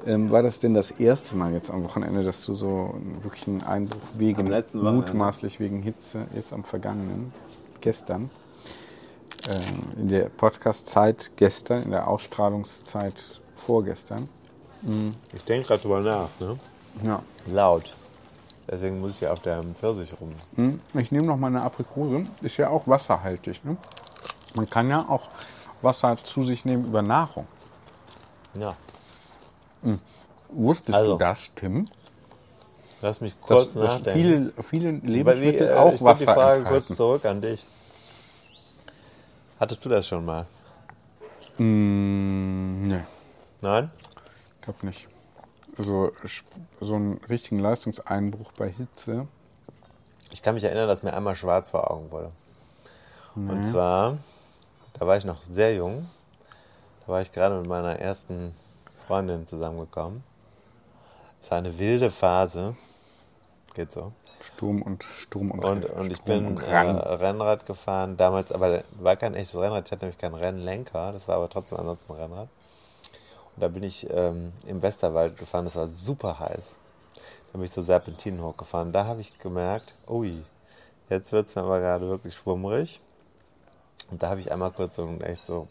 Ähm, 0.05 0.31
war 0.31 0.41
das 0.43 0.59
denn 0.59 0.73
das 0.73 0.91
erste 0.91 1.35
Mal 1.35 1.53
jetzt 1.53 1.69
am 1.69 1.83
Wochenende, 1.83 2.23
dass 2.23 2.43
du 2.45 2.53
so 2.53 2.95
wirklich 3.21 3.47
einen 3.47 3.61
Einbruch 3.63 3.99
wegen, 4.15 4.47
Wochenende. 4.49 4.77
mutmaßlich 4.91 5.59
wegen 5.59 5.81
Hitze, 5.81 6.25
jetzt 6.35 6.53
am 6.53 6.63
vergangenen, 6.63 7.31
gestern, 7.81 8.31
ähm, 9.47 10.01
in 10.01 10.07
der 10.07 10.25
Podcast-Zeit 10.29 11.31
gestern, 11.35 11.83
in 11.83 11.91
der 11.91 12.07
Ausstrahlungszeit 12.07 13.13
vorgestern? 13.55 14.27
Ich 15.35 15.43
denke 15.43 15.67
gerade 15.67 15.81
drüber 15.83 15.99
nach, 16.01 16.29
ne? 16.39 16.57
Ja. 17.03 17.21
Laut. 17.45 17.95
Deswegen 18.69 18.99
muss 18.99 19.11
ich 19.15 19.21
ja 19.21 19.31
auf 19.31 19.39
der 19.39 19.63
Pfirsich 19.79 20.15
rum. 20.19 20.31
Hm, 20.55 20.79
Ich 20.95 21.11
nehme 21.11 21.27
noch 21.27 21.37
mal 21.37 21.47
eine 21.47 21.61
Aprikose. 21.61 22.25
Ist 22.41 22.57
ja 22.57 22.69
auch 22.69 22.87
wasserhaltig. 22.87 23.63
Ne? 23.63 23.77
Man 24.55 24.67
kann 24.67 24.89
ja 24.89 25.05
auch 25.07 25.29
Wasser 25.81 26.15
zu 26.17 26.43
sich 26.43 26.65
nehmen 26.65 26.85
über 26.85 27.01
Nahrung. 27.01 27.47
Ja. 28.53 28.75
Wusstest 30.49 30.97
Also. 30.97 31.13
du 31.13 31.17
das, 31.17 31.49
Tim? 31.55 31.87
Lass 33.01 33.19
mich 33.21 33.39
kurz 33.41 33.65
dass, 33.65 33.73
dass 33.73 33.83
nachdenken. 33.99 34.53
viele, 34.53 34.63
viele 34.63 34.89
Aber 34.89 35.01
wie, 35.03 35.07
Lebensmittel 35.07 35.67
äh, 35.69 35.73
auch 35.73 35.93
ich 35.93 35.99
gebe 35.99 35.99
die 35.99 36.05
Wasser 36.05 36.25
Frage 36.25 36.57
enthalten. 36.59 36.67
kurz 36.69 36.97
zurück 36.97 37.25
an 37.25 37.41
dich. 37.41 37.65
Hattest 39.59 39.83
du 39.85 39.89
das 39.89 40.07
schon 40.07 40.23
mal? 40.25 40.45
Mm, 41.57 42.87
nee, 42.87 43.01
Nein? 43.61 43.91
ich 44.55 44.61
glaube 44.61 44.85
nicht. 44.85 45.07
Also 45.77 46.11
so 46.79 46.95
einen 46.95 47.17
richtigen 47.29 47.59
Leistungseinbruch 47.59 48.51
bei 48.53 48.69
Hitze. 48.69 49.27
Ich 50.31 50.41
kann 50.43 50.53
mich 50.53 50.63
erinnern, 50.63 50.87
dass 50.87 51.01
mir 51.01 51.13
einmal 51.13 51.35
schwarz 51.35 51.69
vor 51.71 51.89
Augen 51.89 52.11
wurde. 52.11 52.31
Und 53.35 53.63
zwar, 53.63 54.17
da 55.01 55.07
war 55.07 55.17
ich 55.17 55.25
noch 55.25 55.41
sehr 55.41 55.73
jung. 55.73 56.07
war 57.07 57.21
ich 57.21 57.31
gerade 57.31 57.57
mit 57.57 57.65
meiner 57.65 57.97
ersten 57.97 58.53
Freundin 59.07 59.47
zusammengekommen. 59.47 60.23
Es 61.41 61.49
war 61.49 61.57
eine 61.57 61.79
wilde 61.79 62.11
Phase. 62.11 62.75
Geht 63.73 63.91
so. 63.91 64.11
Sturm 64.43 64.83
und 64.83 65.03
Sturm 65.03 65.49
und 65.49 65.65
Und, 65.65 65.85
und 65.85 66.11
ich 66.11 66.17
Sturm 66.17 66.45
bin 66.45 66.57
und 66.57 66.61
äh. 66.61 66.75
Rennrad 66.77 67.65
gefahren, 67.65 68.15
damals 68.15 68.51
aber 68.51 68.83
war 68.91 69.15
kein 69.15 69.33
echtes 69.33 69.59
Rennrad, 69.59 69.87
ich 69.87 69.91
hatte 69.91 70.05
nämlich 70.05 70.19
keinen 70.19 70.35
Rennlenker, 70.35 71.11
das 71.13 71.27
war 71.27 71.37
aber 71.37 71.49
trotzdem 71.49 71.79
ansonsten 71.79 72.13
ein 72.13 72.19
Rennrad. 72.19 72.49
Und 73.55 73.63
da 73.63 73.69
bin 73.69 73.81
ich 73.81 74.07
ähm, 74.11 74.53
im 74.67 74.83
Westerwald 74.83 75.35
gefahren, 75.35 75.65
das 75.65 75.75
war 75.77 75.87
super 75.87 76.37
heiß. 76.37 76.77
Da 77.15 77.53
bin 77.53 77.63
ich 77.63 77.71
so 77.71 77.81
Serpentinen 77.81 78.43
hochgefahren. 78.43 78.93
Da 78.93 79.05
habe 79.05 79.21
ich 79.21 79.39
gemerkt, 79.39 79.95
ui, 80.07 80.43
jetzt 81.09 81.31
wird 81.31 81.47
es 81.47 81.55
mir 81.55 81.63
aber 81.63 81.79
gerade 81.79 82.07
wirklich 82.07 82.35
schwummrig. 82.35 83.01
Und 84.11 84.21
da 84.21 84.29
habe 84.29 84.39
ich 84.41 84.51
einmal 84.51 84.71
kurz 84.71 84.97
so 84.97 85.07
ein 85.07 85.21
echt 85.21 85.45
so, 85.45 85.67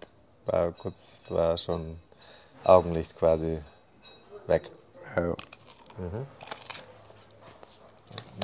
war 0.47 0.73
kurz, 0.73 1.25
war 1.29 1.57
schon 1.59 1.97
Augenlicht 2.65 3.17
quasi 3.17 3.59
weg. 4.47 4.71
Ja, 5.17 5.35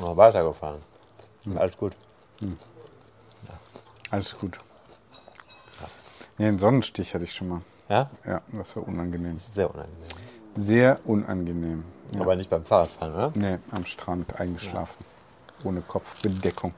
Noch 0.01 0.17
weitergefahren. 0.17 0.83
Alles 1.55 1.77
gut. 1.77 1.93
alles 4.11 4.37
gut. 4.39 4.59
Nee, 6.39 6.49
einen 6.49 6.59
Sonnenstich 6.59 7.15
hatte 7.15 7.25
ich 7.25 7.35
schon 7.35 7.49
mal. 7.49 7.61
Ja? 7.89 8.11
Ja, 8.27 8.43
das 8.53 8.77
war 8.77 8.87
unangenehm. 8.87 9.39
Sehr 9.39 9.71
unangenehm. 9.71 10.09
Sehr 10.55 11.01
unangenehm. 11.05 11.85
Ja. 12.15 12.21
Aber 12.21 12.37
nicht 12.37 12.51
beim 12.51 12.65
Fahrradfahren, 12.65 13.15
oder? 13.15 13.33
Nee, 13.35 13.59
am 13.71 13.87
Strand 13.87 14.39
eingeschlafen. 14.39 15.05
Ohne 15.65 15.81
Kopfbedeckung. 15.81 16.75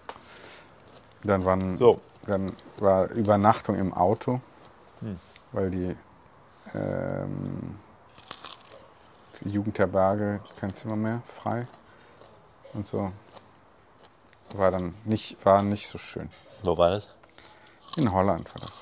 Dann, 1.24 1.44
waren, 1.44 1.76
So. 1.78 2.00
Dann 2.28 2.46
war 2.78 3.08
Übernachtung 3.10 3.76
im 3.76 3.92
Auto, 3.92 4.40
Hm. 5.00 5.18
weil 5.52 5.70
die, 5.70 5.96
ähm, 6.74 7.78
die 9.40 9.50
Jugendherberge 9.50 10.40
kein 10.60 10.74
Zimmer 10.74 10.96
mehr 10.96 11.22
frei 11.42 11.66
und 12.74 12.86
so. 12.86 13.12
War 14.54 14.70
dann 14.70 14.94
nicht, 15.04 15.36
war 15.44 15.62
nicht 15.62 15.88
so 15.88 15.98
schön. 15.98 16.30
Wo 16.62 16.76
war 16.76 16.90
das? 16.90 17.08
In 17.96 18.12
Holland 18.12 18.48
war 18.54 18.60
das. 18.66 18.72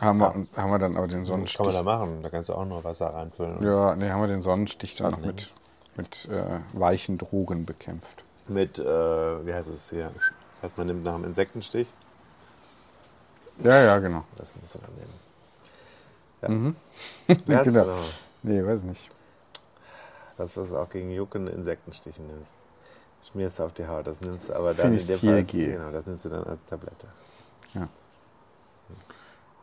Haben, 0.00 0.18
wir, 0.18 0.46
haben 0.56 0.70
wir 0.70 0.78
dann 0.78 0.96
aber 0.96 1.06
den 1.08 1.22
Was 1.22 1.28
Sonnenstich. 1.28 1.56
kann 1.56 1.66
man 1.66 1.74
da 1.74 1.82
machen? 1.82 2.22
Da 2.22 2.28
kannst 2.30 2.48
du 2.50 2.54
auch 2.54 2.64
noch 2.66 2.84
Wasser 2.84 3.14
reinfüllen. 3.14 3.62
Ja, 3.62 3.94
nee, 3.96 4.10
haben 4.10 4.20
wir 4.20 4.28
den 4.28 4.42
Sonnenstich 4.42 4.94
dann 4.96 5.12
noch 5.12 5.20
mit, 5.20 5.50
mit 5.96 6.26
äh, 6.26 6.60
weichen 6.74 7.16
Drogen 7.16 7.64
bekämpft. 7.64 8.24
Mit, 8.46 8.78
äh, 8.78 9.46
wie 9.46 9.54
heißt 9.54 9.68
es 9.70 9.88
hier? 9.90 10.10
Was 10.62 10.76
man 10.76 10.86
nimmt 10.86 11.04
nach 11.04 11.14
dem 11.14 11.24
Insektenstich? 11.24 11.88
Ja, 13.62 13.82
ja, 13.82 13.98
genau. 13.98 14.24
Das 14.36 14.54
musst 14.56 14.74
du 14.74 14.78
dann 14.80 14.94
nehmen. 14.94 15.14
Ja. 16.42 16.48
Mhm. 16.48 16.76
Heißt 17.56 17.64
Genau. 17.72 17.84
noch? 17.86 18.04
Nee, 18.42 18.64
weiß 18.64 18.82
nicht. 18.82 19.10
Das, 20.36 20.56
was 20.56 20.68
du 20.68 20.76
auch 20.76 20.88
gegen 20.90 21.10
juckende 21.10 21.52
Insektenstiche 21.52 22.22
nimmst. 22.22 22.54
Schmierst 23.30 23.58
du 23.58 23.64
auf 23.64 23.72
die 23.72 23.86
Haut. 23.86 24.06
Das 24.06 24.20
nimmst 24.20 24.50
du 24.50 24.54
aber 24.54 24.74
dann 24.74 24.92
in 24.96 25.06
dem 25.06 25.18
Fall. 25.18 25.42
Genau, 25.44 25.90
das 25.90 26.06
nimmst 26.06 26.24
du 26.26 26.28
dann 26.28 26.44
als 26.44 26.64
Tablette. 26.66 27.06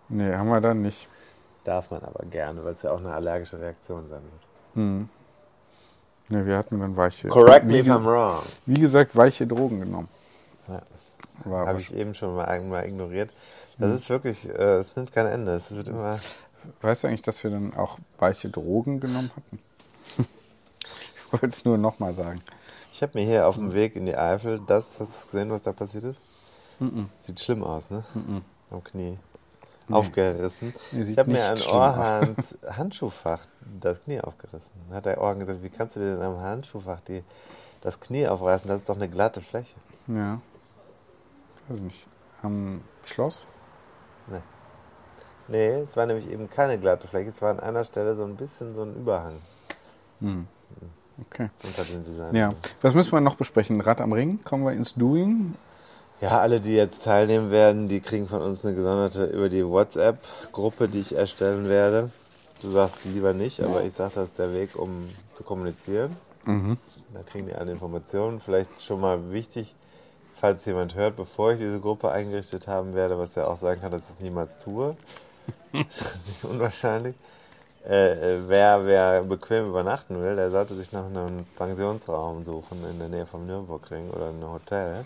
Nee, 0.10 0.34
haben 0.36 0.50
wir 0.50 0.62
dann 0.62 0.82
nicht. 0.82 1.08
Darf 1.64 1.92
man 1.92 2.04
aber 2.04 2.26
gerne, 2.26 2.64
weil 2.66 2.74
es 2.74 2.82
ja 2.82 2.92
auch 2.92 3.00
eine 3.00 3.14
allergische 3.14 3.60
Reaktion 3.60 4.08
sein 4.10 4.22
wird. 4.22 4.76
Hm. 4.76 5.10
Nee, 6.30 6.46
wir 6.46 6.58
hatten 6.58 6.80
dann 6.80 6.96
weiche. 6.98 7.30
Correct 7.30 7.66
me 7.66 7.80
if 7.80 7.88
I'm 7.88 8.04
wrong. 8.04 8.42
wie 8.66 8.80
gesagt, 8.80 9.16
weiche 9.16 9.48
Drogen 9.48 9.80
genommen. 9.80 10.10
Ja. 10.68 10.82
Habe 11.46 11.80
ich 11.80 11.94
eben 11.94 12.14
schon 12.14 12.36
mal, 12.36 12.62
mal 12.62 12.86
ignoriert. 12.86 13.34
Das 13.78 13.92
ist 13.92 14.10
wirklich, 14.10 14.48
äh, 14.48 14.78
es 14.78 14.96
nimmt 14.96 15.12
kein 15.12 15.26
Ende. 15.26 15.56
Es 15.56 15.72
wird 15.72 15.88
immer. 15.88 16.20
Weißt 16.82 17.04
du 17.04 17.08
eigentlich, 17.08 17.24
dass 17.24 17.44
wir 17.44 17.52
dann 17.52 17.74
auch 17.76 17.98
weiche 18.20 18.50
Drogen 18.50 19.00
genommen 19.00 19.32
hatten? 19.36 19.60
ich 20.18 21.34
wollte 21.34 21.48
es 21.48 21.66
nur 21.66 21.78
nochmal 21.78 22.14
sagen. 22.14 22.42
Ich 22.94 23.02
habe 23.02 23.18
mir 23.18 23.26
hier 23.26 23.48
auf 23.48 23.56
dem 23.56 23.74
Weg 23.74 23.96
in 23.96 24.06
die 24.06 24.16
Eifel 24.16 24.62
das, 24.66 25.00
hast 25.00 25.26
du 25.26 25.32
gesehen, 25.32 25.52
was 25.52 25.64
da 25.64 25.74
passiert 25.74 26.04
ist? 26.04 26.20
Sieht 27.20 27.40
schlimm 27.40 27.64
aus, 27.64 27.90
ne? 27.90 28.04
Am 28.70 28.84
Knie. 28.84 29.18
Aufgerissen. 29.90 30.74
Nee, 30.92 31.02
ich 31.04 31.18
habe 31.18 31.32
mir 31.32 31.44
an 31.44 31.54
aus. 31.54 31.68
Orhans 31.68 32.58
Handschuhfach 32.70 33.42
das 33.82 34.02
Knie 34.02 34.22
aufgerissen. 34.22 34.72
Dann 34.88 34.98
hat 34.98 35.06
der 35.06 35.20
Orhan 35.20 35.40
gesagt, 35.40 35.62
wie 35.62 35.70
kannst 35.70 35.96
du 35.96 36.00
dir 36.00 36.16
denn 36.16 36.22
am 36.22 36.40
Handschuhfach 36.40 37.02
die, 37.02 37.24
das 37.82 38.00
Knie 38.00 38.28
aufreißen? 38.28 38.68
Das 38.68 38.82
ist 38.82 38.90
doch 38.90 38.96
eine 38.96 39.10
glatte 39.10 39.42
Fläche. 39.42 39.76
Ja. 40.08 40.40
Weiß 41.70 41.80
nicht. 41.80 42.08
Am 42.42 42.82
Schloss? 43.06 43.48
Nee, 45.50 45.72
es 45.82 45.98
war 45.98 46.06
nämlich 46.06 46.32
eben 46.32 46.50
keine 46.50 46.80
glatte 46.80 47.08
Fläche. 47.08 47.30
Es 47.30 47.42
war 47.42 47.50
an 47.52 47.60
einer 47.60 47.84
Stelle 47.84 48.16
so 48.16 48.24
ein 48.24 48.36
bisschen 48.38 48.76
so 48.76 48.84
ein 48.84 48.96
Überhang 48.96 49.36
Hm. 50.22 50.48
Okay. 51.20 51.50
unter 51.64 51.84
dem 51.84 52.06
Design. 52.06 52.34
Ja. 52.34 52.54
Was 52.82 52.96
müssen 52.96 53.12
wir 53.12 53.20
noch 53.20 53.36
besprechen? 53.36 53.82
Rad 53.82 54.00
am 54.00 54.14
Ring? 54.14 54.40
Kommen 54.46 54.64
wir 54.66 54.72
ins 54.72 54.94
Doing? 54.94 55.54
Ja, 56.22 56.40
alle, 56.40 56.62
die 56.62 56.74
jetzt 56.76 57.04
teilnehmen 57.04 57.52
werden, 57.52 57.90
die 57.90 58.00
kriegen 58.00 58.28
von 58.28 58.42
uns 58.42 58.66
eine 58.66 58.74
gesonderte 58.74 59.26
über 59.26 59.50
die 59.50 59.66
WhatsApp-Gruppe, 59.68 60.88
die 60.88 61.02
ich 61.02 61.14
erstellen 61.16 61.68
werde. 61.68 62.10
Du 62.62 62.72
sagst 62.72 63.04
lieber 63.04 63.34
nicht, 63.34 63.60
aber 63.62 63.84
ich 63.84 63.92
sage, 63.94 64.14
das 64.16 64.26
ist 64.30 64.40
der 64.40 64.54
Weg, 64.54 64.78
um 64.78 65.10
zu 65.34 65.44
kommunizieren. 65.44 66.16
Mhm. 66.46 66.78
Da 67.14 67.22
kriegen 67.24 67.48
die 67.48 67.54
alle 67.54 67.74
Informationen. 67.74 68.40
Vielleicht 68.40 68.82
schon 68.82 69.02
mal 69.02 69.32
wichtig, 69.34 69.76
falls 70.44 70.66
jemand 70.66 70.94
hört, 70.96 71.16
bevor 71.16 71.54
ich 71.54 71.60
diese 71.60 71.80
Gruppe 71.80 72.12
eingerichtet 72.12 72.68
haben 72.68 72.94
werde, 72.94 73.18
was 73.18 73.36
ja 73.36 73.48
auch 73.48 73.56
sein 73.56 73.80
kann, 73.80 73.92
dass 73.92 74.10
ich 74.10 74.16
es 74.16 74.20
niemals 74.20 74.60
tue. 74.60 74.98
das 75.72 76.02
ist 76.02 76.28
nicht 76.28 76.44
unwahrscheinlich. 76.44 77.16
Äh, 77.88 78.12
äh, 78.36 78.40
wer, 78.50 78.86
wer 78.86 79.22
bequem 79.24 79.70
übernachten 79.70 80.22
will, 80.22 80.36
der 80.36 80.52
sollte 80.52 80.76
sich 80.76 80.92
nach 80.92 81.06
einem 81.06 81.46
Pensionsraum 81.56 82.44
suchen 82.44 82.84
in 82.92 83.00
der 83.00 83.08
Nähe 83.08 83.26
vom 83.26 83.48
Nürburgring 83.48 84.10
oder 84.10 84.32
ein 84.32 84.44
Hotel. 84.44 85.06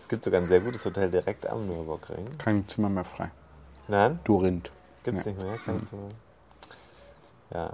Es 0.00 0.08
gibt 0.08 0.24
sogar 0.24 0.40
ein 0.40 0.46
sehr 0.48 0.60
gutes 0.60 0.82
Hotel 0.86 1.10
direkt 1.10 1.46
am 1.46 1.66
Nürburgring. 1.66 2.38
Kein 2.38 2.66
Zimmer 2.66 2.88
mehr 2.88 3.04
frei. 3.04 3.30
Nein, 3.86 4.18
Dorinth. 4.24 4.70
gibt 5.02 5.18
es 5.18 5.26
Ja. 5.26 5.32
nicht 5.32 5.42
mehr. 5.42 5.58
Keine 5.58 5.82
Zimmer. 5.82 6.08
Ja. 7.52 7.70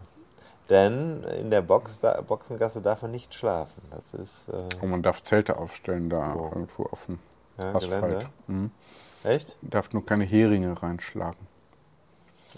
Denn 0.70 1.24
in 1.24 1.50
der 1.50 1.62
Box, 1.62 1.98
da, 2.00 2.20
Boxengasse 2.20 2.80
darf 2.80 3.02
man 3.02 3.10
nicht 3.10 3.34
schlafen. 3.34 3.82
Das 3.90 4.14
ist 4.14 4.48
Und 4.48 4.82
äh, 4.82 4.86
man 4.86 5.02
darf 5.02 5.22
Zelte 5.22 5.58
aufstellen 5.58 6.08
da 6.08 6.34
Oh. 6.34 6.50
irgendwo 6.54 6.84
auf 6.84 7.06
dem 7.06 7.18
ja, 7.58 7.74
Asphalt. 7.74 8.26
Mhm. 8.46 8.70
Echt? 9.24 9.58
Darf 9.62 9.92
nur 9.92 10.06
keine 10.06 10.24
Heringe 10.24 10.80
reinschlagen. 10.80 11.46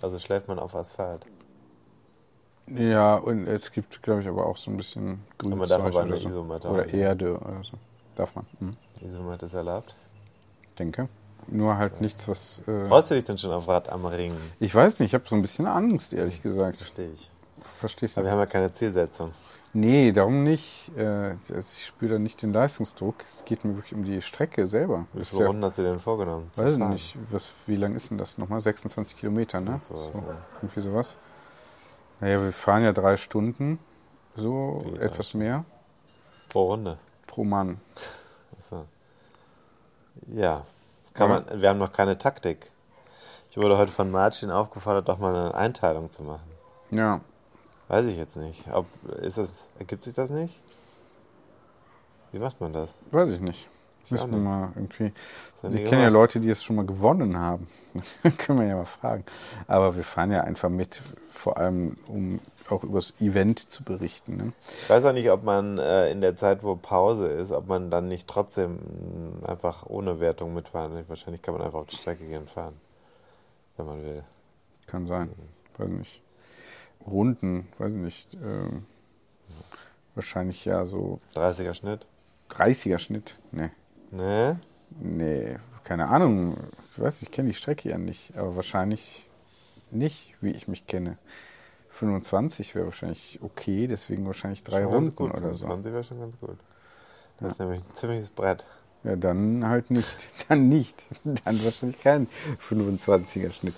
Also 0.02 0.18
schläft 0.18 0.46
man 0.48 0.58
auf 0.58 0.74
Asphalt. 0.76 1.26
Ja, 2.66 3.16
und 3.16 3.46
es 3.46 3.72
gibt, 3.72 4.02
glaube 4.02 4.20
ich, 4.22 4.28
aber 4.28 4.46
auch 4.46 4.56
so 4.56 4.70
ein 4.70 4.76
bisschen 4.76 5.04
man 5.04 5.20
Grünzeug 5.38 5.68
darf 5.68 5.82
aber 5.84 6.04
oder, 6.04 6.16
so. 6.18 6.28
Isomatte 6.28 6.68
oder 6.68 6.82
haben. 6.82 6.94
Erde 6.94 7.36
oder 7.36 7.62
so. 7.64 7.76
Darf 8.14 8.34
man. 8.34 8.46
Mhm. 8.60 8.76
Isomat 9.00 9.42
ist 9.42 9.54
erlaubt. 9.54 9.96
Denke. 10.78 11.08
Nur 11.48 11.76
halt 11.76 12.00
nichts, 12.00 12.28
was... 12.28 12.62
Äh, 12.68 12.84
Freust 12.86 13.10
du 13.10 13.14
dich 13.14 13.24
denn 13.24 13.36
schon 13.36 13.50
auf 13.50 13.66
Rad 13.66 13.88
am 13.88 14.06
Ring? 14.06 14.36
ich 14.60 14.72
weiß 14.72 15.00
nicht, 15.00 15.10
ich 15.10 15.14
habe 15.14 15.24
so 15.28 15.34
ein 15.34 15.42
bisschen 15.42 15.66
Angst, 15.66 16.12
ehrlich 16.12 16.40
gesagt. 16.40 16.76
Verstehe 16.76 17.10
ich. 17.10 17.30
Verstehst 17.82 18.16
Aber 18.16 18.22
du? 18.22 18.28
wir 18.28 18.32
haben 18.32 18.38
ja 18.38 18.46
keine 18.46 18.72
Zielsetzung. 18.72 19.32
Nee, 19.74 20.12
darum 20.12 20.44
nicht. 20.44 20.90
Äh, 20.96 21.32
ich 21.34 21.86
spüre 21.86 22.12
da 22.14 22.18
nicht 22.18 22.40
den 22.42 22.52
Leistungsdruck. 22.52 23.16
Es 23.36 23.44
geht 23.44 23.64
mir 23.64 23.74
wirklich 23.74 23.94
um 23.94 24.04
die 24.04 24.22
Strecke 24.22 24.68
selber. 24.68 25.06
Wie 25.14 25.24
viele 25.24 25.46
Runden 25.46 25.64
hast 25.64 25.78
du 25.78 25.82
denn 25.82 25.98
vorgenommen? 25.98 26.48
weiß 26.56 26.74
ich 26.74 26.78
nicht, 26.78 27.16
was, 27.30 27.54
wie 27.66 27.76
lang 27.76 27.94
ist 27.96 28.10
denn 28.10 28.18
das 28.18 28.38
nochmal? 28.38 28.60
26 28.60 29.16
Kilometer, 29.18 29.60
ne? 29.60 29.80
Sowas, 29.82 30.14
So, 30.14 30.20
ja. 30.22 30.36
irgendwie 30.60 30.80
sowas. 30.82 31.16
Naja, 32.20 32.40
wir 32.42 32.52
fahren 32.52 32.84
ja 32.84 32.92
drei 32.92 33.16
Stunden, 33.16 33.78
so 34.36 34.84
Wie 34.86 34.98
etwas 34.98 35.34
mehr 35.34 35.64
Pro 36.50 36.66
Runde. 36.66 36.98
pro 37.26 37.42
Mann. 37.42 37.80
Achso. 38.56 38.84
Ja. 40.28 40.64
Kann 41.14 41.30
Ja. 41.30 41.40
man, 41.48 41.60
wir 41.62 41.68
haben 41.70 41.78
noch 41.78 41.92
keine 41.92 42.16
Taktik. 42.18 42.70
Ich 43.50 43.56
wurde 43.56 43.76
heute 43.76 43.92
von 43.92 44.10
Martin 44.10 44.50
aufgefordert, 44.50 45.08
doch 45.08 45.18
mal 45.18 45.34
eine 45.34 45.54
Einteilung 45.54 46.10
zu 46.10 46.22
machen. 46.22 46.48
Ja, 46.90 47.20
Weiß 47.92 48.06
ich 48.06 48.16
jetzt 48.16 48.38
nicht. 48.38 48.66
Ob, 48.72 48.86
ist 49.20 49.36
das, 49.36 49.66
ergibt 49.78 50.02
sich 50.04 50.14
das 50.14 50.30
nicht? 50.30 50.62
Wie 52.32 52.38
macht 52.38 52.58
man 52.58 52.72
das? 52.72 52.94
weiß 53.10 53.30
ich 53.32 53.40
nicht. 53.42 53.68
Ich 54.06 54.10
Müssen 54.10 54.30
wir 54.30 54.38
mal 54.38 54.72
irgendwie. 54.74 55.12
Wir 55.60 55.84
kennen 55.84 56.00
ja. 56.00 56.08
Leute, 56.08 56.40
die 56.40 56.48
es 56.48 56.64
schon 56.64 56.76
mal 56.76 56.86
gewonnen 56.86 57.36
haben. 57.36 57.66
Können 58.38 58.60
wir 58.60 58.66
ja 58.66 58.76
mal 58.76 58.86
fragen. 58.86 59.24
Aber 59.66 59.94
wir 59.94 60.04
fahren 60.04 60.32
ja 60.32 60.40
einfach 60.40 60.70
mit, 60.70 61.02
vor 61.30 61.58
allem 61.58 61.98
um 62.06 62.40
auch 62.70 62.82
über 62.82 62.96
das 62.98 63.12
Event 63.20 63.70
zu 63.70 63.84
berichten. 63.84 64.38
Ne? 64.38 64.52
Ich 64.80 64.88
weiß 64.88 65.04
auch 65.04 65.12
nicht, 65.12 65.30
ob 65.30 65.42
man 65.42 65.76
äh, 65.76 66.10
in 66.10 66.22
der 66.22 66.34
Zeit, 66.34 66.64
wo 66.64 66.74
Pause 66.76 67.28
ist, 67.28 67.52
ob 67.52 67.68
man 67.68 67.90
dann 67.90 68.08
nicht 68.08 68.26
trotzdem 68.26 68.78
mh, 69.42 69.48
einfach 69.50 69.84
ohne 69.84 70.18
Wertung 70.18 70.54
mitfahren 70.54 70.94
will. 70.94 71.04
Wahrscheinlich 71.08 71.42
kann 71.42 71.52
man 71.52 71.62
einfach 71.62 71.80
auf 71.80 71.88
die 71.88 71.96
Strecke 71.96 72.24
gehen 72.24 72.40
und 72.40 72.50
fahren, 72.50 72.80
wenn 73.76 73.84
man 73.84 74.02
will. 74.02 74.24
Kann 74.86 75.06
sein. 75.06 75.28
Weiß 75.76 75.90
nicht. 75.90 76.22
Runden, 77.06 77.68
weiß 77.78 77.92
ich 77.92 77.98
nicht. 77.98 78.34
Ähm, 78.34 78.86
wahrscheinlich 80.14 80.64
ja 80.64 80.84
so 80.84 81.20
30er 81.34 81.74
Schnitt? 81.74 82.06
30er 82.50 82.98
Schnitt. 82.98 83.38
Nee. 83.50 83.70
Ne? 84.10 84.60
Nee, 85.00 85.56
keine 85.84 86.08
Ahnung. 86.08 86.56
Ich 86.90 87.02
weiß, 87.02 87.22
ich 87.22 87.30
kenne 87.30 87.48
die 87.48 87.54
Strecke 87.54 87.88
ja 87.88 87.98
nicht, 87.98 88.36
aber 88.36 88.56
wahrscheinlich 88.56 89.28
nicht, 89.90 90.34
wie 90.42 90.50
ich 90.50 90.68
mich 90.68 90.86
kenne. 90.86 91.18
25 91.90 92.74
wäre 92.74 92.86
wahrscheinlich 92.86 93.38
okay, 93.42 93.86
deswegen 93.86 94.26
wahrscheinlich 94.26 94.64
drei 94.64 94.84
Runden 94.84 95.14
gut. 95.14 95.34
oder 95.34 95.54
so. 95.54 95.66
20 95.66 95.92
wäre 95.92 96.04
schon 96.04 96.20
ganz 96.20 96.38
gut. 96.38 96.56
Das 97.38 97.52
ist 97.52 97.58
nämlich 97.58 97.82
ein 97.82 97.94
ziemliches 97.94 98.30
Brett. 98.30 98.66
Ja, 99.04 99.16
dann 99.16 99.66
halt 99.66 99.90
nicht. 99.90 100.16
Dann 100.48 100.68
nicht. 100.68 101.06
Dann 101.24 101.64
wahrscheinlich 101.64 102.00
kein 102.00 102.28
25er 102.68 103.52
Schnitt. 103.52 103.74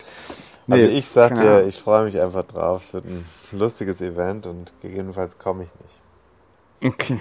Also 0.69 0.87
Nee, 0.87 0.99
ich 0.99 1.09
sag 1.09 1.35
dir, 1.35 1.67
ich 1.67 1.81
freue 1.81 2.05
mich 2.05 2.21
einfach 2.21 2.45
drauf. 2.45 2.83
Es 2.83 2.95
wird 2.95 3.05
ein 3.05 3.25
lustiges 3.53 4.01
Event 4.01 4.47
und 4.47 4.73
gegebenenfalls 4.81 5.39
komme 5.39 5.63
ich 5.65 5.71
nicht. 5.81 6.01
Okay. 6.95 7.21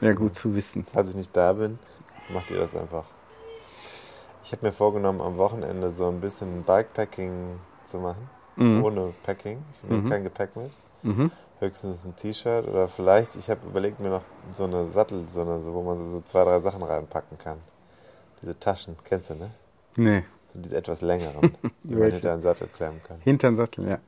Ja, 0.00 0.12
gut 0.12 0.34
zu 0.34 0.54
wissen. 0.54 0.86
Falls 0.92 1.10
ich 1.10 1.16
nicht 1.16 1.36
da 1.36 1.52
bin, 1.52 1.78
macht 2.28 2.50
ihr 2.50 2.58
das 2.58 2.74
einfach. 2.74 3.04
Ich 4.42 4.52
habe 4.52 4.66
mir 4.66 4.72
vorgenommen, 4.72 5.20
am 5.20 5.36
Wochenende 5.38 5.90
so 5.90 6.08
ein 6.08 6.20
bisschen 6.20 6.62
Bikepacking 6.64 7.58
zu 7.84 7.98
machen. 7.98 8.28
Mhm. 8.56 8.84
Ohne 8.84 9.14
Packing. 9.24 9.62
Ich 9.72 9.88
nehme 9.88 10.08
kein 10.08 10.22
Gepäck 10.22 10.54
mit. 10.56 10.70
Mhm. 11.02 11.30
Höchstens 11.60 12.04
ein 12.04 12.16
T-Shirt 12.16 12.66
oder 12.68 12.88
vielleicht, 12.88 13.36
ich 13.36 13.48
habe 13.48 13.60
überlegt 13.66 14.00
mir 14.00 14.10
noch 14.10 14.24
so 14.52 14.64
eine 14.64 14.86
Sattel, 14.86 15.28
so 15.28 15.42
eine, 15.42 15.64
wo 15.64 15.82
man 15.82 16.10
so 16.10 16.20
zwei, 16.20 16.44
drei 16.44 16.58
Sachen 16.60 16.82
reinpacken 16.82 17.38
kann. 17.38 17.58
Diese 18.42 18.58
Taschen, 18.58 18.96
kennst 19.04 19.30
du, 19.30 19.34
ne? 19.34 19.50
Nee. 19.96 20.24
So 20.52 20.60
diese 20.60 20.76
etwas 20.76 21.00
längeren, 21.00 21.56
die 21.84 21.94
man 21.94 22.10
hinter 22.10 22.32
einen 22.32 22.42
Sattel 22.42 22.68
klemmen 22.68 23.00
kann. 23.04 23.18
Hintern 23.20 23.56
Sattel, 23.56 23.84
ja. 23.88 23.98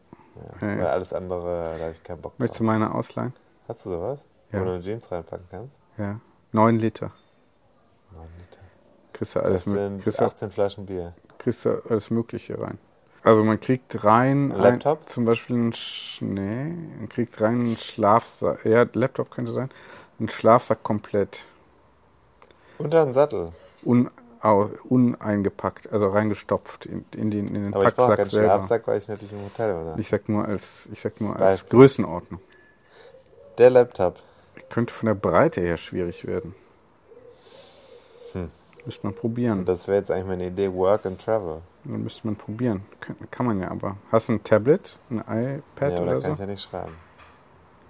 Ja. 0.60 0.68
Ja. 0.68 0.78
Weil 0.78 0.86
alles 0.88 1.12
andere, 1.12 1.74
da 1.78 1.82
habe 1.84 1.92
ich 1.92 2.02
keinen 2.02 2.20
Bock 2.20 2.38
Möchtest 2.38 2.60
du 2.60 2.64
drauf. 2.64 2.72
meine 2.72 2.94
ausleihen? 2.94 3.32
Hast 3.68 3.86
du 3.86 3.90
sowas? 3.90 4.20
Ja. 4.52 4.60
Wo 4.60 4.64
du 4.64 4.70
eine 4.72 4.80
Jeans 4.80 5.10
reinpacken 5.10 5.46
kannst? 5.50 5.72
Ja. 5.96 6.20
Neun 6.52 6.78
Liter. 6.78 7.12
Neun 8.12 8.28
Liter. 8.38 8.60
Kriegst 9.12 9.34
du 9.34 9.38
Das 9.38 9.46
alles, 9.46 9.66
mö- 9.66 9.70
sind 9.72 10.02
kriegst 10.02 10.20
du, 10.20 10.24
18 10.24 10.50
Flaschen 10.50 10.84
Bier. 10.86 11.14
kriegst 11.38 11.64
du 11.64 11.80
alles 11.88 12.10
Mögliche 12.10 12.60
rein. 12.60 12.78
Also 13.26 13.42
man 13.42 13.58
kriegt 13.58 14.04
rein 14.04 14.52
Ein 14.52 14.60
Laptop? 14.60 15.00
Ein, 15.00 15.08
zum 15.08 15.24
Beispiel 15.24 15.56
ein 15.56 15.72
Sch 15.72 16.22
nee, 16.22 16.72
man 16.98 17.08
kriegt 17.08 17.40
rein 17.40 17.54
einen 17.54 17.76
Schlafsack. 17.76 18.64
Ja, 18.64 18.86
Laptop 18.92 19.32
könnte 19.32 19.52
sein. 19.52 19.68
Ein 20.20 20.28
Schlafsack 20.28 20.84
komplett. 20.84 21.44
Unter 22.78 23.02
einen 23.02 23.14
Sattel. 23.14 23.50
Un, 23.84 24.10
au, 24.42 24.70
uneingepackt, 24.84 25.92
also 25.92 26.06
reingestopft 26.06 26.86
in, 26.86 27.04
in 27.16 27.32
den, 27.32 27.48
in 27.48 27.64
den 27.64 27.74
Aber 27.74 27.88
ich 27.88 27.96
Packsack 27.96 28.16
keinen 28.16 28.30
selber. 28.30 28.46
Schlafsack, 28.46 28.86
weil 28.86 28.98
ich 28.98 29.08
natürlich 29.08 29.32
im 29.32 29.44
Hotel 29.44 29.74
bin. 29.74 29.98
Ich 29.98 30.08
sag 30.08 30.28
nur 30.28 30.44
als, 30.44 30.88
ich 30.92 31.00
sag 31.00 31.20
nur 31.20 31.34
als. 31.34 31.66
Größenordnung. 31.66 32.40
Der 33.58 33.70
Laptop. 33.70 34.22
Könnte 34.68 34.94
von 34.94 35.08
der 35.08 35.14
Breite 35.14 35.62
her 35.62 35.78
schwierig 35.78 36.28
werden. 36.28 36.54
Hm. 38.34 38.52
Müsste 38.84 39.04
man 39.04 39.16
probieren. 39.16 39.58
Und 39.58 39.68
das 39.68 39.88
wäre 39.88 39.98
jetzt 39.98 40.12
eigentlich 40.12 40.26
meine 40.26 40.46
Idee, 40.46 40.72
Work 40.72 41.06
and 41.06 41.20
Travel. 41.20 41.62
Dann 41.88 42.02
müsste 42.02 42.26
man 42.26 42.36
probieren. 42.36 42.84
Kann, 43.00 43.16
kann 43.30 43.46
man 43.46 43.60
ja 43.60 43.70
aber. 43.70 43.96
Hast 44.10 44.28
du 44.28 44.34
ein 44.34 44.42
Tablet, 44.42 44.98
ein 45.10 45.18
iPad 45.18 45.92
ja, 45.92 46.00
oder 46.02 46.12
kann 46.14 46.22
so? 46.22 46.32
ich 46.32 46.38
ja 46.38 46.46
nicht 46.46 46.62
schreiben. 46.62 46.92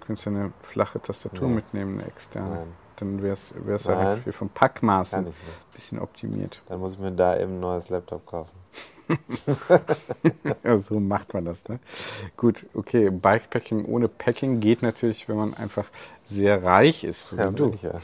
Könntest 0.05 0.25
du 0.25 0.29
eine 0.31 0.53
flache 0.61 1.01
Tastatur 1.01 1.47
Nee. 1.47 1.55
mitnehmen, 1.55 1.99
eine 1.99 2.07
externe. 2.07 2.49
Nein, 2.55 2.67
Dann 2.97 3.21
wäre 3.23 3.33
es 3.33 3.53
halt 3.87 4.23
für 4.23 4.31
vom 4.33 4.49
Packmaß 4.49 5.11
kann 5.11 5.25
ein 5.27 5.33
bisschen 5.73 5.99
optimiert. 5.99 6.61
Dann 6.67 6.79
muss 6.79 6.93
ich 6.93 6.99
mir 6.99 7.11
da 7.11 7.37
eben 7.39 7.53
ein 7.53 7.59
neues 7.59 7.89
Laptop 7.89 8.25
kaufen. 8.25 8.55
Ja, 10.63 10.77
so 10.77 10.99
macht 10.99 11.33
man 11.33 11.45
das, 11.45 11.67
ne? 11.69 11.79
Gut, 12.35 12.67
okay, 12.73 13.09
Bikepacking 13.09 13.85
ohne 13.85 14.07
Packing 14.09 14.59
geht 14.59 14.81
natürlich, 14.81 15.29
wenn 15.29 15.37
man 15.37 15.53
einfach 15.53 15.85
sehr 16.25 16.61
reich 16.63 17.03
ist, 17.05 17.29
so 17.29 17.37
Ja, 17.37 17.51
wie 17.51 17.55
du. 17.55 17.71
ja. 17.81 17.99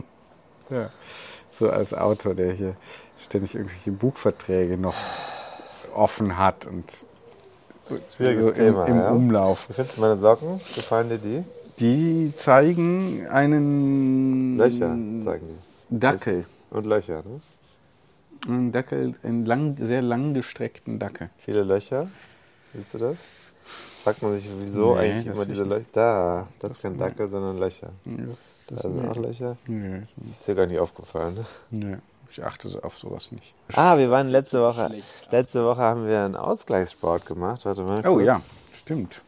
Ja. 0.70 0.88
So 1.50 1.68
als 1.68 1.92
Autor, 1.92 2.34
der 2.34 2.52
hier 2.52 2.76
ständig 3.24 3.54
irgendwelche 3.54 3.90
Buchverträge 3.92 4.76
noch 4.76 4.94
offen 5.94 6.36
hat 6.38 6.66
und 6.66 6.84
Schwieriges 8.16 8.44
so 8.44 8.50
im, 8.50 8.56
Thema, 8.56 8.84
im 8.86 8.96
ja. 8.96 9.10
Umlauf. 9.10 9.68
Wie 9.68 9.72
findest 9.72 9.96
du 9.96 10.00
meine 10.00 10.16
Socken? 10.16 10.58
Gefallen 10.74 11.08
dir 11.08 11.18
die? 11.18 11.44
Die 11.80 12.32
zeigen 12.36 13.26
einen 13.28 14.56
Löcher, 14.58 14.96
sagen 15.24 15.42
die. 15.90 15.98
Dackel. 15.98 16.46
Und 16.70 16.86
Löcher, 16.86 17.22
ne? 17.22 17.40
Einen 18.46 18.70
Dackel, 18.72 19.14
einen 19.22 19.44
lang, 19.44 19.76
sehr 19.80 20.02
langgestreckten 20.02 20.98
Dackel. 20.98 21.30
Viele 21.38 21.62
Löcher. 21.62 22.08
Siehst 22.74 22.94
du 22.94 22.98
das? 22.98 23.16
Fragt 24.04 24.22
man 24.22 24.34
sich, 24.34 24.50
wieso 24.58 24.94
Nee, 24.94 25.00
eigentlich 25.00 25.26
das 25.26 25.34
immer 25.34 25.46
diese 25.46 25.64
Löcher? 25.64 25.88
Da, 25.92 26.48
das, 26.58 26.70
das 26.70 26.70
ist 26.78 26.82
kein 26.82 26.96
Dackel, 26.96 27.28
sondern 27.28 27.58
Löcher. 27.58 27.90
Das, 28.04 28.38
Da 28.68 28.76
sind 28.76 29.08
auch 29.08 29.16
Löcher. 29.16 29.56
Nee, 29.66 30.02
Ist 30.38 30.48
dir 30.48 30.54
gar 30.54 30.66
nicht 30.66 30.78
aufgefallen, 30.78 31.34
ne? 31.34 31.46
nee, 31.70 31.96
ich 32.30 32.44
achte 32.44 32.82
auf 32.82 32.98
sowas 32.98 33.32
nicht. 33.32 33.52
Ah, 33.72 33.98
wir 33.98 34.10
waren 34.10 34.28
letzte 34.28 34.60
Woche. 34.60 34.90
Letzte 35.30 35.64
Woche 35.64 35.80
haben 35.80 36.06
wir 36.06 36.24
einen 36.24 36.36
Ausgleichssport 36.36 37.26
gemacht. 37.26 37.64
Warte 37.64 37.82
mal. 37.82 38.00
Oh 38.00 38.14
kurz. 38.14 38.26
ja, 38.26 38.40
stimmt. 38.78 39.20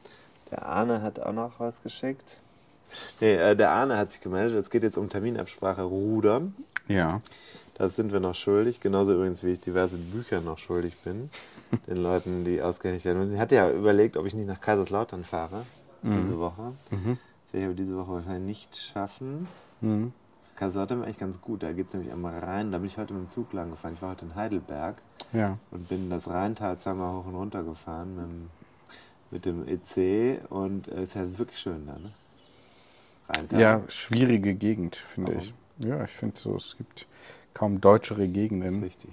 Der 0.50 0.66
Arne 0.66 1.02
hat 1.02 1.18
auch 1.20 1.32
noch 1.32 1.52
was 1.58 1.82
geschickt. 1.82 2.38
Nee, 3.20 3.34
äh, 3.34 3.56
der 3.56 3.70
Arne 3.70 3.96
hat 3.96 4.10
sich 4.10 4.20
gemeldet. 4.20 4.58
Es 4.58 4.70
geht 4.70 4.82
jetzt 4.82 4.98
um 4.98 5.08
Terminabsprache 5.08 5.82
Rudern. 5.82 6.54
Ja. 6.88 7.20
Das 7.74 7.96
sind 7.96 8.12
wir 8.12 8.20
noch 8.20 8.34
schuldig. 8.34 8.80
Genauso 8.80 9.14
übrigens, 9.14 9.42
wie 9.42 9.52
ich 9.52 9.60
diverse 9.60 9.96
Bücher 9.96 10.40
noch 10.40 10.58
schuldig 10.58 10.96
bin. 10.98 11.30
Den 11.86 11.96
Leuten, 11.96 12.44
die 12.44 12.60
ausgehändigt 12.60 13.06
werden 13.06 13.18
müssen. 13.18 13.34
Ich 13.34 13.40
hatte 13.40 13.54
ja 13.54 13.70
überlegt, 13.70 14.16
ob 14.16 14.26
ich 14.26 14.34
nicht 14.34 14.46
nach 14.46 14.60
Kaiserslautern 14.60 15.24
fahre. 15.24 15.64
Diese 16.04 16.38
Woche. 16.40 16.72
Das 16.90 17.52
werde 17.52 17.58
ich 17.58 17.64
aber 17.64 17.74
diese 17.74 17.96
Woche 17.96 18.12
wahrscheinlich 18.14 18.42
nicht 18.44 18.76
schaffen. 18.76 19.46
Mhm. 19.80 20.12
Kaiserslautern 20.56 21.00
war 21.00 21.08
echt 21.08 21.18
ganz 21.20 21.40
gut. 21.40 21.62
Da 21.62 21.72
geht 21.72 21.88
es 21.88 21.94
nämlich 21.94 22.12
einmal 22.12 22.38
rein. 22.38 22.72
Da 22.72 22.78
bin 22.78 22.86
ich 22.86 22.98
heute 22.98 23.14
mit 23.14 23.24
dem 23.24 23.28
Zug 23.30 23.52
lang 23.52 23.70
gefahren. 23.70 23.94
Ich 23.94 24.02
war 24.02 24.10
heute 24.10 24.24
in 24.26 24.34
Heidelberg 24.34 24.96
Ja. 25.32 25.58
und 25.70 25.88
bin 25.88 26.10
das 26.10 26.28
Rheintal 26.28 26.78
zweimal 26.78 27.14
hoch 27.16 27.26
und 27.26 27.34
runter 27.34 27.62
gefahren 27.62 28.50
mit 29.30 29.44
dem, 29.44 29.66
mit 29.66 29.66
dem 29.66 29.68
EC. 30.38 30.50
Und 30.50 30.88
es 30.88 31.08
ist 31.08 31.14
ja 31.14 31.38
wirklich 31.38 31.58
schön 31.58 31.86
da, 31.86 31.94
ne? 31.94 32.12
Rheintal. 33.28 33.60
Ja, 33.60 33.80
schwierige 33.88 34.54
Gegend, 34.54 34.96
finde 34.96 35.34
ich. 35.34 35.54
Ja, 35.78 36.04
ich 36.04 36.10
finde 36.10 36.38
so, 36.38 36.56
es 36.56 36.76
gibt 36.76 37.06
kaum 37.54 37.80
deutschere 37.80 38.20
Das 38.20 38.28
ist 38.28 38.34
Gegenden. 38.34 38.82
richtig. 38.82 39.10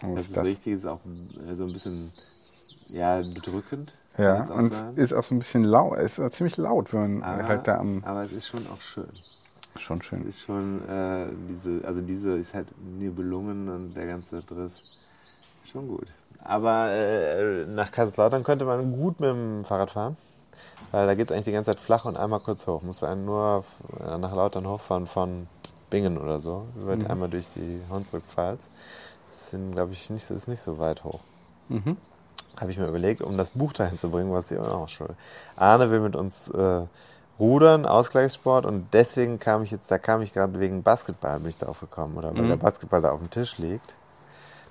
Das 0.00 0.28
ist 0.28 0.38
richtig, 0.38 0.74
ist 0.74 0.86
auch 0.86 1.00
äh, 1.04 1.54
so 1.54 1.64
ein 1.66 1.72
bisschen 1.72 2.12
ja, 2.88 3.20
bedrückend. 3.20 3.94
Ja, 4.16 4.44
und 4.50 4.72
sagen. 4.74 4.96
ist 4.96 5.12
auch 5.12 5.22
so 5.22 5.34
ein 5.34 5.38
bisschen 5.38 5.64
laut. 5.64 5.98
Es 5.98 6.18
ist 6.18 6.34
ziemlich 6.34 6.56
laut, 6.56 6.92
wenn 6.92 7.18
man 7.18 7.22
aber, 7.22 7.48
halt 7.48 7.68
da 7.68 7.78
am. 7.78 8.02
aber 8.04 8.24
es 8.24 8.32
ist 8.32 8.48
schon 8.48 8.66
auch 8.66 8.80
schön. 8.80 9.08
Schon 9.78 10.02
schön. 10.02 10.26
ist 10.26 10.40
schon 10.40 10.86
äh, 10.88 11.26
diese, 11.48 11.86
also 11.86 12.00
diese 12.00 12.36
ist 12.36 12.54
halt 12.54 12.68
Nibelungen 12.98 13.68
und 13.68 13.94
der 13.94 14.06
ganze 14.06 14.42
Driss. 14.42 14.80
Ist 15.64 15.70
schon 15.72 15.88
gut. 15.88 16.12
Aber 16.42 16.90
äh, 16.90 17.66
nach 17.66 17.90
Kaiserslautern 17.90 18.42
könnte 18.44 18.64
man 18.64 18.92
gut 18.92 19.20
mit 19.20 19.30
dem 19.30 19.64
Fahrrad 19.64 19.90
fahren. 19.90 20.16
Weil 20.90 21.06
da 21.06 21.14
geht 21.14 21.26
es 21.26 21.32
eigentlich 21.32 21.44
die 21.46 21.52
ganze 21.52 21.72
Zeit 21.72 21.78
flach 21.78 22.04
und 22.04 22.16
einmal 22.16 22.40
kurz 22.40 22.66
hoch. 22.66 22.82
Musst 22.82 23.02
du 23.02 23.06
einen 23.06 23.24
nur 23.24 23.64
äh, 24.00 24.18
nach 24.18 24.34
Lautern 24.34 24.66
hochfahren 24.66 25.06
von 25.06 25.46
Bingen 25.90 26.18
oder 26.18 26.38
so. 26.38 26.66
Über 26.80 26.96
Mhm. 26.96 27.06
einmal 27.06 27.28
durch 27.28 27.48
die 27.48 27.80
Hunsrückpfalz. 27.90 28.68
Das 29.28 29.50
sind, 29.50 29.72
glaube 29.72 29.92
ich, 29.92 30.08
nicht 30.10 30.24
so, 30.24 30.34
ist 30.34 30.48
nicht 30.48 30.60
so 30.60 30.78
weit 30.78 31.04
hoch. 31.04 31.20
Mhm. 31.68 31.96
Habe 32.56 32.70
ich 32.70 32.78
mir 32.78 32.88
überlegt, 32.88 33.20
um 33.22 33.36
das 33.36 33.50
Buch 33.50 33.72
dahin 33.72 33.98
zu 33.98 34.10
bringen, 34.10 34.32
was 34.32 34.50
ich 34.50 34.58
auch 34.58 34.88
schuld. 34.88 35.14
Arne 35.56 35.90
will 35.90 36.00
mit 36.00 36.16
uns 36.16 36.48
äh, 36.48 36.86
rudern, 37.38 37.86
Ausgleichssport 37.86 38.66
und 38.66 38.92
deswegen 38.92 39.38
kam 39.38 39.62
ich 39.62 39.70
jetzt, 39.70 39.90
da 39.90 39.98
kam 39.98 40.22
ich 40.22 40.32
gerade 40.32 40.58
wegen 40.60 40.82
Basketball, 40.82 41.38
bin 41.40 41.50
ich 41.50 41.56
darauf 41.56 41.80
gekommen, 41.80 42.16
oder 42.16 42.34
weil 42.34 42.42
Mhm. 42.42 42.48
der 42.48 42.56
Basketball 42.56 43.00
da 43.02 43.12
auf 43.12 43.20
dem 43.20 43.30
Tisch 43.30 43.58
liegt, 43.58 43.94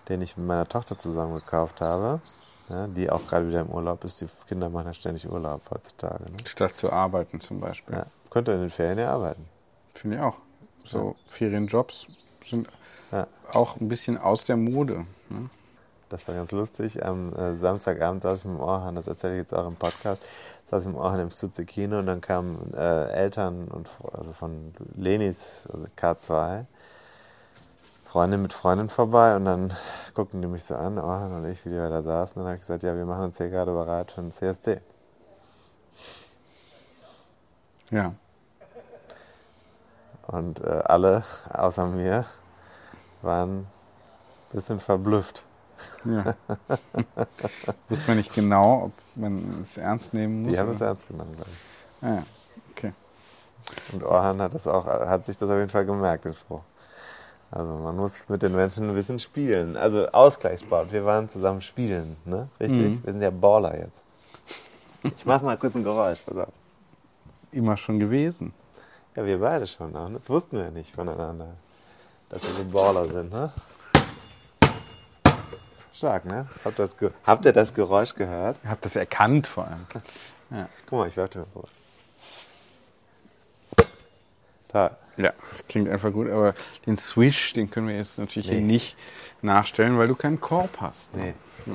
den 0.09 0.21
ich 0.21 0.37
mit 0.37 0.47
meiner 0.47 0.67
Tochter 0.67 0.97
zusammen 0.97 1.35
gekauft 1.35 1.81
habe, 1.81 2.21
ja, 2.69 2.87
die 2.87 3.09
auch 3.09 3.25
gerade 3.25 3.47
wieder 3.47 3.61
im 3.61 3.69
Urlaub 3.69 4.03
ist. 4.03 4.19
Die 4.21 4.27
Kinder 4.47 4.69
machen 4.69 4.87
ja 4.87 4.93
ständig 4.93 5.29
Urlaub 5.29 5.61
heutzutage. 5.71 6.25
Ne? 6.25 6.37
Statt 6.45 6.75
zu 6.75 6.91
arbeiten 6.91 7.39
zum 7.39 7.59
Beispiel. 7.61 7.95
Ja. 7.95 8.05
Könnte 8.29 8.51
in 8.51 8.59
den 8.59 8.69
Ferien 8.69 8.99
ja 8.99 9.11
arbeiten. 9.13 9.47
Finde 9.93 10.17
ich 10.17 10.21
auch. 10.23 10.35
So 10.85 11.15
Ferienjobs 11.27 12.07
sind 12.45 12.67
Ja. 13.11 13.27
auch 13.53 13.77
ein 13.77 13.87
bisschen 13.87 14.17
aus 14.17 14.43
der 14.43 14.57
Mode. 14.57 15.05
Ne? 15.29 15.49
Das 16.09 16.27
war 16.27 16.35
ganz 16.35 16.51
lustig. 16.51 17.05
Am 17.05 17.33
äh, 17.33 17.57
Samstagabend 17.57 18.23
saß 18.23 18.39
ich 18.39 18.45
mit 18.45 18.55
dem 18.55 18.61
Orhan, 18.61 18.95
das 18.95 19.07
erzähle 19.07 19.33
ich 19.33 19.39
jetzt 19.39 19.53
auch 19.53 19.67
im 19.67 19.75
Podcast, 19.75 20.21
saß 20.69 20.83
ich 20.83 20.87
mit 20.87 20.95
dem 20.95 21.01
Orhan 21.01 21.19
im 21.19 21.31
Stutze 21.31 21.65
Kino 21.65 21.99
und 21.99 22.05
dann 22.05 22.21
kamen 22.21 22.73
äh, 22.73 23.09
Eltern 23.11 23.67
und 23.67 23.89
also 24.13 24.31
von 24.31 24.73
Lenis, 24.95 25.67
also 25.71 25.85
K2, 25.97 26.65
Freundin 28.05 28.41
mit 28.41 28.53
Freundin 28.53 28.89
vorbei 28.89 29.35
und 29.35 29.45
dann 29.45 29.73
guckten 30.13 30.41
die 30.41 30.47
mich 30.47 30.63
so 30.63 30.75
an, 30.75 30.97
Orhan 30.97 31.33
und 31.33 31.45
ich, 31.49 31.65
wie 31.65 31.71
wir 31.71 31.89
da 31.89 32.01
saßen. 32.01 32.39
Und 32.39 32.45
dann 32.45 32.51
habe 32.51 32.55
ich 32.55 32.61
gesagt, 32.61 32.83
ja, 32.83 32.95
wir 32.95 33.05
machen 33.05 33.25
uns 33.25 33.37
hier 33.37 33.49
gerade 33.49 33.73
bereit 33.73 34.11
für 34.11 34.21
ein 34.21 34.31
CSD. 34.31 34.79
Ja. 37.89 38.13
Und 40.27 40.61
äh, 40.61 40.81
alle, 40.85 41.23
außer 41.49 41.85
mir, 41.85 42.25
waren 43.21 43.59
ein 43.59 43.67
bisschen 44.51 44.79
verblüfft. 44.79 45.43
Ja. 46.05 46.35
Wusste 47.89 48.07
man 48.07 48.17
nicht 48.17 48.33
genau, 48.33 48.85
ob 48.85 48.91
man 49.15 49.65
es 49.69 49.77
ernst 49.77 50.13
nehmen 50.13 50.41
muss. 50.43 50.51
Die 50.51 50.59
haben 50.59 50.69
es 50.69 50.77
oder? 50.77 50.87
ernst 50.87 51.07
genommen, 51.07 51.35
glaube 51.35 51.49
ich. 51.51 52.07
Ah, 52.07 52.13
ja. 52.15 52.23
Okay. 52.71 52.93
Und 53.93 54.03
Orhan 54.03 54.41
hat, 54.41 54.53
das 54.53 54.67
auch, 54.67 54.85
hat 54.85 55.25
sich 55.25 55.37
das 55.37 55.49
auf 55.49 55.57
jeden 55.57 55.69
Fall 55.69 55.85
gemerkt, 55.85 56.25
den 56.25 56.33
Spruch. 56.33 56.61
Also 57.49 57.73
man 57.73 57.95
muss 57.95 58.27
mit 58.27 58.41
den 58.41 58.55
Menschen 58.55 58.89
ein 58.89 58.95
bisschen 58.95 59.19
spielen. 59.19 59.77
Also 59.77 60.07
Ausgleichssport. 60.07 60.91
Wir 60.91 61.05
waren 61.05 61.29
zusammen 61.29 61.61
spielen, 61.61 62.17
ne? 62.25 62.49
Richtig? 62.59 62.95
Mhm. 62.95 63.03
Wir 63.03 63.11
sind 63.13 63.21
ja 63.21 63.29
Baller 63.29 63.77
jetzt. 63.77 64.03
Ich 65.03 65.25
mach 65.25 65.41
mal 65.41 65.57
kurz 65.57 65.75
ein 65.75 65.83
Geräusch, 65.83 66.19
pass 66.25 66.37
auf. 66.37 66.53
Immer 67.51 67.77
schon 67.77 67.99
gewesen. 67.99 68.53
Ja, 69.15 69.25
wir 69.25 69.39
beide 69.39 69.65
schon. 69.65 69.91
ne? 69.93 70.09
Das 70.13 70.29
wussten 70.29 70.57
wir 70.57 70.69
nicht 70.71 70.93
voneinander. 70.93 71.53
Dass 72.29 72.43
wir 72.43 72.53
so 72.53 72.65
Baller 72.65 73.05
sind, 73.05 73.31
ne? 73.31 73.51
Stark, 75.97 76.25
ne? 76.25 76.47
Habt 76.63 76.79
ihr 76.79 76.87
das, 76.87 77.11
Habt 77.25 77.45
ihr 77.45 77.53
das 77.53 77.73
Geräusch 77.73 78.13
gehört? 78.13 78.57
Ihr 78.63 78.69
habt 78.69 78.85
das 78.85 78.95
erkannt 78.95 79.47
vor 79.47 79.65
allem. 79.67 79.85
Guck 80.87 80.99
mal, 80.99 81.07
ich 81.07 81.17
warte 81.17 81.39
mal 81.39 81.47
vor. 81.53 81.63
Toll. 84.69 84.91
Ja, 85.17 85.33
das 85.49 85.65
klingt 85.67 85.89
einfach 85.89 86.11
gut, 86.11 86.29
aber 86.29 86.53
den 86.85 86.97
Swish, 86.97 87.53
den 87.53 87.71
können 87.71 87.87
wir 87.87 87.95
jetzt 87.95 88.19
natürlich 88.19 88.47
hier 88.49 88.57
Nee. 88.59 88.63
nicht 88.73 88.95
nachstellen, 89.41 89.97
weil 89.97 90.07
du 90.07 90.15
keinen 90.15 90.39
Korb 90.39 90.69
hast. 90.79 91.15
Nee. 91.15 91.33
nee. 91.65 91.73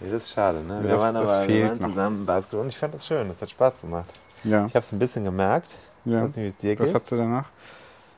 Das 0.00 0.12
ist 0.12 0.32
schade, 0.32 0.60
ne? 0.62 0.82
Wir 0.82 0.90
Das- 0.90 1.00
waren 1.00 1.14
aber 1.16 1.46
wir 1.46 1.68
waren 1.68 1.78
noch. 1.78 1.88
zusammen 1.90 2.26
Basketball 2.26 2.60
und 2.62 2.66
ich 2.68 2.76
fand 2.78 2.94
das 2.94 3.06
schön. 3.06 3.28
Das 3.28 3.40
hat 3.40 3.50
Spaß 3.50 3.80
gemacht. 3.80 4.12
Ja, 4.42 4.64
Ich 4.66 4.74
habe 4.74 4.80
es 4.82 4.90
ein 4.90 4.98
bisschen 4.98 5.22
gemerkt. 5.24 5.76
ja. 6.04 6.18
Ich 6.18 6.24
weiß 6.24 6.36
nicht, 6.36 6.44
wie 6.44 6.48
es 6.48 6.56
dir 6.56 6.76
Was 6.80 6.86
geht. 6.86 6.94
hast 6.96 7.12
du 7.12 7.16
danach? 7.16 7.48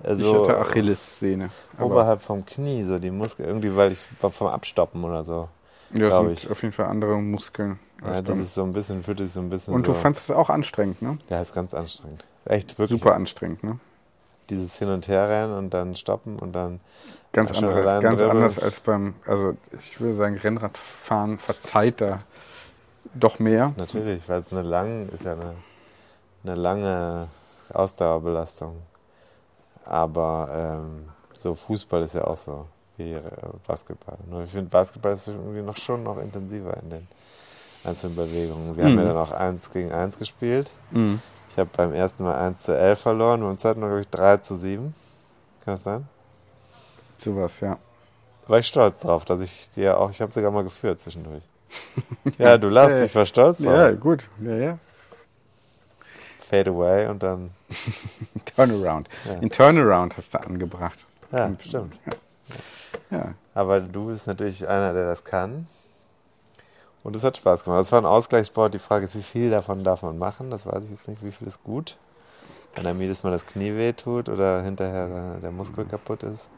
Also, 0.04 0.32
ich 0.32 0.48
hatte 0.48 0.58
Achillessehne. 0.58 1.50
Oberhalb 1.78 2.20
vom 2.20 2.44
Knie, 2.44 2.82
so 2.84 2.98
die 2.98 3.10
Muskeln, 3.10 3.48
irgendwie, 3.48 3.74
weil 3.74 3.92
ich 3.92 4.00
vom 4.00 4.46
Abstoppen 4.46 5.02
oder 5.04 5.24
so. 5.24 5.48
ja, 5.92 6.18
sind 6.18 6.30
ich. 6.30 6.50
auf 6.50 6.62
jeden 6.62 6.72
Fall 6.72 6.86
andere 6.86 7.16
Muskeln. 7.16 7.78
Ja, 8.04 8.20
das 8.20 8.38
ist 8.38 8.54
so 8.54 8.62
ein 8.64 8.72
bisschen, 8.72 9.02
fühlt 9.02 9.18
sich 9.18 9.30
so 9.30 9.40
ein 9.40 9.48
bisschen 9.48 9.72
Und 9.72 9.86
so. 9.86 9.92
du 9.92 9.98
fandest 9.98 10.28
es 10.28 10.36
auch 10.36 10.50
anstrengend, 10.50 11.00
ne? 11.00 11.18
Ja, 11.30 11.40
ist 11.40 11.54
ganz 11.54 11.72
anstrengend. 11.72 12.24
Echt 12.44 12.78
wirklich. 12.78 13.00
Super 13.00 13.14
anstrengend, 13.14 13.64
ne? 13.64 13.78
Dieses 14.50 14.78
Hin- 14.78 14.90
und 14.90 15.08
Herrennen 15.08 15.56
und 15.56 15.72
dann 15.72 15.94
stoppen 15.94 16.38
und 16.38 16.52
dann. 16.52 16.80
Ganz, 17.32 17.50
andere, 17.52 17.82
ganz 18.00 18.16
dribbeln. 18.20 18.30
anders 18.30 18.58
als 18.58 18.80
beim, 18.80 19.14
also 19.26 19.56
ich 19.76 20.00
würde 20.00 20.14
sagen, 20.14 20.36
Rennradfahren 20.36 21.38
verzeiht 21.38 22.00
da 22.00 22.18
doch 23.14 23.38
mehr. 23.38 23.72
Natürlich, 23.76 24.28
weil 24.28 24.40
es 24.40 24.52
eine 24.52 24.62
lang, 24.62 25.08
ist 25.08 25.24
ja 25.24 25.32
eine, 25.32 25.54
eine 26.44 26.54
lange 26.54 27.28
Ausdauerbelastung. 27.72 28.76
Aber 29.84 30.48
ähm, 30.80 31.08
so 31.38 31.54
Fußball 31.54 32.02
ist 32.02 32.14
ja 32.14 32.24
auch 32.24 32.36
so 32.36 32.66
wie 32.96 33.12
äh, 33.12 33.22
Basketball. 33.66 34.16
Nur 34.30 34.42
ich 34.44 34.50
finde, 34.50 34.70
Basketball 34.70 35.12
ist 35.12 35.28
irgendwie 35.28 35.62
noch 35.62 35.76
schon 35.76 36.02
noch 36.02 36.18
intensiver 36.18 36.76
in 36.82 36.90
den 36.90 37.08
einzelnen 37.84 38.16
Bewegungen. 38.16 38.76
Wir 38.76 38.84
haben 38.84 38.92
Mhm. 38.92 38.98
ja 38.98 39.04
dann 39.08 39.16
auch 39.16 39.30
eins 39.32 39.70
gegen 39.70 39.92
eins 39.92 40.18
gespielt. 40.18 40.72
Mhm. 40.90 41.20
Ich 41.50 41.58
habe 41.58 41.70
beim 41.76 41.92
ersten 41.92 42.24
Mal 42.24 42.34
1 42.36 42.62
zu 42.62 42.76
11 42.76 43.00
verloren, 43.00 43.40
beim 43.40 43.58
zweiten 43.58 43.80
Mal, 43.80 43.86
glaube 43.88 44.00
ich, 44.00 44.08
3 44.08 44.38
zu 44.38 44.56
7. 44.56 44.94
Kann 45.64 45.74
das 45.74 45.82
sein? 45.84 46.08
Sowas, 47.18 47.60
ja. 47.60 47.78
War 48.46 48.58
ich 48.58 48.66
stolz 48.66 49.00
drauf, 49.00 49.24
dass 49.24 49.40
ich 49.40 49.70
dir 49.70 49.98
auch, 49.98 50.10
ich 50.10 50.20
habe 50.20 50.32
sogar 50.32 50.50
mal 50.50 50.64
geführt 50.64 51.00
zwischendurch. 51.00 51.44
ja, 52.38 52.58
du 52.58 52.68
lachst, 52.68 53.02
ich 53.02 53.14
war 53.14 53.24
stolz 53.24 53.58
drauf. 53.58 53.66
Ja, 53.66 53.90
gut. 53.92 54.28
Ja, 54.40 54.54
ja. 54.56 54.78
Fade 56.48 56.70
away 56.70 57.06
und 57.08 57.22
dann, 57.22 57.50
Turnaround. 58.56 59.08
Ja. 59.26 59.34
Den 59.36 59.50
Turnaround 59.50 60.16
hast 60.16 60.32
du 60.34 60.38
angebracht. 60.40 61.06
ja, 61.32 61.46
Und- 61.46 61.62
stimmt. 61.62 61.96
Ja. 63.10 63.34
Aber 63.54 63.80
du 63.80 64.06
bist 64.08 64.26
natürlich 64.26 64.66
einer, 64.68 64.92
der 64.92 65.06
das 65.06 65.24
kann. 65.24 65.66
Und 67.02 67.14
es 67.14 67.22
hat 67.24 67.36
Spaß 67.36 67.64
gemacht. 67.64 67.80
Das 67.80 67.92
war 67.92 68.00
ein 68.00 68.06
Ausgleichssport. 68.06 68.72
Die 68.74 68.78
Frage 68.78 69.04
ist, 69.04 69.14
wie 69.14 69.22
viel 69.22 69.50
davon 69.50 69.84
darf 69.84 70.02
man 70.02 70.18
machen? 70.18 70.50
Das 70.50 70.64
weiß 70.66 70.84
ich 70.86 70.90
jetzt 70.92 71.06
nicht. 71.08 71.22
Wie 71.24 71.30
viel 71.32 71.46
ist 71.46 71.62
gut? 71.62 71.96
Wenn 72.74 72.86
einem 72.86 73.00
jedes 73.00 73.22
Mal 73.22 73.30
das 73.30 73.46
Knie 73.46 73.74
wehtut 73.76 74.28
oder 74.28 74.62
hinterher 74.62 75.38
der 75.40 75.50
Muskel 75.52 75.84
kaputt 75.84 76.22
ist, 76.24 76.48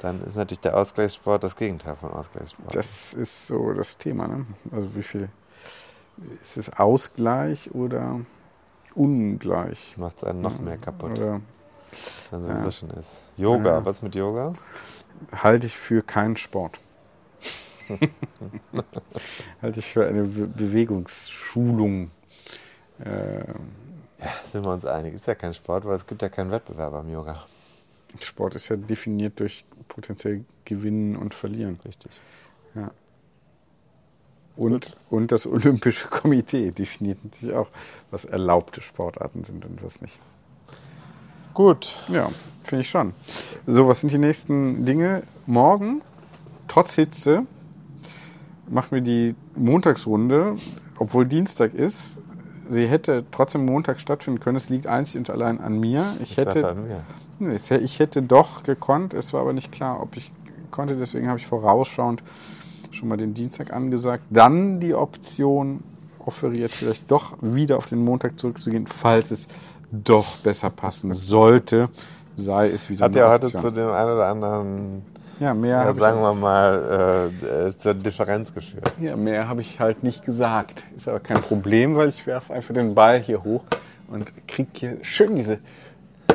dann 0.00 0.22
ist 0.24 0.36
natürlich 0.36 0.60
der 0.60 0.76
Ausgleichssport 0.76 1.42
das 1.44 1.56
Gegenteil 1.56 1.96
von 1.96 2.12
Ausgleichssport. 2.12 2.74
Das 2.74 3.12
ist 3.14 3.46
so 3.48 3.72
das 3.74 3.98
Thema, 3.98 4.26
ne? 4.28 4.46
Also 4.72 4.94
wie 4.94 5.02
viel 5.02 5.28
ist 6.40 6.56
es 6.56 6.72
Ausgleich 6.78 7.74
oder 7.74 8.20
ungleich? 8.94 9.94
Macht 9.96 10.18
es 10.18 10.24
einen 10.24 10.40
noch 10.40 10.58
mehr 10.58 10.76
kaputt, 10.78 11.18
Oder 11.18 11.40
wenn 12.30 12.42
sowieso 12.42 12.64
ja. 12.66 12.70
schon 12.70 12.90
ist. 12.90 13.22
Yoga, 13.36 13.78
Ja. 13.78 13.84
was 13.84 14.02
mit 14.02 14.14
Yoga? 14.14 14.54
halte 15.34 15.66
ich 15.66 15.76
für 15.76 16.02
keinen 16.02 16.36
Sport. 16.36 16.78
halte 19.62 19.80
ich 19.80 19.86
für 19.92 20.06
eine 20.06 20.24
Be 20.24 20.46
Bewegungsschulung. 20.46 22.10
Äh, 22.98 23.44
Sind 24.50 24.64
wir 24.64 24.72
uns 24.72 24.84
einig? 24.84 25.14
Ist 25.14 25.26
ja 25.26 25.34
kein 25.34 25.54
Sport, 25.54 25.84
weil 25.84 25.94
es 25.94 26.06
gibt 26.06 26.22
ja 26.22 26.28
keinen 26.28 26.50
Wettbewerb 26.50 26.94
am 26.94 27.10
Yoga. 27.10 27.44
Sport 28.20 28.54
ist 28.54 28.68
ja 28.68 28.76
definiert 28.76 29.38
durch 29.40 29.64
potenziell 29.88 30.44
Gewinnen 30.64 31.16
und 31.16 31.34
Verlieren. 31.34 31.76
Richtig. 31.84 32.20
Und, 34.56 34.96
und 35.10 35.32
das 35.32 35.46
Olympische 35.46 36.08
Komitee 36.08 36.70
definiert 36.70 37.18
natürlich 37.24 37.54
auch, 37.54 37.68
was 38.10 38.24
erlaubte 38.24 38.80
Sportarten 38.80 39.44
sind 39.44 39.64
und 39.64 39.82
was 39.82 40.00
nicht. 40.00 40.16
Gut. 41.54 41.94
Ja, 42.08 42.28
finde 42.62 42.82
ich 42.82 42.90
schon. 42.90 43.12
So, 43.66 43.88
was 43.88 44.00
sind 44.00 44.12
die 44.12 44.18
nächsten 44.18 44.84
Dinge? 44.84 45.22
Morgen, 45.46 46.02
trotz 46.68 46.94
Hitze, 46.94 47.46
machen 48.68 48.88
wir 48.90 49.00
die 49.00 49.34
Montagsrunde, 49.56 50.54
obwohl 50.98 51.26
Dienstag 51.26 51.74
ist. 51.74 52.18
Sie 52.70 52.86
hätte 52.86 53.24
trotzdem 53.30 53.66
Montag 53.66 54.00
stattfinden 54.00 54.40
können. 54.40 54.56
Es 54.56 54.70
liegt 54.70 54.86
einzig 54.86 55.18
und 55.18 55.30
allein 55.30 55.60
an 55.60 55.78
mir. 55.78 56.04
Ich, 56.22 56.32
Ich 56.32 56.36
hätte, 56.38 56.66
an 56.66 56.86
mir. 56.86 57.02
Nee, 57.38 57.56
ich 57.56 57.98
hätte 57.98 58.22
doch 58.22 58.62
gekonnt. 58.62 59.14
Es 59.14 59.32
war 59.32 59.42
aber 59.42 59.52
nicht 59.52 59.70
klar, 59.70 60.00
ob 60.00 60.16
ich 60.16 60.32
konnte. 60.70 60.96
Deswegen 60.96 61.28
habe 61.28 61.38
ich 61.38 61.46
vorausschauend 61.46 62.22
schon 62.94 63.08
mal 63.08 63.16
den 63.16 63.34
Dienstag 63.34 63.72
angesagt. 63.72 64.24
Dann 64.30 64.80
die 64.80 64.94
Option 64.94 65.82
offeriert, 66.18 66.70
vielleicht 66.70 67.10
doch 67.10 67.34
wieder 67.40 67.76
auf 67.76 67.86
den 67.86 68.02
Montag 68.04 68.38
zurückzugehen, 68.38 68.86
falls 68.86 69.30
es 69.30 69.48
doch 69.90 70.36
besser 70.38 70.70
passen 70.70 71.12
sollte. 71.12 71.88
Sei 72.36 72.70
es 72.70 72.88
wieder 72.90 73.04
Hat 73.04 73.14
ja 73.14 73.30
heute 73.30 73.52
zu 73.52 73.70
dem 73.70 73.90
einen 73.90 74.10
oder 74.10 74.26
anderen, 74.26 75.02
ja, 75.40 75.54
mehr 75.54 75.84
ja, 75.84 75.94
sagen 75.94 76.20
wir 76.20 76.34
mal, 76.34 77.30
äh, 77.42 77.66
äh, 77.66 77.78
zur 77.78 77.94
Differenz 77.94 78.52
ich, 78.56 78.74
ja, 79.00 79.16
mehr 79.16 79.48
habe 79.48 79.60
ich 79.60 79.78
halt 79.80 80.02
nicht 80.02 80.24
gesagt. 80.24 80.82
Ist 80.96 81.08
aber 81.08 81.20
kein 81.20 81.40
Problem, 81.40 81.96
weil 81.96 82.08
ich 82.08 82.26
werfe 82.26 82.54
einfach 82.54 82.74
den 82.74 82.94
Ball 82.94 83.20
hier 83.20 83.42
hoch 83.44 83.64
und 84.08 84.32
kriege 84.46 84.68
hier 84.74 84.98
schön 85.02 85.36
diese 85.36 85.58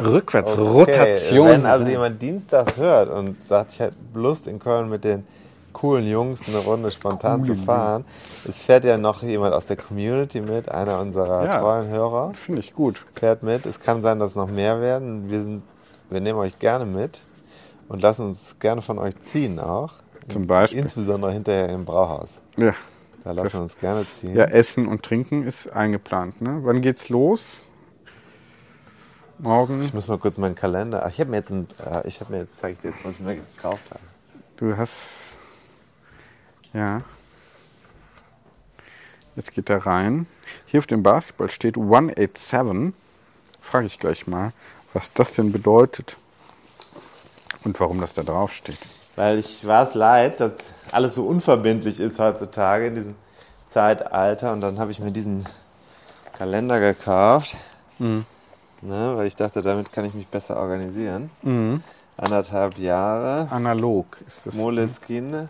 Rückwärtsrotation. 0.01 1.47
Wenn 1.47 1.65
also 1.65 1.85
jemand 1.85 2.21
dienstags 2.21 2.77
hört 2.77 3.09
und 3.09 3.43
sagt, 3.43 3.73
ich 3.73 3.79
hätte 3.79 3.95
Lust 4.13 4.47
in 4.47 4.59
Köln 4.59 4.89
mit 4.89 5.03
den 5.03 5.25
coolen 5.73 6.05
Jungs 6.07 6.47
eine 6.47 6.57
Runde 6.57 6.91
spontan 6.91 7.43
zu 7.43 7.53
Coolen 7.53 7.65
fahren, 7.65 8.05
es 8.45 8.59
fährt 8.59 8.85
ja 8.85 8.97
noch 8.97 9.23
jemand 9.23 9.53
aus 9.53 9.65
der 9.65 9.77
Community 9.77 10.41
mit, 10.41 10.69
einer 10.69 10.99
unserer 10.99 11.45
Ja. 11.45 11.59
treuen 11.59 11.87
Hörer 11.89 12.33
Finde 12.33 12.61
ich 12.61 12.73
gut. 12.73 13.05
fährt 13.15 13.43
mit. 13.43 13.65
Es 13.65 13.79
kann 13.79 14.01
sein, 14.01 14.19
dass 14.19 14.35
noch 14.35 14.49
mehr 14.49 14.81
werden. 14.81 15.29
Wir 15.29 15.41
sind, 15.41 15.63
wir 16.09 16.21
nehmen 16.21 16.39
euch 16.39 16.59
gerne 16.59 16.85
mit 16.85 17.23
und 17.87 18.01
lassen 18.01 18.25
uns 18.27 18.57
gerne 18.59 18.81
von 18.81 18.99
euch 18.99 19.19
ziehen 19.21 19.59
auch. 19.59 19.93
Zum 20.29 20.45
Beispiel. 20.45 20.79
Insbesondere 20.79 21.31
hinterher 21.31 21.69
im 21.69 21.85
Brauhaus. 21.85 22.39
Ja. 22.55 22.73
Da 23.23 23.31
lassen 23.31 23.53
wir 23.53 23.61
uns 23.63 23.77
gerne 23.77 24.05
ziehen. 24.05 24.35
Ja, 24.35 24.45
Essen 24.45 24.87
und 24.87 25.03
Trinken 25.03 25.45
ist 25.45 25.67
eingeplant. 25.73 26.41
Ne? 26.41 26.59
Wann 26.63 26.81
geht's 26.81 27.09
los? 27.09 27.41
Morgen. 29.39 29.81
Ich 29.83 29.93
muss 29.93 30.07
mal 30.07 30.17
kurz 30.17 30.37
meinen 30.37 30.55
Kalender. 30.55 31.03
Ach, 31.05 31.09
ich 31.09 31.19
habe 31.19 31.29
mir 31.31 31.37
jetzt 31.37 31.51
ein, 31.51 31.67
äh, 31.85 32.07
ich 32.07 32.19
habe 32.21 32.33
mir 32.33 32.39
jetzt, 32.39 32.57
zeige 32.57 32.73
ich 32.73 32.79
dir 32.79 32.89
jetzt, 32.89 33.03
was 33.05 33.15
ich 33.15 33.19
mir 33.21 33.35
gekauft 33.35 33.89
habe. 33.91 34.01
Du 34.57 34.75
hast. 34.75 35.28
Ja. 36.73 37.01
Jetzt 39.35 39.53
geht 39.53 39.69
er 39.69 39.85
rein. 39.85 40.27
Hier 40.65 40.79
auf 40.79 40.87
dem 40.87 41.03
Basketball 41.03 41.49
steht 41.49 41.77
187. 41.77 42.93
Frage 43.61 43.85
ich 43.85 43.99
gleich 43.99 44.27
mal, 44.27 44.53
was 44.93 45.13
das 45.13 45.33
denn 45.33 45.51
bedeutet. 45.51 46.17
Und 47.63 47.79
warum 47.79 47.99
das 48.01 48.13
da 48.13 48.23
drauf 48.23 48.53
steht. 48.53 48.77
Weil 49.15 49.37
ich 49.37 49.65
war 49.67 49.87
es 49.87 49.93
leid, 49.93 50.39
dass 50.39 50.55
alles 50.91 51.15
so 51.15 51.25
unverbindlich 51.25 51.99
ist 51.99 52.19
heutzutage 52.19 52.87
in 52.87 52.95
diesem 52.95 53.15
Zeitalter. 53.65 54.53
Und 54.53 54.61
dann 54.61 54.79
habe 54.79 54.91
ich 54.91 54.99
mir 54.99 55.11
diesen 55.11 55.45
Kalender 56.37 56.79
gekauft. 56.79 57.57
Mhm. 57.97 58.25
Ne, 58.81 59.11
weil 59.15 59.27
ich 59.27 59.35
dachte, 59.35 59.61
damit 59.61 59.91
kann 59.91 60.05
ich 60.05 60.13
mich 60.13 60.27
besser 60.27 60.57
organisieren. 60.57 61.29
Mhm. 61.41 61.83
Anderthalb 62.15 62.77
Jahre. 62.77 63.51
Analog 63.51 64.17
ist 64.25 64.39
das. 64.45 64.53
Moleskine. 64.53 65.49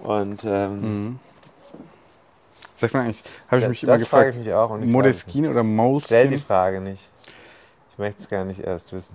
Und 0.00 0.44
ähm, 0.44 1.18
Sag 2.78 2.94
mal 2.94 3.00
eigentlich, 3.00 3.22
habe 3.48 3.56
ich 3.56 3.62
das, 3.62 3.70
mich 3.70 3.82
immer 3.82 3.98
das 3.98 4.08
frage 4.08 4.30
ich 4.30 4.36
gefragt, 4.36 4.46
mich 4.46 4.54
auch. 4.54 4.70
Und 4.70 4.82
ich. 4.84 4.90
Moleskine 4.90 5.50
oder 5.50 6.00
Stell 6.04 6.28
die? 6.28 6.38
Frage 6.38 6.80
nicht. 6.80 7.10
Ich 7.90 7.98
möchte 7.98 8.22
es 8.22 8.28
gar 8.28 8.44
nicht 8.44 8.60
erst 8.60 8.92
wissen. 8.92 9.14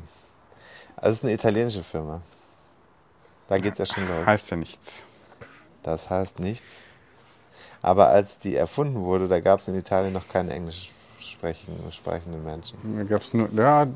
Also 0.98 1.12
es 1.12 1.18
ist 1.18 1.24
eine 1.24 1.34
italienische 1.34 1.84
Firma. 1.84 2.22
Da 3.48 3.58
geht 3.58 3.74
es 3.74 3.80
ja 3.80 3.86
schon 3.86 4.08
los. 4.08 4.26
Heißt 4.26 4.52
ja 4.52 4.58
nichts. 4.58 5.04
Das 5.82 6.10
heißt 6.10 6.40
nichts. 6.40 6.82
Aber 7.82 8.10
als 8.10 8.38
die 8.38 8.56
erfunden 8.56 9.02
wurde, 9.02 9.28
da 9.28 9.40
gab 9.40 9.60
es 9.60 9.68
in 9.68 9.76
Italien 9.76 10.14
noch 10.14 10.28
keine 10.28 10.54
englischsprachige 10.54 11.04
sprechen, 11.44 11.74
sprechenden 11.92 12.44
Menschen. 12.44 12.78
Da 12.98 13.04
gab 13.04 13.22
es 13.22 13.34
nur, 13.34 13.50
ja, 13.54 13.88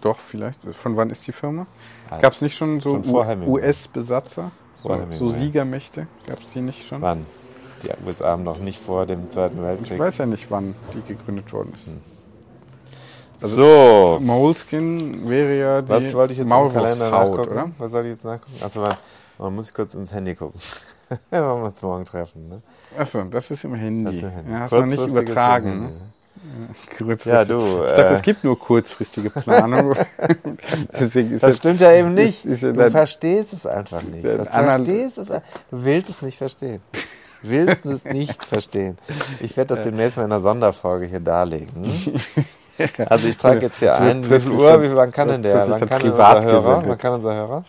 doch, 0.00 0.18
vielleicht. 0.18 0.58
Von 0.82 0.96
wann 0.96 1.10
ist 1.10 1.26
die 1.26 1.32
Firma? 1.32 1.66
Alt. 2.10 2.22
Gab 2.22 2.32
es 2.32 2.40
nicht 2.40 2.56
schon 2.56 2.80
so. 2.80 3.00
US-Besatzer? 3.46 4.50
Vor 4.86 5.06
So, 5.12 5.28
so 5.28 5.38
Siegermächte? 5.38 6.06
Gab 6.26 6.40
es 6.40 6.50
die 6.50 6.60
nicht 6.60 6.86
schon? 6.86 7.02
Wann? 7.02 7.26
Die 7.82 7.88
USA 8.06 8.28
haben 8.28 8.44
noch 8.44 8.58
nicht 8.58 8.80
vor 8.80 9.06
dem 9.06 9.28
Zweiten 9.28 9.58
Ich 9.58 9.62
Weltkrieg. 9.62 9.98
weiß 9.98 10.18
ja 10.18 10.26
nicht, 10.26 10.50
wann 10.50 10.74
die 10.94 11.02
gegründet 11.02 11.52
worden 11.52 11.72
ist. 11.74 11.86
Hm. 11.88 12.00
Also 13.40 13.56
so, 13.56 14.18
Moleskin 14.20 15.28
wäre 15.28 15.58
ja 15.58 15.82
die 15.82 15.88
was 15.90 16.14
wollte 16.14 16.32
ich 16.32 16.38
jetzt 16.38 16.50
im 16.50 16.72
Kalender 16.72 17.10
nachgucken? 17.10 17.52
oder? 17.52 17.70
Was 17.78 17.90
soll 17.92 18.06
ich 18.06 18.12
jetzt 18.12 18.24
nachgucken? 18.24 18.64
Achso, 18.64 18.80
man, 18.80 18.94
man 19.38 19.54
muss 19.54 19.68
ich 19.68 19.74
kurz 19.74 19.94
ins 19.94 20.12
Handy 20.12 20.34
gucken. 20.34 20.58
Wenn 21.30 21.42
wir 21.42 21.54
uns 21.54 21.82
morgen 21.82 22.04
treffen. 22.06 22.48
Ne? 22.48 22.62
Achso, 22.98 23.22
das 23.24 23.50
ist 23.50 23.64
im 23.64 23.74
Handy. 23.74 24.04
Das 24.04 24.14
ist 24.14 24.22
im 24.22 24.30
Handy. 24.30 24.52
Ja, 24.52 24.60
hast 24.60 24.72
du 24.72 24.82
nicht 24.86 25.06
übertragen. 25.06 25.90
Ja, 27.24 27.44
du, 27.44 27.84
Ich 27.86 27.92
dachte, 27.92 28.02
äh, 28.02 28.14
es 28.14 28.22
gibt 28.22 28.44
nur 28.44 28.58
kurzfristige 28.58 29.30
Planung. 29.30 29.94
Deswegen 31.00 31.32
ist 31.32 31.42
Das 31.42 31.56
stimmt 31.56 31.80
ja 31.80 31.92
eben 31.92 32.14
nicht. 32.14 32.44
ist 32.44 32.62
ja 32.62 32.72
Du 32.72 32.90
verstehst 32.90 33.52
es 33.52 33.66
einfach 33.66 34.02
nicht. 34.02 34.24
Du 34.24 34.44
verstehst 34.44 35.18
es. 35.18 35.28
Du 35.28 35.40
willst 35.70 36.10
es 36.10 36.22
nicht 36.22 36.38
verstehen. 36.38 36.80
Du 37.42 37.50
willst 37.50 37.84
es 37.86 38.04
nicht 38.04 38.44
verstehen. 38.44 38.98
Ich 39.40 39.56
werde 39.56 39.74
das 39.74 39.84
demnächst 39.84 40.16
mal 40.16 40.24
in 40.24 40.32
einer 40.32 40.40
Sonderfolge 40.40 41.06
hier 41.06 41.20
darlegen. 41.20 41.84
Also 43.08 43.26
ich 43.26 43.38
trage 43.38 43.60
jetzt 43.60 43.78
hier 43.78 43.96
ein. 43.96 44.28
Wie 44.30 44.38
viel 44.38 44.50
Uhr? 44.50 44.82
Wie 44.82 44.88
viel, 44.88 44.96
wann 44.96 45.10
kann 45.10 45.28
denn 45.28 45.42
der? 45.42 45.66
Wann 45.66 45.88
kann 45.88 46.02
unser 46.02 46.42
Hörer? 46.42 46.82
Wann 46.86 46.98
kann 46.98 47.12
unser 47.14 47.34
Hörer? 47.34 47.64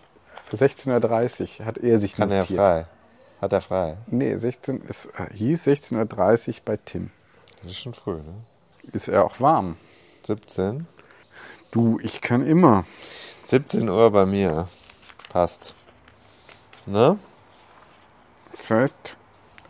16.30 0.52 1.60
Uhr 1.60 1.66
hat 1.66 1.78
er 1.78 1.98
sich 1.98 2.14
Kann 2.14 2.30
er 2.30 2.40
notiert. 2.40 2.58
frei? 2.58 2.84
Hat 3.40 3.52
er 3.52 3.60
frei? 3.62 3.96
Nee, 4.06 4.36
16 4.36 4.82
ist, 4.88 5.06
äh, 5.06 5.32
hieß 5.32 5.66
16.30 5.66 6.48
Uhr 6.48 6.54
bei 6.64 6.76
Tim. 6.84 7.10
Das 7.62 7.72
ist 7.72 7.80
schon 7.80 7.94
früh, 7.94 8.16
ne? 8.16 8.34
Ist 8.92 9.08
er 9.08 9.24
auch 9.24 9.40
warm? 9.40 9.76
17? 10.26 10.86
Du, 11.70 11.98
ich 12.02 12.20
kann 12.20 12.46
immer. 12.46 12.84
17 13.44 13.88
Uhr 13.88 14.10
bei 14.10 14.24
mir. 14.24 14.68
Passt. 15.30 15.74
Ne? 16.86 17.18
Das 18.52 18.70
heißt, 18.70 19.16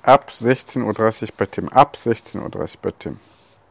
ab 0.02 0.30
16.30 0.30 1.22
Uhr 1.22 1.28
bei 1.36 1.46
Tim. 1.46 1.68
Ab 1.68 1.96
16.30 1.96 2.42
Uhr 2.42 2.80
bei 2.80 2.90
Tim. 2.98 3.20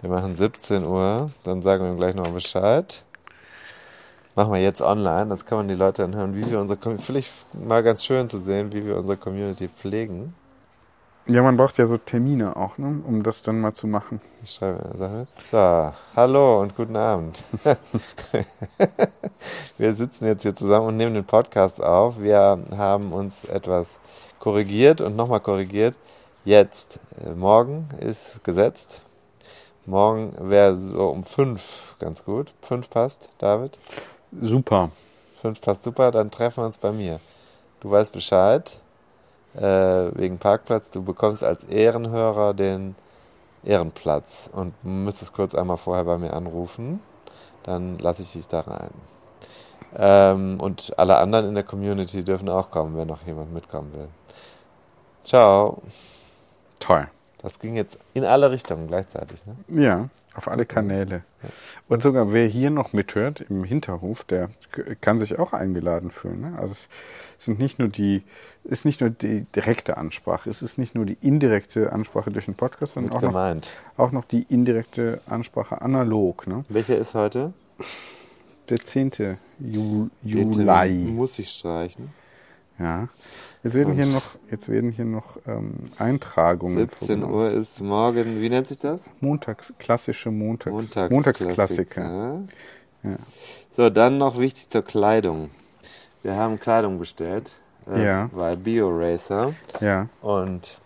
Wir 0.01 0.09
machen 0.09 0.35
17 0.35 0.83
Uhr, 0.83 1.27
dann 1.43 1.61
sagen 1.61 1.83
wir 1.83 1.91
ihm 1.91 1.97
gleich 1.97 2.13
noch 2.13 2.29
Bescheid. 2.29 3.03
Machen 4.35 4.53
wir 4.53 4.61
jetzt 4.61 4.81
online, 4.81 5.29
das 5.29 5.45
kann 5.45 5.57
man 5.57 5.67
die 5.67 5.73
Leute 5.73 6.03
dann 6.03 6.13
hören, 6.13 6.35
wie 6.35 6.51
wir 6.51 6.59
unsere 6.59 6.99
vielleicht 6.99 7.31
mal 7.55 7.81
ganz 7.81 8.05
schön 8.05 8.29
zu 8.29 8.37
sehen, 8.37 8.71
wie 8.71 8.85
wir 8.85 8.97
unsere 8.97 9.17
Community 9.17 9.67
pflegen. 9.67 10.35
Ja, 11.29 11.41
man 11.43 11.57
braucht 11.57 11.77
ja 11.77 11.85
so 11.85 11.97
Termine 11.97 12.55
auch, 12.55 12.77
ne, 12.77 13.01
um 13.05 13.21
das 13.21 13.41
dann 13.41 13.59
mal 13.59 13.73
zu 13.73 13.85
machen. 13.85 14.21
Ich 14.43 14.51
schreibe, 14.53 14.91
sag 14.97 15.11
mit. 15.11 15.27
So, 15.51 15.91
hallo 16.15 16.61
und 16.61 16.73
guten 16.73 16.95
Abend. 16.95 17.43
wir 19.77 19.93
sitzen 19.93 20.25
jetzt 20.25 20.43
hier 20.43 20.55
zusammen 20.55 20.87
und 20.87 20.95
nehmen 20.95 21.15
den 21.15 21.25
Podcast 21.25 21.83
auf. 21.83 22.17
Wir 22.21 22.57
haben 22.77 23.11
uns 23.11 23.43
etwas 23.43 23.99
korrigiert 24.39 25.01
und 25.01 25.17
nochmal 25.17 25.41
korrigiert. 25.41 25.97
Jetzt, 26.45 27.01
äh, 27.21 27.31
morgen 27.31 27.89
ist 27.99 28.41
gesetzt. 28.45 29.01
Morgen 29.85 30.31
wäre 30.39 30.77
so 30.77 31.09
um 31.09 31.25
fünf 31.25 31.95
ganz 31.99 32.23
gut. 32.23 32.53
Fünf 32.61 32.89
passt, 32.89 33.27
David. 33.37 33.77
Super. 34.39 34.91
Fünf 35.41 35.59
passt 35.59 35.83
super, 35.83 36.11
dann 36.11 36.31
treffen 36.31 36.63
wir 36.63 36.67
uns 36.67 36.77
bei 36.77 36.93
mir. 36.93 37.19
Du 37.81 37.91
weißt 37.91 38.13
Bescheid, 38.13 38.79
wegen 39.57 40.37
Parkplatz. 40.37 40.91
Du 40.91 41.03
bekommst 41.03 41.43
als 41.43 41.63
Ehrenhörer 41.63 42.53
den 42.53 42.95
Ehrenplatz 43.63 44.49
und 44.53 44.73
müsstest 44.83 45.33
kurz 45.33 45.55
einmal 45.55 45.77
vorher 45.77 46.05
bei 46.05 46.17
mir 46.17 46.33
anrufen. 46.33 47.01
Dann 47.63 47.97
lasse 47.99 48.21
ich 48.21 48.33
dich 48.33 48.47
da 48.47 48.61
rein. 48.61 48.91
Ähm, 49.95 50.59
und 50.61 50.97
alle 50.97 51.17
anderen 51.17 51.47
in 51.47 51.55
der 51.55 51.63
Community 51.63 52.23
dürfen 52.23 52.49
auch 52.49 52.71
kommen, 52.71 52.97
wenn 52.97 53.07
noch 53.07 53.25
jemand 53.25 53.53
mitkommen 53.53 53.93
will. 53.93 54.07
Ciao. 55.23 55.81
Toll. 56.79 57.07
Das 57.39 57.59
ging 57.59 57.75
jetzt 57.75 57.97
in 58.13 58.23
alle 58.23 58.51
Richtungen 58.51 58.87
gleichzeitig. 58.87 59.43
Ne? 59.45 59.55
Ja, 59.83 60.09
auf 60.37 60.47
alle 60.47 60.65
Kanäle. 60.65 61.23
Und 61.87 62.03
sogar 62.03 62.31
wer 62.31 62.47
hier 62.47 62.69
noch 62.69 62.93
mithört 62.93 63.41
im 63.49 63.63
Hinterhof, 63.63 64.23
der 64.23 64.49
kann 65.01 65.17
sich 65.17 65.39
auch 65.39 65.51
eingeladen 65.51 66.11
fühlen. 66.11 66.41
Ne? 66.41 66.53
Also 66.59 66.75
es 67.39 67.45
sind 67.45 67.59
nicht 67.59 67.79
nur 67.79 67.87
die, 67.87 68.23
ist 68.63 68.85
nicht 68.85 69.01
nur 69.01 69.09
die 69.09 69.45
direkte 69.55 69.97
Ansprache, 69.97 70.49
es 70.49 70.61
ist 70.61 70.77
nicht 70.77 70.93
nur 70.93 71.05
die 71.05 71.17
indirekte 71.21 71.91
Ansprache 71.91 72.29
durch 72.29 72.45
den 72.45 72.53
Podcast, 72.53 72.93
sondern 72.93 73.15
auch 73.15 73.21
noch, 73.21 73.61
auch 73.97 74.11
noch 74.11 74.25
die 74.25 74.43
indirekte 74.43 75.21
Ansprache 75.25 75.81
analog. 75.81 76.45
Ne? 76.45 76.63
Welcher 76.69 76.97
ist 76.97 77.15
heute? 77.15 77.53
Der 78.69 78.77
10. 78.77 79.11
Ju 79.59 80.09
Den 80.21 80.51
Juli. 80.51 81.11
Muss 81.11 81.39
ich 81.39 81.49
streichen. 81.49 82.09
Ja. 82.79 83.07
Jetzt 83.63 83.73
werden 83.73 83.93
hier 83.93 84.05
noch, 84.05 84.23
jetzt 84.51 84.69
werden 84.69 84.91
hier 84.91 85.05
noch 85.05 85.37
ähm, 85.47 85.73
Eintragungen 85.97 86.77
17 86.77 87.07
vorgenommen. 87.07 87.33
Uhr 87.33 87.51
ist 87.51 87.81
morgen, 87.81 88.39
wie 88.41 88.49
nennt 88.49 88.67
sich 88.67 88.79
das? 88.79 89.09
Montags, 89.19 89.73
klassische 89.79 90.29
Montags, 90.31 90.73
Montagsklassiker. 90.73 91.15
Montagsklassiker. 92.03 92.41
Ja. 93.03 93.15
So, 93.71 93.89
dann 93.89 94.17
noch 94.17 94.39
wichtig 94.39 94.69
zur 94.69 94.83
Kleidung. 94.83 95.49
Wir 96.23 96.35
haben 96.35 96.59
Kleidung 96.59 96.99
bestellt. 96.99 97.51
Äh, 97.89 98.05
Ja. 98.05 98.29
Bei 98.33 98.55
BioRacer. 98.55 99.53
ja. 99.81 100.07
Und 100.21 100.79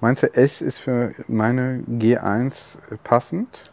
Meinst 0.00 0.22
du, 0.22 0.34
S 0.34 0.60
ist 0.60 0.78
für 0.78 1.14
meine 1.28 1.82
G1 1.88 2.76
passend? 3.04 3.70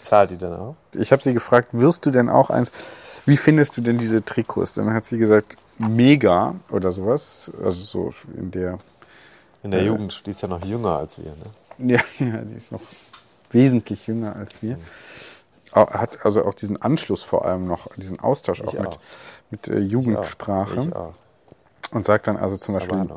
zahlt 0.00 0.30
die 0.32 0.38
dann 0.38 0.54
auch? 0.54 0.74
Ich 0.96 1.12
habe 1.12 1.22
sie 1.22 1.32
gefragt, 1.34 1.68
wirst 1.72 2.06
du 2.06 2.10
denn 2.10 2.28
auch 2.28 2.50
eins? 2.50 2.72
Wie 3.26 3.36
findest 3.36 3.76
du 3.76 3.80
denn 3.82 3.96
diese 3.98 4.24
Trikots? 4.24 4.72
Dann 4.72 4.92
hat 4.92 5.06
sie 5.06 5.18
gesagt, 5.18 5.56
mega 5.80 6.54
oder 6.70 6.92
sowas. 6.92 7.50
Also 7.62 7.84
so 7.84 8.14
in 8.36 8.50
der, 8.50 8.78
In 9.62 9.70
der 9.70 9.80
Äh. 9.80 9.86
Jugend, 9.86 10.24
die 10.26 10.30
ist 10.30 10.40
ja 10.42 10.48
noch 10.48 10.64
jünger 10.64 10.98
als 10.98 11.18
wir. 11.18 11.32
Ne? 11.78 11.94
ja, 11.96 12.00
ja, 12.26 12.38
die 12.38 12.56
ist 12.56 12.70
noch 12.72 12.80
wesentlich 13.50 14.06
jünger 14.06 14.36
als 14.36 14.52
wir. 14.62 14.78
Au- 15.72 15.90
Hat 15.90 16.24
also 16.24 16.44
auch 16.44 16.54
diesen 16.54 16.80
Anschluss 16.82 17.22
vor 17.22 17.44
allem 17.44 17.66
noch, 17.66 17.88
diesen 17.96 18.18
Austausch 18.20 18.60
auch, 18.62 18.74
Ich 18.74 18.78
mit, 18.80 18.88
auch. 18.88 18.98
mit 19.50 19.68
äh, 19.68 19.78
Jugendsprache. 19.78 20.80
Ich 20.80 20.94
auch. 20.96 21.14
Und 21.92 22.04
sagt 22.04 22.26
dann 22.28 22.36
also 22.36 22.56
zum 22.56 22.74
Beispiel. 22.74 23.08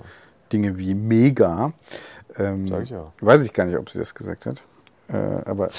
Dinge 0.51 0.77
wie 0.77 0.93
mega. 0.93 1.73
Ähm, 2.37 2.65
Sag 2.67 2.83
ich 2.83 2.95
auch. 2.95 3.11
Weiß 3.21 3.41
ich 3.41 3.53
gar 3.53 3.65
nicht, 3.65 3.77
ob 3.77 3.89
sie 3.89 3.97
das 3.99 4.13
gesagt 4.13 4.45
hat. 4.45 4.61
Äh, 5.09 5.15
aber 5.49 5.69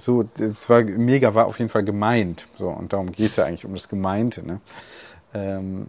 so, 0.00 0.24
das 0.36 0.68
war 0.70 0.82
mega 0.82 1.34
war 1.34 1.46
auf 1.46 1.58
jeden 1.58 1.70
Fall 1.70 1.84
gemeint. 1.84 2.46
So, 2.56 2.68
und 2.68 2.92
darum 2.92 3.10
geht 3.12 3.30
es 3.30 3.36
ja 3.36 3.44
eigentlich 3.44 3.64
um 3.64 3.74
das 3.74 3.88
Gemeinte. 3.88 4.44
Ne? 4.46 4.60
Ähm, 5.34 5.88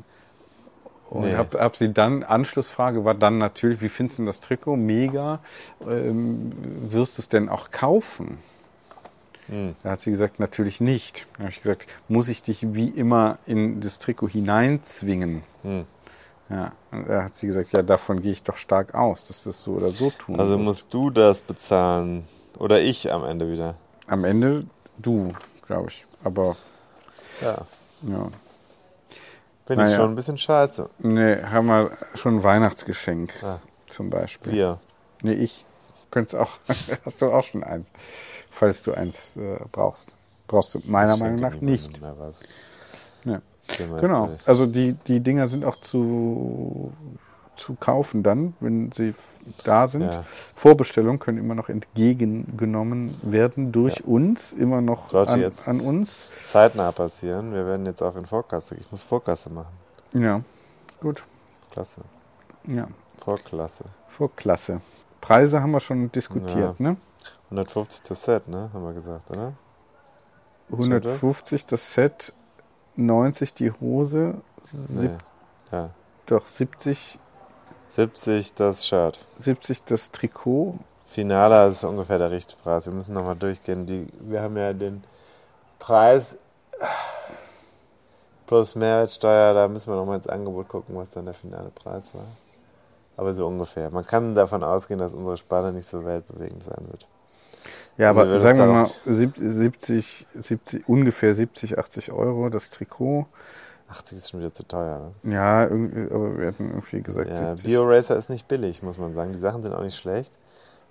und 1.12 1.24
Nee. 1.30 1.36
hab, 1.36 1.54
hab 1.54 1.76
sie 1.76 1.94
dann, 1.94 2.24
Anschlussfrage 2.24 3.06
war 3.06 3.14
dann 3.14 3.38
natürlich, 3.38 3.82
wie 3.82 3.90
findest 3.90 4.18
du 4.20 4.26
das 4.26 4.40
Trikot? 4.40 4.78
Mega. 4.78 5.40
Ähm, 5.88 6.52
wirst 6.90 7.18
du 7.18 7.22
es 7.22 7.30
denn 7.30 7.50
auch 7.50 7.70
kaufen? 7.70 8.40
Hm. 9.48 9.76
Da 9.84 9.92
hat 9.92 10.02
sie 10.02 10.12
gesagt, 10.12 10.40
natürlich 10.40 10.80
nicht. 10.82 11.28
Da 11.34 11.40
habe 11.44 11.52
ich 11.52 11.62
gesagt, 11.62 11.86
muss 12.08 12.30
ich 12.30 12.42
dich 12.42 12.74
wie 12.74 12.88
immer 12.90 13.38
in 13.46 13.82
das 13.82 14.00
Trikot 14.00 14.30
hineinzwingen? 14.30 15.44
Hm. 15.64 15.86
Ja, 16.50 16.72
und 16.92 17.08
da 17.10 17.24
hat 17.26 17.36
sie 17.36 17.48
gesagt, 17.48 17.72
ja, 17.74 17.82
davon 17.82 18.22
gehe 18.22 18.32
ich 18.32 18.44
doch 18.44 18.58
stark 18.58 18.94
aus, 18.94 19.26
dass 19.26 19.44
du 19.44 19.50
es 19.52 19.62
so 19.62 19.72
oder 19.74 19.90
so 19.90 20.12
tun 20.12 20.40
Also 20.40 20.54
wirst. 20.54 20.64
musst 20.64 20.94
du 20.94 21.10
das 21.10 21.42
bezahlen. 21.42 22.26
Oder 22.58 22.82
ich 22.82 23.12
am 23.12 23.24
Ende 23.26 23.52
wieder. 23.52 23.76
Am 24.08 24.24
Ende 24.26 24.66
du, 24.98 25.34
glaube 25.68 25.90
ich. 25.90 26.06
Aber 26.24 26.56
Ja. 27.42 27.58
ja, 28.04 28.28
Finde 29.66 29.84
Naja. 29.84 29.92
ich 29.96 29.98
schon 30.02 30.10
ein 30.12 30.16
bisschen 30.16 30.38
scheiße. 30.38 30.90
nee, 31.00 31.38
haben 31.44 31.68
wir 31.68 31.92
schon 32.16 32.38
ein 32.38 32.44
Weihnachtsgeschenk 32.44 33.32
Ah. 33.44 33.60
zum 33.90 34.10
Beispiel. 34.10 34.54
Wir. 34.54 34.80
Nee, 35.22 35.34
ich. 35.34 35.66
Könntest 36.10 36.36
auch, 36.36 36.50
hast 37.06 37.22
du 37.22 37.28
auch 37.32 37.44
schon 37.44 37.64
eins, 37.64 37.88
falls 38.52 38.84
du 38.84 38.94
eins 38.94 39.38
äh, 39.38 39.58
brauchst. 39.72 40.16
Brauchst 40.48 40.76
du 40.76 40.82
meiner 40.86 41.16
Meinung 41.16 41.40
nach 41.40 41.56
nicht. 41.62 42.02
Ja. 43.24 43.42
Genau. 43.78 44.32
Also 44.46 44.66
die, 44.66 44.94
die 45.08 45.22
Dinger 45.22 45.48
sind 45.48 45.64
auch 45.64 45.80
zu, 45.80 46.92
zu 47.62 47.76
kaufen 47.80 48.24
dann, 48.24 48.54
wenn 48.60 48.92
sie 48.92 49.14
da 49.64 49.88
sind. 49.88 50.02
Ja. 50.04 50.24
Vorbestellungen 50.56 51.20
können 51.20 51.38
immer 51.38 51.56
noch 51.56 51.70
entgegengenommen 51.70 53.16
werden 53.24 53.72
durch 53.72 54.04
uns, 54.04 54.54
immer 54.54 54.82
noch 54.82 55.10
Sollte 55.10 55.34
an, 55.34 55.42
jetzt- 55.42 55.68
an 55.68 55.80
uns. 55.80 56.28
Zeitnah 56.46 56.92
passieren. 56.92 57.54
Wir 57.54 57.66
werden 57.66 57.86
jetzt 57.86 58.02
auch 58.02 58.16
in 58.16 58.26
Vorkasse. 58.26 58.76
Ich 58.76 58.92
muss 58.92 59.04
Vorkasse 59.04 59.50
machen. 59.50 59.74
Ja, 60.14 60.42
gut. 61.00 61.24
Klasse. 61.72 62.02
Ja, 62.66 62.88
Vorklasse. 63.18 63.86
Vorklasse. 64.08 64.82
Preise 65.22 65.62
haben 65.62 65.72
wir 65.72 65.80
schon 65.80 66.12
diskutiert, 66.12 66.80
ne? 66.80 66.98
150 67.50 68.04
das 68.04 68.24
Set, 68.24 68.48
ne? 68.48 68.70
Haben 68.74 68.84
wir 68.84 68.94
gesagt, 68.94 69.30
oder? 69.30 69.54
150 70.72 71.66
das 71.66 71.94
Set, 71.94 72.34
90 72.96 73.54
die 73.54 73.72
Hose, 73.72 74.36
Nee. 74.90 75.10
Ja. 75.72 75.90
doch 76.26 76.48
70, 76.48 77.20
70 77.92 78.54
das 78.54 78.88
Shirt. 78.88 79.20
70 79.40 79.84
das 79.84 80.12
Trikot 80.12 80.76
Finaler 81.10 81.68
ist 81.68 81.84
ungefähr 81.84 82.18
der 82.18 82.32
Richtpreis. 82.32 82.86
Wir 82.86 82.94
müssen 82.94 83.14
nochmal 83.14 83.36
durchgehen. 83.36 83.86
Die, 83.86 84.08
wir 84.22 84.42
haben 84.42 84.56
ja 84.56 84.72
den 84.72 85.04
Preis 85.78 86.38
plus 88.48 88.76
Mehrwertsteuer, 88.76 89.54
da 89.54 89.68
müssen 89.68 89.92
wir 89.92 89.98
nochmal 89.98 90.18
ins 90.18 90.28
Angebot 90.28 90.70
gucken, 90.70 90.96
was 90.96 91.12
dann 91.12 91.26
der 91.26 91.34
finale 91.34 91.70
Preis 91.70 92.12
war. 92.14 92.24
Aber 93.18 93.34
so 93.34 93.46
ungefähr. 93.46 93.90
Man 93.92 94.06
kann 94.06 94.36
davon 94.36 94.64
ausgehen, 94.64 95.00
dass 95.00 95.14
unsere 95.14 95.36
Spanne 95.38 95.72
nicht 95.74 95.88
so 95.88 96.06
weltbewegend 96.06 96.64
sein 96.64 96.86
wird. 96.90 97.08
Ja, 97.98 98.10
Also 98.10 98.22
aber 98.22 98.32
wenn 98.32 98.40
sagen 98.40 98.60
wir 98.60 98.66
mal 98.68 98.74
darauf- 98.86 99.02
70, 99.06 100.28
70, 100.34 100.88
ungefähr 100.88 101.36
70, 101.36 101.78
80 101.78 102.12
Euro 102.14 102.48
das 102.50 102.70
Trikot. 102.70 103.26
80 103.92 104.18
ist 104.18 104.30
schon 104.32 104.40
wieder 104.40 104.54
zu 104.54 104.68
teuer. 104.68 105.12
Ne? 105.24 105.34
Ja, 105.34 105.64
irgendwie, 105.64 106.14
aber 106.14 106.38
wir 106.38 106.48
hatten 106.48 106.70
irgendwie 106.70 107.02
gesagt 107.02 107.30
Ja, 107.30 107.56
70. 107.56 107.66
BioRacer 107.68 108.16
ist 108.16 108.30
nicht 108.30 108.48
billig, 108.48 108.82
muss 108.84 108.98
man 108.98 109.14
sagen. 109.14 109.34
Die 109.34 109.40
Sachen 109.40 109.62
sind 109.64 109.74
auch 109.74 109.84
nicht 109.84 109.98
schlecht. 109.98 110.38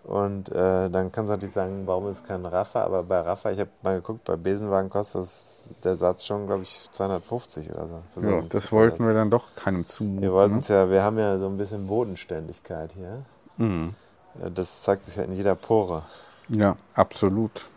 Und 0.03 0.49
äh, 0.51 0.89
dann 0.89 1.13
kannst 1.13 1.29
du 1.29 1.33
natürlich 1.33 1.55
sagen, 1.55 1.83
warum 1.87 2.09
ist 2.09 2.27
kein 2.27 2.45
Rafa? 2.47 2.85
Aber 2.85 3.03
bei 3.03 3.21
Rafa, 3.21 3.51
ich 3.51 3.61
habe 3.61 3.69
mal 3.83 3.97
geguckt, 3.97 4.25
bei 4.25 4.35
Besenwagen 4.37 4.89
kostet 4.89 5.21
das, 5.21 5.75
der 5.85 5.95
Satz 5.95 6.25
schon, 6.25 6.47
glaube 6.47 6.63
ich, 6.63 6.89
250 6.93 7.71
oder 7.71 7.87
so. 7.87 8.21
So 8.23 8.31
ja, 8.31 8.39
einen- 8.39 8.49
das 8.49 8.73
wollten 8.73 9.07
wir 9.07 9.13
dann 9.13 9.31
doch 9.31 9.55
keinem 9.57 9.87
zumuten. 9.87 10.23
Wir 10.23 10.33
wollten 10.33 10.55
ne? 10.55 10.61
es 10.61 10.69
ja, 10.69 10.89
wir 10.91 11.03
haben 11.03 11.19
ja 11.19 11.39
so 11.39 11.47
ein 11.47 11.59
bisschen 11.59 11.87
Bodenständigkeit 11.87 12.93
hier. 12.93 13.25
Mhm. 13.59 13.95
Äh, 14.43 14.51
Das 14.51 14.83
zeigt 14.83 15.03
sich 15.03 15.17
ja 15.17 15.25
in 15.25 15.35
jeder 15.35 15.55
Pore. 15.55 16.03
Ja, 16.49 16.77
absolut. 16.95 17.69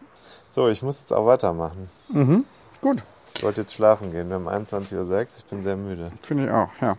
So, 0.50 0.70
ich 0.70 0.82
muss 0.82 1.02
jetzt 1.02 1.12
auch 1.12 1.26
weitermachen. 1.26 1.90
Mhm. 2.08 2.46
Gut, 2.82 3.04
Ich 3.36 3.44
wollte 3.44 3.62
jetzt 3.62 3.74
schlafen 3.74 4.12
gehen. 4.12 4.30
Wir 4.30 4.36
haben 4.36 4.48
21.06 4.48 4.96
Uhr, 5.10 5.22
ich 5.38 5.46
bin 5.46 5.64
sehr 5.64 5.76
müde. 5.76 6.12
finde 6.22 6.46
ich 6.46 6.52
auch, 6.52 6.70
ja. 6.82 6.98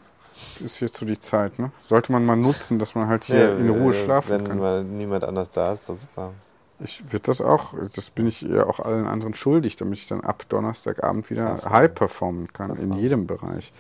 Ist 0.65 0.81
jetzt 0.81 0.97
so 0.97 1.07
die 1.07 1.19
Zeit, 1.19 1.59
ne? 1.61 1.71
Sollte 1.89 2.11
man 2.11 2.27
mal 2.27 2.35
nutzen, 2.37 2.79
dass 2.81 2.95
man 2.97 3.07
halt 3.09 3.25
hier 3.25 3.55
Nee, 3.55 3.69
in 3.69 3.71
Ruhe 3.71 3.95
äh, 3.95 4.05
schlafen 4.05 4.31
Wenn 4.31 4.49
kann. 4.49 4.59
mal 4.59 4.83
niemand 4.83 5.23
anders 5.25 5.51
da 5.53 5.73
ist, 5.73 5.81
ist 5.83 5.89
das 5.89 6.01
super. 6.01 6.33
Ich 6.81 7.05
würde 7.13 7.27
das 7.27 7.41
auch, 7.41 7.73
das 7.95 8.11
bin 8.11 8.27
ich 8.27 8.43
ja 8.43 8.67
auch 8.67 8.81
allen 8.81 9.07
anderen 9.07 9.35
schuldig, 9.35 9.77
damit 9.77 10.01
ich 10.01 10.09
dann 10.09 10.23
ab 10.23 10.45
Donnerstagabend 10.49 11.31
wieder 11.31 11.55
Performen. 11.55 11.73
high 11.79 11.95
performen 11.95 12.53
kann, 12.53 12.77
in 12.77 12.95
jedem 12.95 13.29
Bereich. 13.29 13.73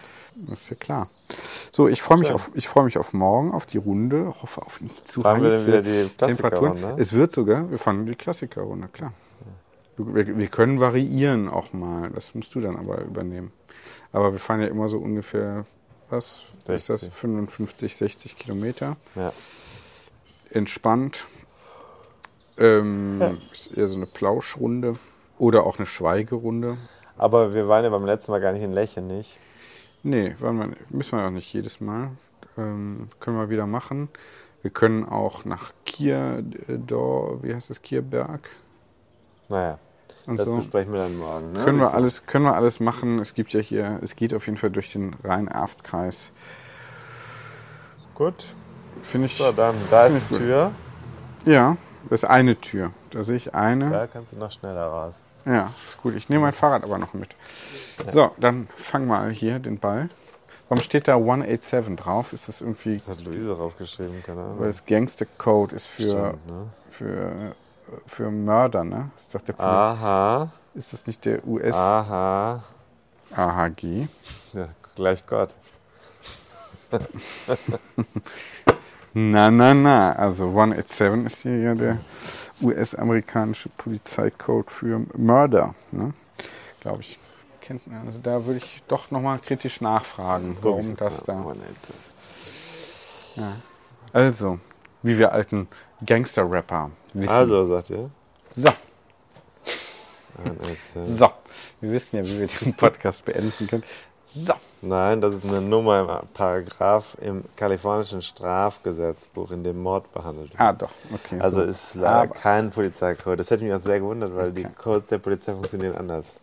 Das 0.48 0.60
ist 0.62 0.70
ja 0.70 0.76
klar. 0.76 1.08
So, 1.72 1.88
ich 1.88 2.02
freue 2.02 2.18
mich 2.18 2.30
auf, 2.30 2.52
ich 2.54 2.68
freue 2.68 2.84
mich 2.84 2.96
auf 2.96 3.12
morgen, 3.12 3.52
auf 3.52 3.66
die 3.66 3.78
Runde, 3.78 4.32
hoffe 4.40 4.62
auf 4.62 4.80
nicht 4.80 5.08
zu 5.08 5.22
Fahren 5.22 5.42
wir 5.42 5.50
denn 5.50 5.58
heiße 5.58 5.66
wieder 5.66 5.82
die 5.82 6.08
Temperaturen. 6.16 6.72
Klassikerrunde? 6.76 7.02
Es 7.02 7.12
wird 7.12 7.32
sogar, 7.32 7.68
wir 7.70 7.78
fahren 7.78 8.06
die 8.06 8.14
Klassikerrunde, 8.14 8.86
klar. 8.92 9.12
Wir, 9.96 10.36
wir 10.38 10.48
können 10.48 10.80
variieren 10.80 11.48
auch 11.48 11.72
mal, 11.72 12.10
das 12.10 12.34
musst 12.34 12.54
du 12.54 12.60
dann 12.60 12.76
aber 12.76 13.02
übernehmen. 13.02 13.52
Aber 14.12 14.32
wir 14.32 14.38
fahren 14.38 14.60
ja 14.60 14.66
immer 14.66 14.88
so 14.88 14.98
ungefähr, 14.98 15.66
was? 16.10 16.42
Ist 16.68 16.88
das 16.88 17.00
60. 17.00 17.12
55, 17.12 17.96
60 17.96 18.38
Kilometer? 18.38 18.96
Ja. 19.14 19.32
entspannt. 20.50 21.26
Ähm, 22.56 23.38
Ist 23.52 23.76
eher 23.76 23.88
so 23.88 23.96
eine 23.96 24.06
Plauschrunde 24.06 24.96
oder 25.38 25.64
auch 25.66 25.78
eine 25.78 25.86
Schweigerunde. 25.86 26.76
Aber 27.16 27.54
wir 27.54 27.68
waren 27.68 27.84
ja 27.84 27.90
beim 27.90 28.04
letzten 28.06 28.32
Mal 28.32 28.40
gar 28.40 28.52
nicht 28.52 28.62
in 28.62 28.72
Lächen, 28.72 29.06
nicht? 29.06 29.38
Nee, 30.02 30.34
wollen 30.38 30.58
wir, 30.58 30.76
müssen 30.90 31.18
wir 31.18 31.26
auch 31.26 31.30
nicht 31.30 31.52
jedes 31.52 31.80
Mal. 31.80 32.10
Ähm, 32.56 33.08
können 33.20 33.36
wir 33.36 33.50
wieder 33.50 33.66
machen. 33.66 34.08
Wir 34.62 34.70
können 34.70 35.04
auch 35.04 35.44
nach 35.44 35.72
Kier, 35.84 36.44
äh, 36.68 36.78
Dor, 36.78 37.42
wie 37.42 37.54
heißt 37.54 37.70
das, 37.70 37.82
Kierberg 37.82 38.48
Naja, 39.48 39.78
und 40.26 40.36
das 40.38 40.46
so. 40.46 40.56
besprechen 40.56 40.92
wir 40.92 41.00
dann 41.02 41.16
morgen. 41.16 41.52
Ne? 41.52 41.64
Können 41.64 41.78
wir, 41.78 41.92
alles, 41.94 42.26
können 42.26 42.44
wir 42.44 42.54
alles 42.54 42.80
machen. 42.80 43.18
Es 43.18 43.34
gibt 43.34 43.52
ja 43.52 43.60
hier, 43.60 43.98
es 44.02 44.16
geht 44.16 44.34
auf 44.34 44.46
jeden 44.46 44.58
Fall 44.58 44.70
durch 44.70 44.92
den 44.92 45.14
Rhein-Erft-Kreis. 45.24 46.32
Gut, 48.14 48.54
Finde 49.02 49.26
ich, 49.26 49.36
so 49.36 49.52
dann, 49.52 49.74
da 49.90 50.06
ist 50.06 50.24
die 50.24 50.28
gut. 50.28 50.38
Tür. 50.38 50.70
ja, 51.44 51.76
das 52.08 52.22
ist 52.22 52.28
eine 52.28 52.58
Tür. 52.60 52.90
Da 53.10 53.22
sehe 53.22 53.36
ich 53.36 53.54
eine. 53.54 53.90
Da 53.90 54.06
kannst 54.06 54.32
du 54.32 54.36
noch 54.36 54.52
schneller 54.52 54.86
raus. 54.86 55.20
Ja, 55.44 55.70
ist 55.88 56.00
gut. 56.02 56.14
Ich 56.16 56.28
nehme 56.28 56.42
mein 56.42 56.52
Fahrrad 56.52 56.84
aber 56.84 56.96
noch 56.98 57.12
mit. 57.12 57.34
So, 58.06 58.30
dann 58.38 58.68
fang 58.76 59.06
mal 59.06 59.30
hier 59.30 59.58
den 59.58 59.78
Ball. 59.78 60.08
Warum 60.68 60.82
steht 60.82 61.06
da 61.08 61.16
187 61.16 61.96
drauf? 61.96 62.32
Ist 62.32 62.48
das 62.48 62.62
irgendwie, 62.62 62.94
Das 62.96 63.08
hat 63.08 63.24
Luise 63.24 63.54
draufgeschrieben, 63.54 64.22
keine 64.22 64.38
weil 64.38 64.44
Ahnung. 64.46 64.66
das 64.66 64.86
Gangster-Code 64.86 65.76
ist 65.76 65.86
für, 65.86 66.02
Stimmt, 66.10 66.46
ne? 66.46 66.66
für, 66.88 67.54
für 68.06 68.30
Mörder, 68.30 68.84
ne? 68.84 69.10
Ist, 69.18 69.34
doch 69.34 69.40
der 69.42 69.54
Poli- 69.54 69.66
Aha, 69.66 70.50
ist 70.74 70.92
das 70.92 71.06
nicht 71.06 71.24
der 71.24 71.46
US 71.46 71.74
aha. 71.74 72.62
AHG? 73.34 74.08
Ja, 74.52 74.68
gleich 74.94 75.26
Gott. 75.26 75.56
Na, 79.16 79.48
na, 79.50 79.74
na. 79.74 80.12
Also 80.12 80.48
187 80.48 81.24
ist 81.26 81.42
hier 81.42 81.58
ja 81.58 81.74
der 81.74 81.98
US-amerikanische 82.60 83.68
Polizeicode 83.68 84.70
für 84.70 85.02
Mörder, 85.16 85.74
ne? 85.92 86.12
Glaube 86.80 87.00
ich. 87.02 87.18
Kennt 87.60 87.86
man. 87.86 88.06
Also 88.06 88.18
da 88.18 88.44
würde 88.44 88.58
ich 88.58 88.82
doch 88.88 89.10
nochmal 89.10 89.38
kritisch 89.38 89.80
nachfragen, 89.80 90.56
warum 90.60 90.96
das 90.96 91.22
da. 91.24 91.44
Oh, 91.46 91.52
jetzt- 91.68 91.92
Also, 94.12 94.58
wie 95.04 95.16
wir 95.18 95.32
alten 95.32 95.68
Gangster-Rapper 96.04 96.90
wissen. 97.12 97.32
Also, 97.32 97.66
sagt 97.66 97.90
ihr? 97.90 98.10
So, 98.56 98.70
so. 101.04 101.30
Wir 101.80 101.92
wissen 101.92 102.16
ja, 102.16 102.24
wie 102.24 102.40
wir 102.40 102.48
den 102.48 102.74
Podcast 102.74 103.24
beenden 103.24 103.66
können. 103.68 103.84
So. 104.26 104.54
Nein, 104.82 105.20
das 105.20 105.34
ist 105.36 105.44
eine 105.44 105.60
Nummer 105.60 106.00
im 106.22 106.28
Paragraph 106.34 107.16
im 107.20 107.42
kalifornischen 107.56 108.20
Strafgesetzbuch, 108.20 109.52
in 109.52 109.62
dem 109.62 109.80
Mord 109.80 110.12
behandelt 110.12 110.50
wird. 110.50 110.60
Ah, 110.60 110.72
doch. 110.72 110.90
Okay. 111.12 111.38
Also 111.40 111.60
so. 111.60 111.66
ist 111.68 111.94
leider 111.94 112.22
Aber- 112.22 112.34
kein 112.34 112.70
Polizeicode. 112.70 113.38
Das 113.38 113.50
hätte 113.50 113.62
mich 113.64 113.72
auch 113.72 113.80
sehr 113.80 114.00
gewundert, 114.00 114.34
weil 114.34 114.50
die 114.50 114.64
Okay. 114.64 114.74
Codes 114.76 115.06
der 115.06 115.18
Polizei 115.18 115.52
funktionieren 115.52 115.94
anders. 115.96 116.34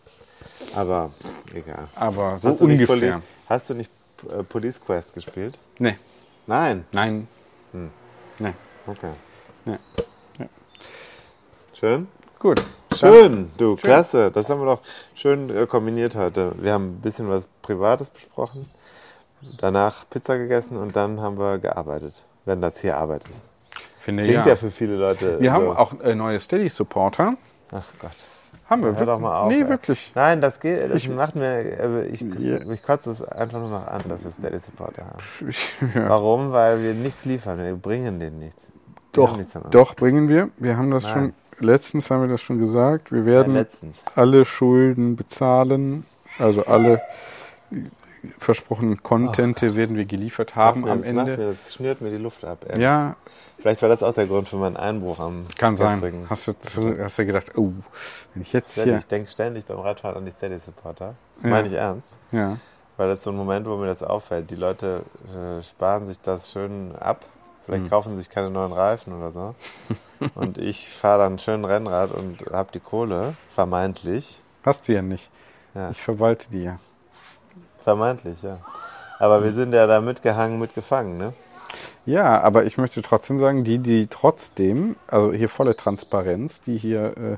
Aber 0.76 1.12
egal. 1.54 1.88
Aber 1.96 2.38
so 2.40 2.50
hast, 2.50 2.62
du 2.62 2.68
nicht 2.68 2.88
ungefähr. 2.88 3.12
Poli 3.14 3.24
hast 3.50 3.70
du 3.70 3.74
nicht 3.74 3.92
äh, 4.30 4.44
Police 4.44 4.80
Quest 4.80 5.14
gespielt? 5.14 5.58
Nee, 5.80 5.98
Nein. 6.48 6.86
nein. 6.94 7.28
Hm. 7.74 7.90
Nee. 8.40 8.54
Okay. 8.88 9.12
Nee. 9.66 9.78
Ja. 10.40 10.46
Schön? 11.74 12.08
Gut. 12.40 12.62
Schön, 12.96 13.52
du, 13.58 13.76
klasse. 13.76 14.32
Das 14.32 14.50
haben 14.50 14.62
wir 14.62 14.66
doch 14.66 14.82
schön 15.16 15.50
äh, 15.56 15.66
kombiniert 15.66 16.16
heute. 16.16 16.52
Wir 16.58 16.74
haben 16.74 16.96
ein 16.96 17.02
bisschen 17.02 17.30
was 17.30 17.48
Privates 17.62 18.10
besprochen, 18.10 18.70
danach 19.58 20.10
Pizza 20.10 20.38
gegessen 20.38 20.78
und 20.78 20.96
dann 20.96 21.22
haben 21.22 21.40
wir 21.40 21.60
gearbeitet, 21.60 22.24
wenn 22.46 22.62
das 22.62 22.82
hier 22.82 22.98
Arbeit 22.98 23.28
ist. 23.30 23.44
Finde 24.00 24.24
Klingt 24.24 24.46
ja. 24.46 24.54
ja 24.54 24.56
für 24.56 24.72
viele 24.72 24.96
Leute. 24.96 25.40
wir 25.40 25.54
haben 25.54 25.66
so. 25.66 25.76
auch 25.76 26.00
äh, 26.02 26.16
neue 26.16 26.40
Steady-Supporter. 26.40 27.36
Ach 27.72 27.88
Gott. 28.00 28.12
Haben 28.72 28.84
wir 28.84 28.96
Hör 28.96 29.06
doch 29.06 29.20
mal 29.20 29.38
auf. 29.42 29.50
Nee, 29.52 29.64
ey. 29.64 29.68
wirklich. 29.70 30.14
Nein, 30.16 30.40
das 30.40 30.62
geht. 30.62 30.90
Das 30.90 31.06
macht 31.10 31.36
mir. 31.36 31.78
Also 31.80 32.00
ich, 32.04 32.22
Ja. 32.22 32.64
mich 32.66 32.82
kotzt 32.82 33.06
es 33.06 33.22
einfach 33.22 33.60
nur 33.60 33.70
noch 33.70 33.86
an, 33.86 34.02
dass 34.08 34.24
wir 34.24 34.32
Steady 34.32 34.60
Supporter 34.60 35.08
haben. 35.08 35.20
ja. 35.94 36.08
Warum? 36.10 36.54
Weil 36.54 36.82
wir 36.82 36.94
nichts 36.94 37.26
liefern. 37.26 37.60
Wir 37.60 37.76
bringen 37.76 38.20
denen 38.22 38.40
nichts. 38.40 38.64
Wir 38.64 38.72
Doch, 39.12 39.36
nichts 39.36 39.58
doch, 39.72 39.94
bringen 39.96 40.30
wir. 40.30 40.50
Wir 40.58 40.78
haben 40.78 40.90
das 40.90 41.04
Nein. 41.04 41.34
schon, 41.60 41.68
letztens 41.68 42.10
haben 42.10 42.22
wir 42.22 42.30
das 42.30 42.42
schon 42.42 42.60
gesagt. 42.60 43.12
Wir 43.12 43.26
werden 43.26 43.56
letztens. 43.56 43.98
alle 44.16 44.46
Schulden 44.46 45.18
bezahlen. 45.18 46.06
Also 46.40 46.64
alle 46.66 47.02
versprochenen 48.38 49.02
Contente 49.04 49.76
werden 49.76 49.96
wir 49.96 50.06
geliefert 50.06 50.56
haben 50.56 50.88
am 50.88 51.00
das, 51.00 51.08
Ende. 51.08 51.38
mir, 51.38 51.38
das 51.38 51.74
schnürt 51.74 52.02
mir 52.02 52.10
die 52.12 52.18
Luft 52.18 52.46
ab. 52.46 52.66
ey. 52.68 52.82
Ja, 52.82 53.16
Vielleicht 53.58 53.82
war 53.84 53.90
das 53.90 54.02
auch 54.02 54.14
der 54.14 54.26
Grund 54.26 54.50
für 54.50 54.56
meinen 54.56 54.76
Einbruch 54.78 55.20
am 55.20 55.46
kann 55.58 55.78
sein. 55.78 56.26
Hast 56.30 56.48
du, 56.48 56.54
hast 57.00 57.20
du 57.20 57.26
gedacht, 57.26 57.58
oh, 57.58 57.72
wenn 58.34 58.42
ich 58.42 58.54
jetzt 58.54 58.74
hier. 58.74 58.98
Ich 58.98 59.06
denke 59.08 59.30
ständig 59.30 59.66
beim 59.66 59.80
Radfahren 59.80 60.18
an 60.18 60.26
die 60.26 60.32
Steady 60.32 60.58
Supporter. 60.60 61.14
Das 61.34 61.44
Ja. 61.44 61.50
meine 61.50 61.68
ich 61.68 61.74
ernst. 61.76 62.18
Ja, 62.32 62.58
Weil 62.98 63.10
das 63.10 63.20
ist 63.20 63.24
so 63.26 63.30
ein 63.32 63.38
Moment, 63.38 63.68
wo 63.68 63.78
mir 63.78 63.86
das 63.88 64.02
auffällt. 64.04 64.50
Die 64.50 64.56
Leute 64.56 65.04
äh, 65.28 65.62
sparen 65.62 66.08
sich 66.08 66.20
das 66.22 66.52
schön 66.52 66.96
ab. 66.96 67.26
Vielleicht 67.66 67.84
Hm. 67.84 67.90
kaufen 67.92 68.16
sich 68.18 68.30
keine 68.30 68.50
neuen 68.50 68.72
Reifen 68.72 69.14
oder 69.14 69.32
so. 69.32 69.54
und 70.36 70.58
ich 70.58 70.90
fahre 70.90 71.20
dann 71.24 71.38
schön 71.38 71.64
Rennrad 71.64 72.12
und 72.12 72.44
habe 72.52 72.72
die 72.72 72.80
Kohle, 72.80 73.36
vermeintlich. 73.54 74.42
hast 74.64 74.88
du 74.88 74.94
ja 74.94 75.02
nicht. 75.04 75.30
Ja. 75.76 75.92
Ich 75.92 76.02
verwalte 76.02 76.48
die 76.52 76.64
ja. 76.64 76.80
Vermeintlich, 77.84 78.42
ja. 78.44 78.58
Aber 79.20 79.44
wir 79.44 79.52
sind 79.52 79.74
ja 79.74 79.86
da 79.88 80.02
mitgehangen, 80.02 80.60
mitgefangen, 80.60 81.18
ne? 81.18 81.34
Ja, 82.06 82.42
aber 82.42 82.66
ich 82.66 82.78
möchte 82.78 83.02
trotzdem 83.02 83.40
sagen, 83.40 83.64
die, 83.64 83.78
die 83.78 84.08
trotzdem, 84.08 84.96
also 85.08 85.32
hier 85.32 85.48
volle 85.48 85.76
Transparenz, 85.76 86.62
die 86.62 86.78
hier 86.78 87.16
äh, 87.18 87.38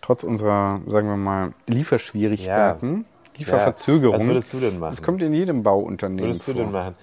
trotz 0.00 0.22
unserer, 0.22 0.80
sagen 0.86 1.08
wir 1.08 1.16
mal, 1.16 1.52
Lieferschwierigkeiten, 1.66 3.04
Was 3.32 3.38
Lieferverzögerungen, 3.38 4.28
würdest 4.28 4.52
du 4.52 4.60
denn 4.60 4.78
machen? 4.78 4.92
das 4.92 5.02
kommt 5.02 5.20
in 5.22 5.34
jedem 5.34 5.62
Bauunternehmen 5.64 6.30
würdest 6.30 6.46
du 6.46 6.52
vor. 6.52 6.62
denn 6.62 6.72
machen? 6.72 6.94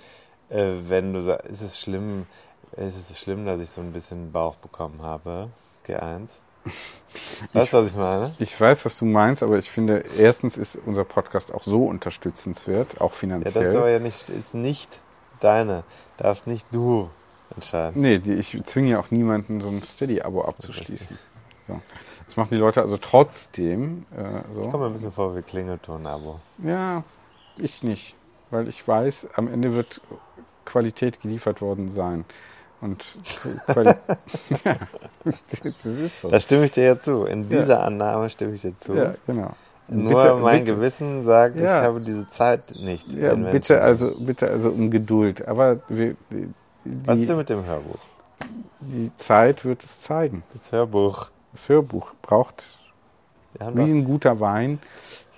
Äh, 0.50 0.72
wenn 0.88 1.14
du 1.14 1.22
sagst, 1.22 1.50
ist 1.50 1.62
es 1.62 1.80
schlimm, 1.80 2.26
ist 2.78 2.98
es 2.98 3.20
schlimm, 3.20 3.46
dass 3.46 3.60
ich 3.60 3.70
so 3.70 3.82
ein 3.82 3.92
bisschen 3.92 4.32
Bauch 4.32 4.56
bekommen 4.56 5.02
habe? 5.02 5.50
G1. 5.88 6.30
Weißt 7.54 7.74
du, 7.74 7.78
was 7.78 7.88
ich 7.90 7.96
meine? 7.96 8.36
Ich 8.40 8.60
weiß, 8.60 8.86
was 8.86 8.98
du 8.98 9.06
meinst, 9.06 9.44
aber 9.44 9.58
ich 9.58 9.70
finde, 9.70 10.04
erstens 10.18 10.58
ist 10.58 10.78
unser 10.86 11.04
Podcast 11.04 11.54
auch 11.54 11.64
so 11.64 11.86
unterstützenswert, 11.86 13.02
auch 13.02 13.12
Ja, 13.12 13.18
finanziell. 13.18 13.54
das 13.54 13.74
ist 13.74 13.78
aber 13.78 13.90
ja 13.90 14.00
nicht, 14.00 14.30
ist 14.30 14.54
nicht 14.54 15.00
deine. 15.42 15.84
Darfst 16.18 16.48
nicht 16.48 16.66
du 16.72 17.10
entscheiden. 17.54 18.02
Nee, 18.02 18.20
die, 18.20 18.34
ich 18.34 18.58
zwinge 18.66 18.92
ja 18.92 19.00
auch 19.00 19.12
niemanden, 19.12 19.60
so 19.60 19.68
ein 19.68 19.84
Steady-Abo 19.84 20.44
abzuschließen. 20.46 21.18
So. 21.68 21.82
Das 22.26 22.38
machen 22.38 22.50
die 22.52 22.58
Leute 22.58 22.82
also 22.82 22.96
trotzdem. 22.98 24.06
Äh, 24.16 24.42
so. 24.56 24.62
Kommt 24.62 24.80
mir 24.80 24.86
ein 24.86 24.94
bisschen 24.94 25.12
vor 25.12 25.36
wie 25.36 25.42
Klingelton-Abo. 25.42 26.40
Ja, 26.60 27.04
ich 27.58 27.84
nicht. 27.84 28.16
Weil 28.52 28.68
ich 28.70 28.88
weiß, 28.88 29.30
am 29.36 29.48
Ende 29.50 29.74
wird 29.74 30.00
Qualität 30.64 31.22
geliefert 31.22 31.62
worden 31.62 31.92
sein. 31.92 32.24
Und 32.82 33.06
ja, 34.66 34.76
das 35.24 35.86
ist 35.86 36.22
so. 36.22 36.30
Da 36.30 36.40
stimme 36.40 36.66
ich 36.66 36.72
dir 36.72 36.84
ja 36.84 37.00
zu. 37.00 37.26
In 37.26 37.48
dieser 37.48 37.84
Annahme 37.84 38.30
stimme 38.30 38.54
ich 38.54 38.62
dir 38.62 38.78
zu. 38.80 38.96
Ja, 38.96 39.14
genau. 39.28 39.52
Nur 39.88 40.22
Bitte- 40.22 40.36
mein 40.36 40.64
bitte- 40.64 40.76
Gewissen 40.78 41.24
sagt, 41.24 41.60
Ja. 41.60 41.82
ich 41.82 41.86
habe 41.88 42.02
diese 42.02 42.28
Zeit 42.30 42.64
nicht. 42.80 43.12
Ja, 43.12 43.36
bitte 43.36 43.82
also, 43.82 44.16
bitte 44.20 44.50
also 44.50 44.70
um 44.70 44.90
Geduld. 44.90 45.48
Aber 45.48 45.80
wir, 45.90 46.16
die, 46.32 46.50
Was 47.06 47.20
ist 47.20 47.30
denn 47.30 47.38
mit 47.38 47.50
dem 47.50 47.66
Hörbuch? 47.66 48.00
die 48.80 49.12
Zeit 49.18 49.64
wird 49.66 49.84
es 49.84 50.02
zeigen. 50.02 50.44
Das 50.54 50.72
Hörbuch. 50.72 51.30
Das 51.52 51.70
Hörbuch 51.70 52.14
braucht, 52.24 52.80
wie 53.60 53.82
ein 53.84 54.06
guter 54.06 54.40
Wein, 54.40 54.80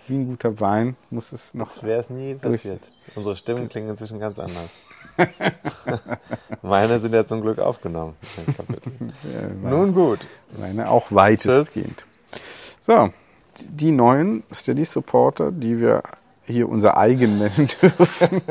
wie 0.07 0.15
ein 0.15 0.27
guter 0.27 0.59
Wein 0.61 0.95
muss 1.09 1.31
es 1.33 1.53
noch. 1.53 1.81
wäre 1.83 1.99
es 1.99 2.09
nie 2.09 2.35
passiert. 2.35 2.91
Unsere 3.15 3.35
Stimmen 3.35 3.67
klingen 3.67 3.89
inzwischen 3.89 4.19
ganz 4.19 4.37
anders. 4.39 4.69
Meine 6.61 6.99
sind 6.99 7.13
ja 7.13 7.25
zum 7.25 7.41
Glück 7.41 7.59
aufgenommen. 7.59 8.15
Äh, 9.23 9.67
Nun 9.69 9.93
gut. 9.93 10.27
Meine 10.59 10.89
auch 10.89 11.11
weitestgehend. 11.11 12.05
So, 12.81 13.09
die- 13.59 13.91
neuen 13.91 14.43
Steady 14.53 14.85
Supporter, 14.85 15.51
die 15.51 15.79
wir 15.79 16.03
hier 16.45 16.67
unser 16.67 16.97
eigen 16.97 17.37
nennen 17.39 17.69
dürfen. 17.81 18.41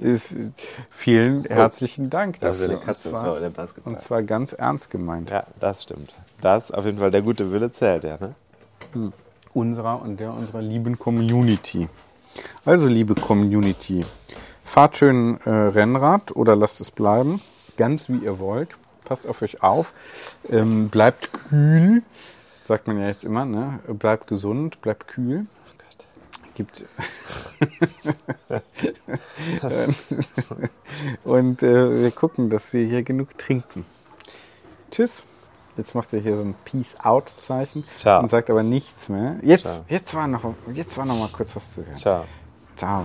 Vielen 0.90 1.44
herzlichen 1.44 2.10
Dank 2.10 2.38
Das 2.40 2.58
dafür. 2.58 2.70
eine 2.70 2.78
Katze, 2.80 3.08
und, 3.08 3.14
das 3.14 3.22
zwar, 3.22 3.50
Bass 3.50 3.74
und 3.84 4.00
zwar 4.00 4.22
ganz 4.22 4.52
ernst 4.52 4.90
gemeint. 4.90 5.30
Ja, 5.30 5.44
das 5.58 5.82
stimmt. 5.82 6.14
Das 6.40 6.70
auf 6.70 6.84
jeden 6.84 6.98
Fall, 6.98 7.10
der 7.10 7.22
gute 7.22 7.50
Wille 7.50 7.72
zählt 7.72 8.04
ja, 8.04 8.18
ne? 8.18 8.34
Unserer 9.52 10.00
und 10.02 10.20
der 10.20 10.32
unserer 10.32 10.62
lieben 10.62 10.98
Community. 10.98 11.88
Also, 12.64 12.86
liebe 12.86 13.14
Community, 13.14 14.00
fahrt 14.64 14.96
schön 14.96 15.38
äh, 15.44 15.50
Rennrad 15.50 16.34
oder 16.34 16.56
lasst 16.56 16.80
es 16.80 16.90
bleiben. 16.90 17.40
Ganz 17.76 18.08
wie 18.08 18.18
ihr 18.18 18.38
wollt. 18.38 18.76
Passt 19.04 19.26
auf 19.26 19.42
euch 19.42 19.62
auf. 19.62 19.92
Ähm, 20.48 20.88
bleibt 20.88 21.32
kühl. 21.32 22.02
Sagt 22.62 22.86
man 22.86 22.98
ja 22.98 23.06
jetzt 23.08 23.24
immer, 23.24 23.44
ne? 23.44 23.80
Bleibt 23.88 24.26
gesund, 24.26 24.80
bleibt 24.80 25.06
kühl. 25.06 25.46
Gibt. 26.54 26.84
und 31.24 31.62
äh, 31.62 32.02
wir 32.02 32.10
gucken, 32.12 32.48
dass 32.48 32.72
wir 32.72 32.86
hier 32.86 33.02
genug 33.02 33.36
trinken. 33.38 33.84
Tschüss. 34.90 35.24
Jetzt 35.76 35.94
macht 35.96 36.12
er 36.12 36.20
hier 36.20 36.36
so 36.36 36.44
ein 36.44 36.54
Peace-Out-Zeichen 36.64 37.84
und 38.20 38.30
sagt 38.30 38.48
aber 38.48 38.62
nichts 38.62 39.08
mehr. 39.08 39.38
Jetzt, 39.42 39.62
Ciao. 39.62 39.84
jetzt, 39.88 40.14
war 40.14 40.28
noch, 40.28 40.54
jetzt 40.72 40.96
war 40.96 41.04
noch 41.04 41.18
mal 41.18 41.28
kurz 41.32 41.56
was 41.56 41.74
zu 41.74 41.84
hören. 41.84 41.96
Ciao. 41.96 42.24
Ciao. 42.76 43.04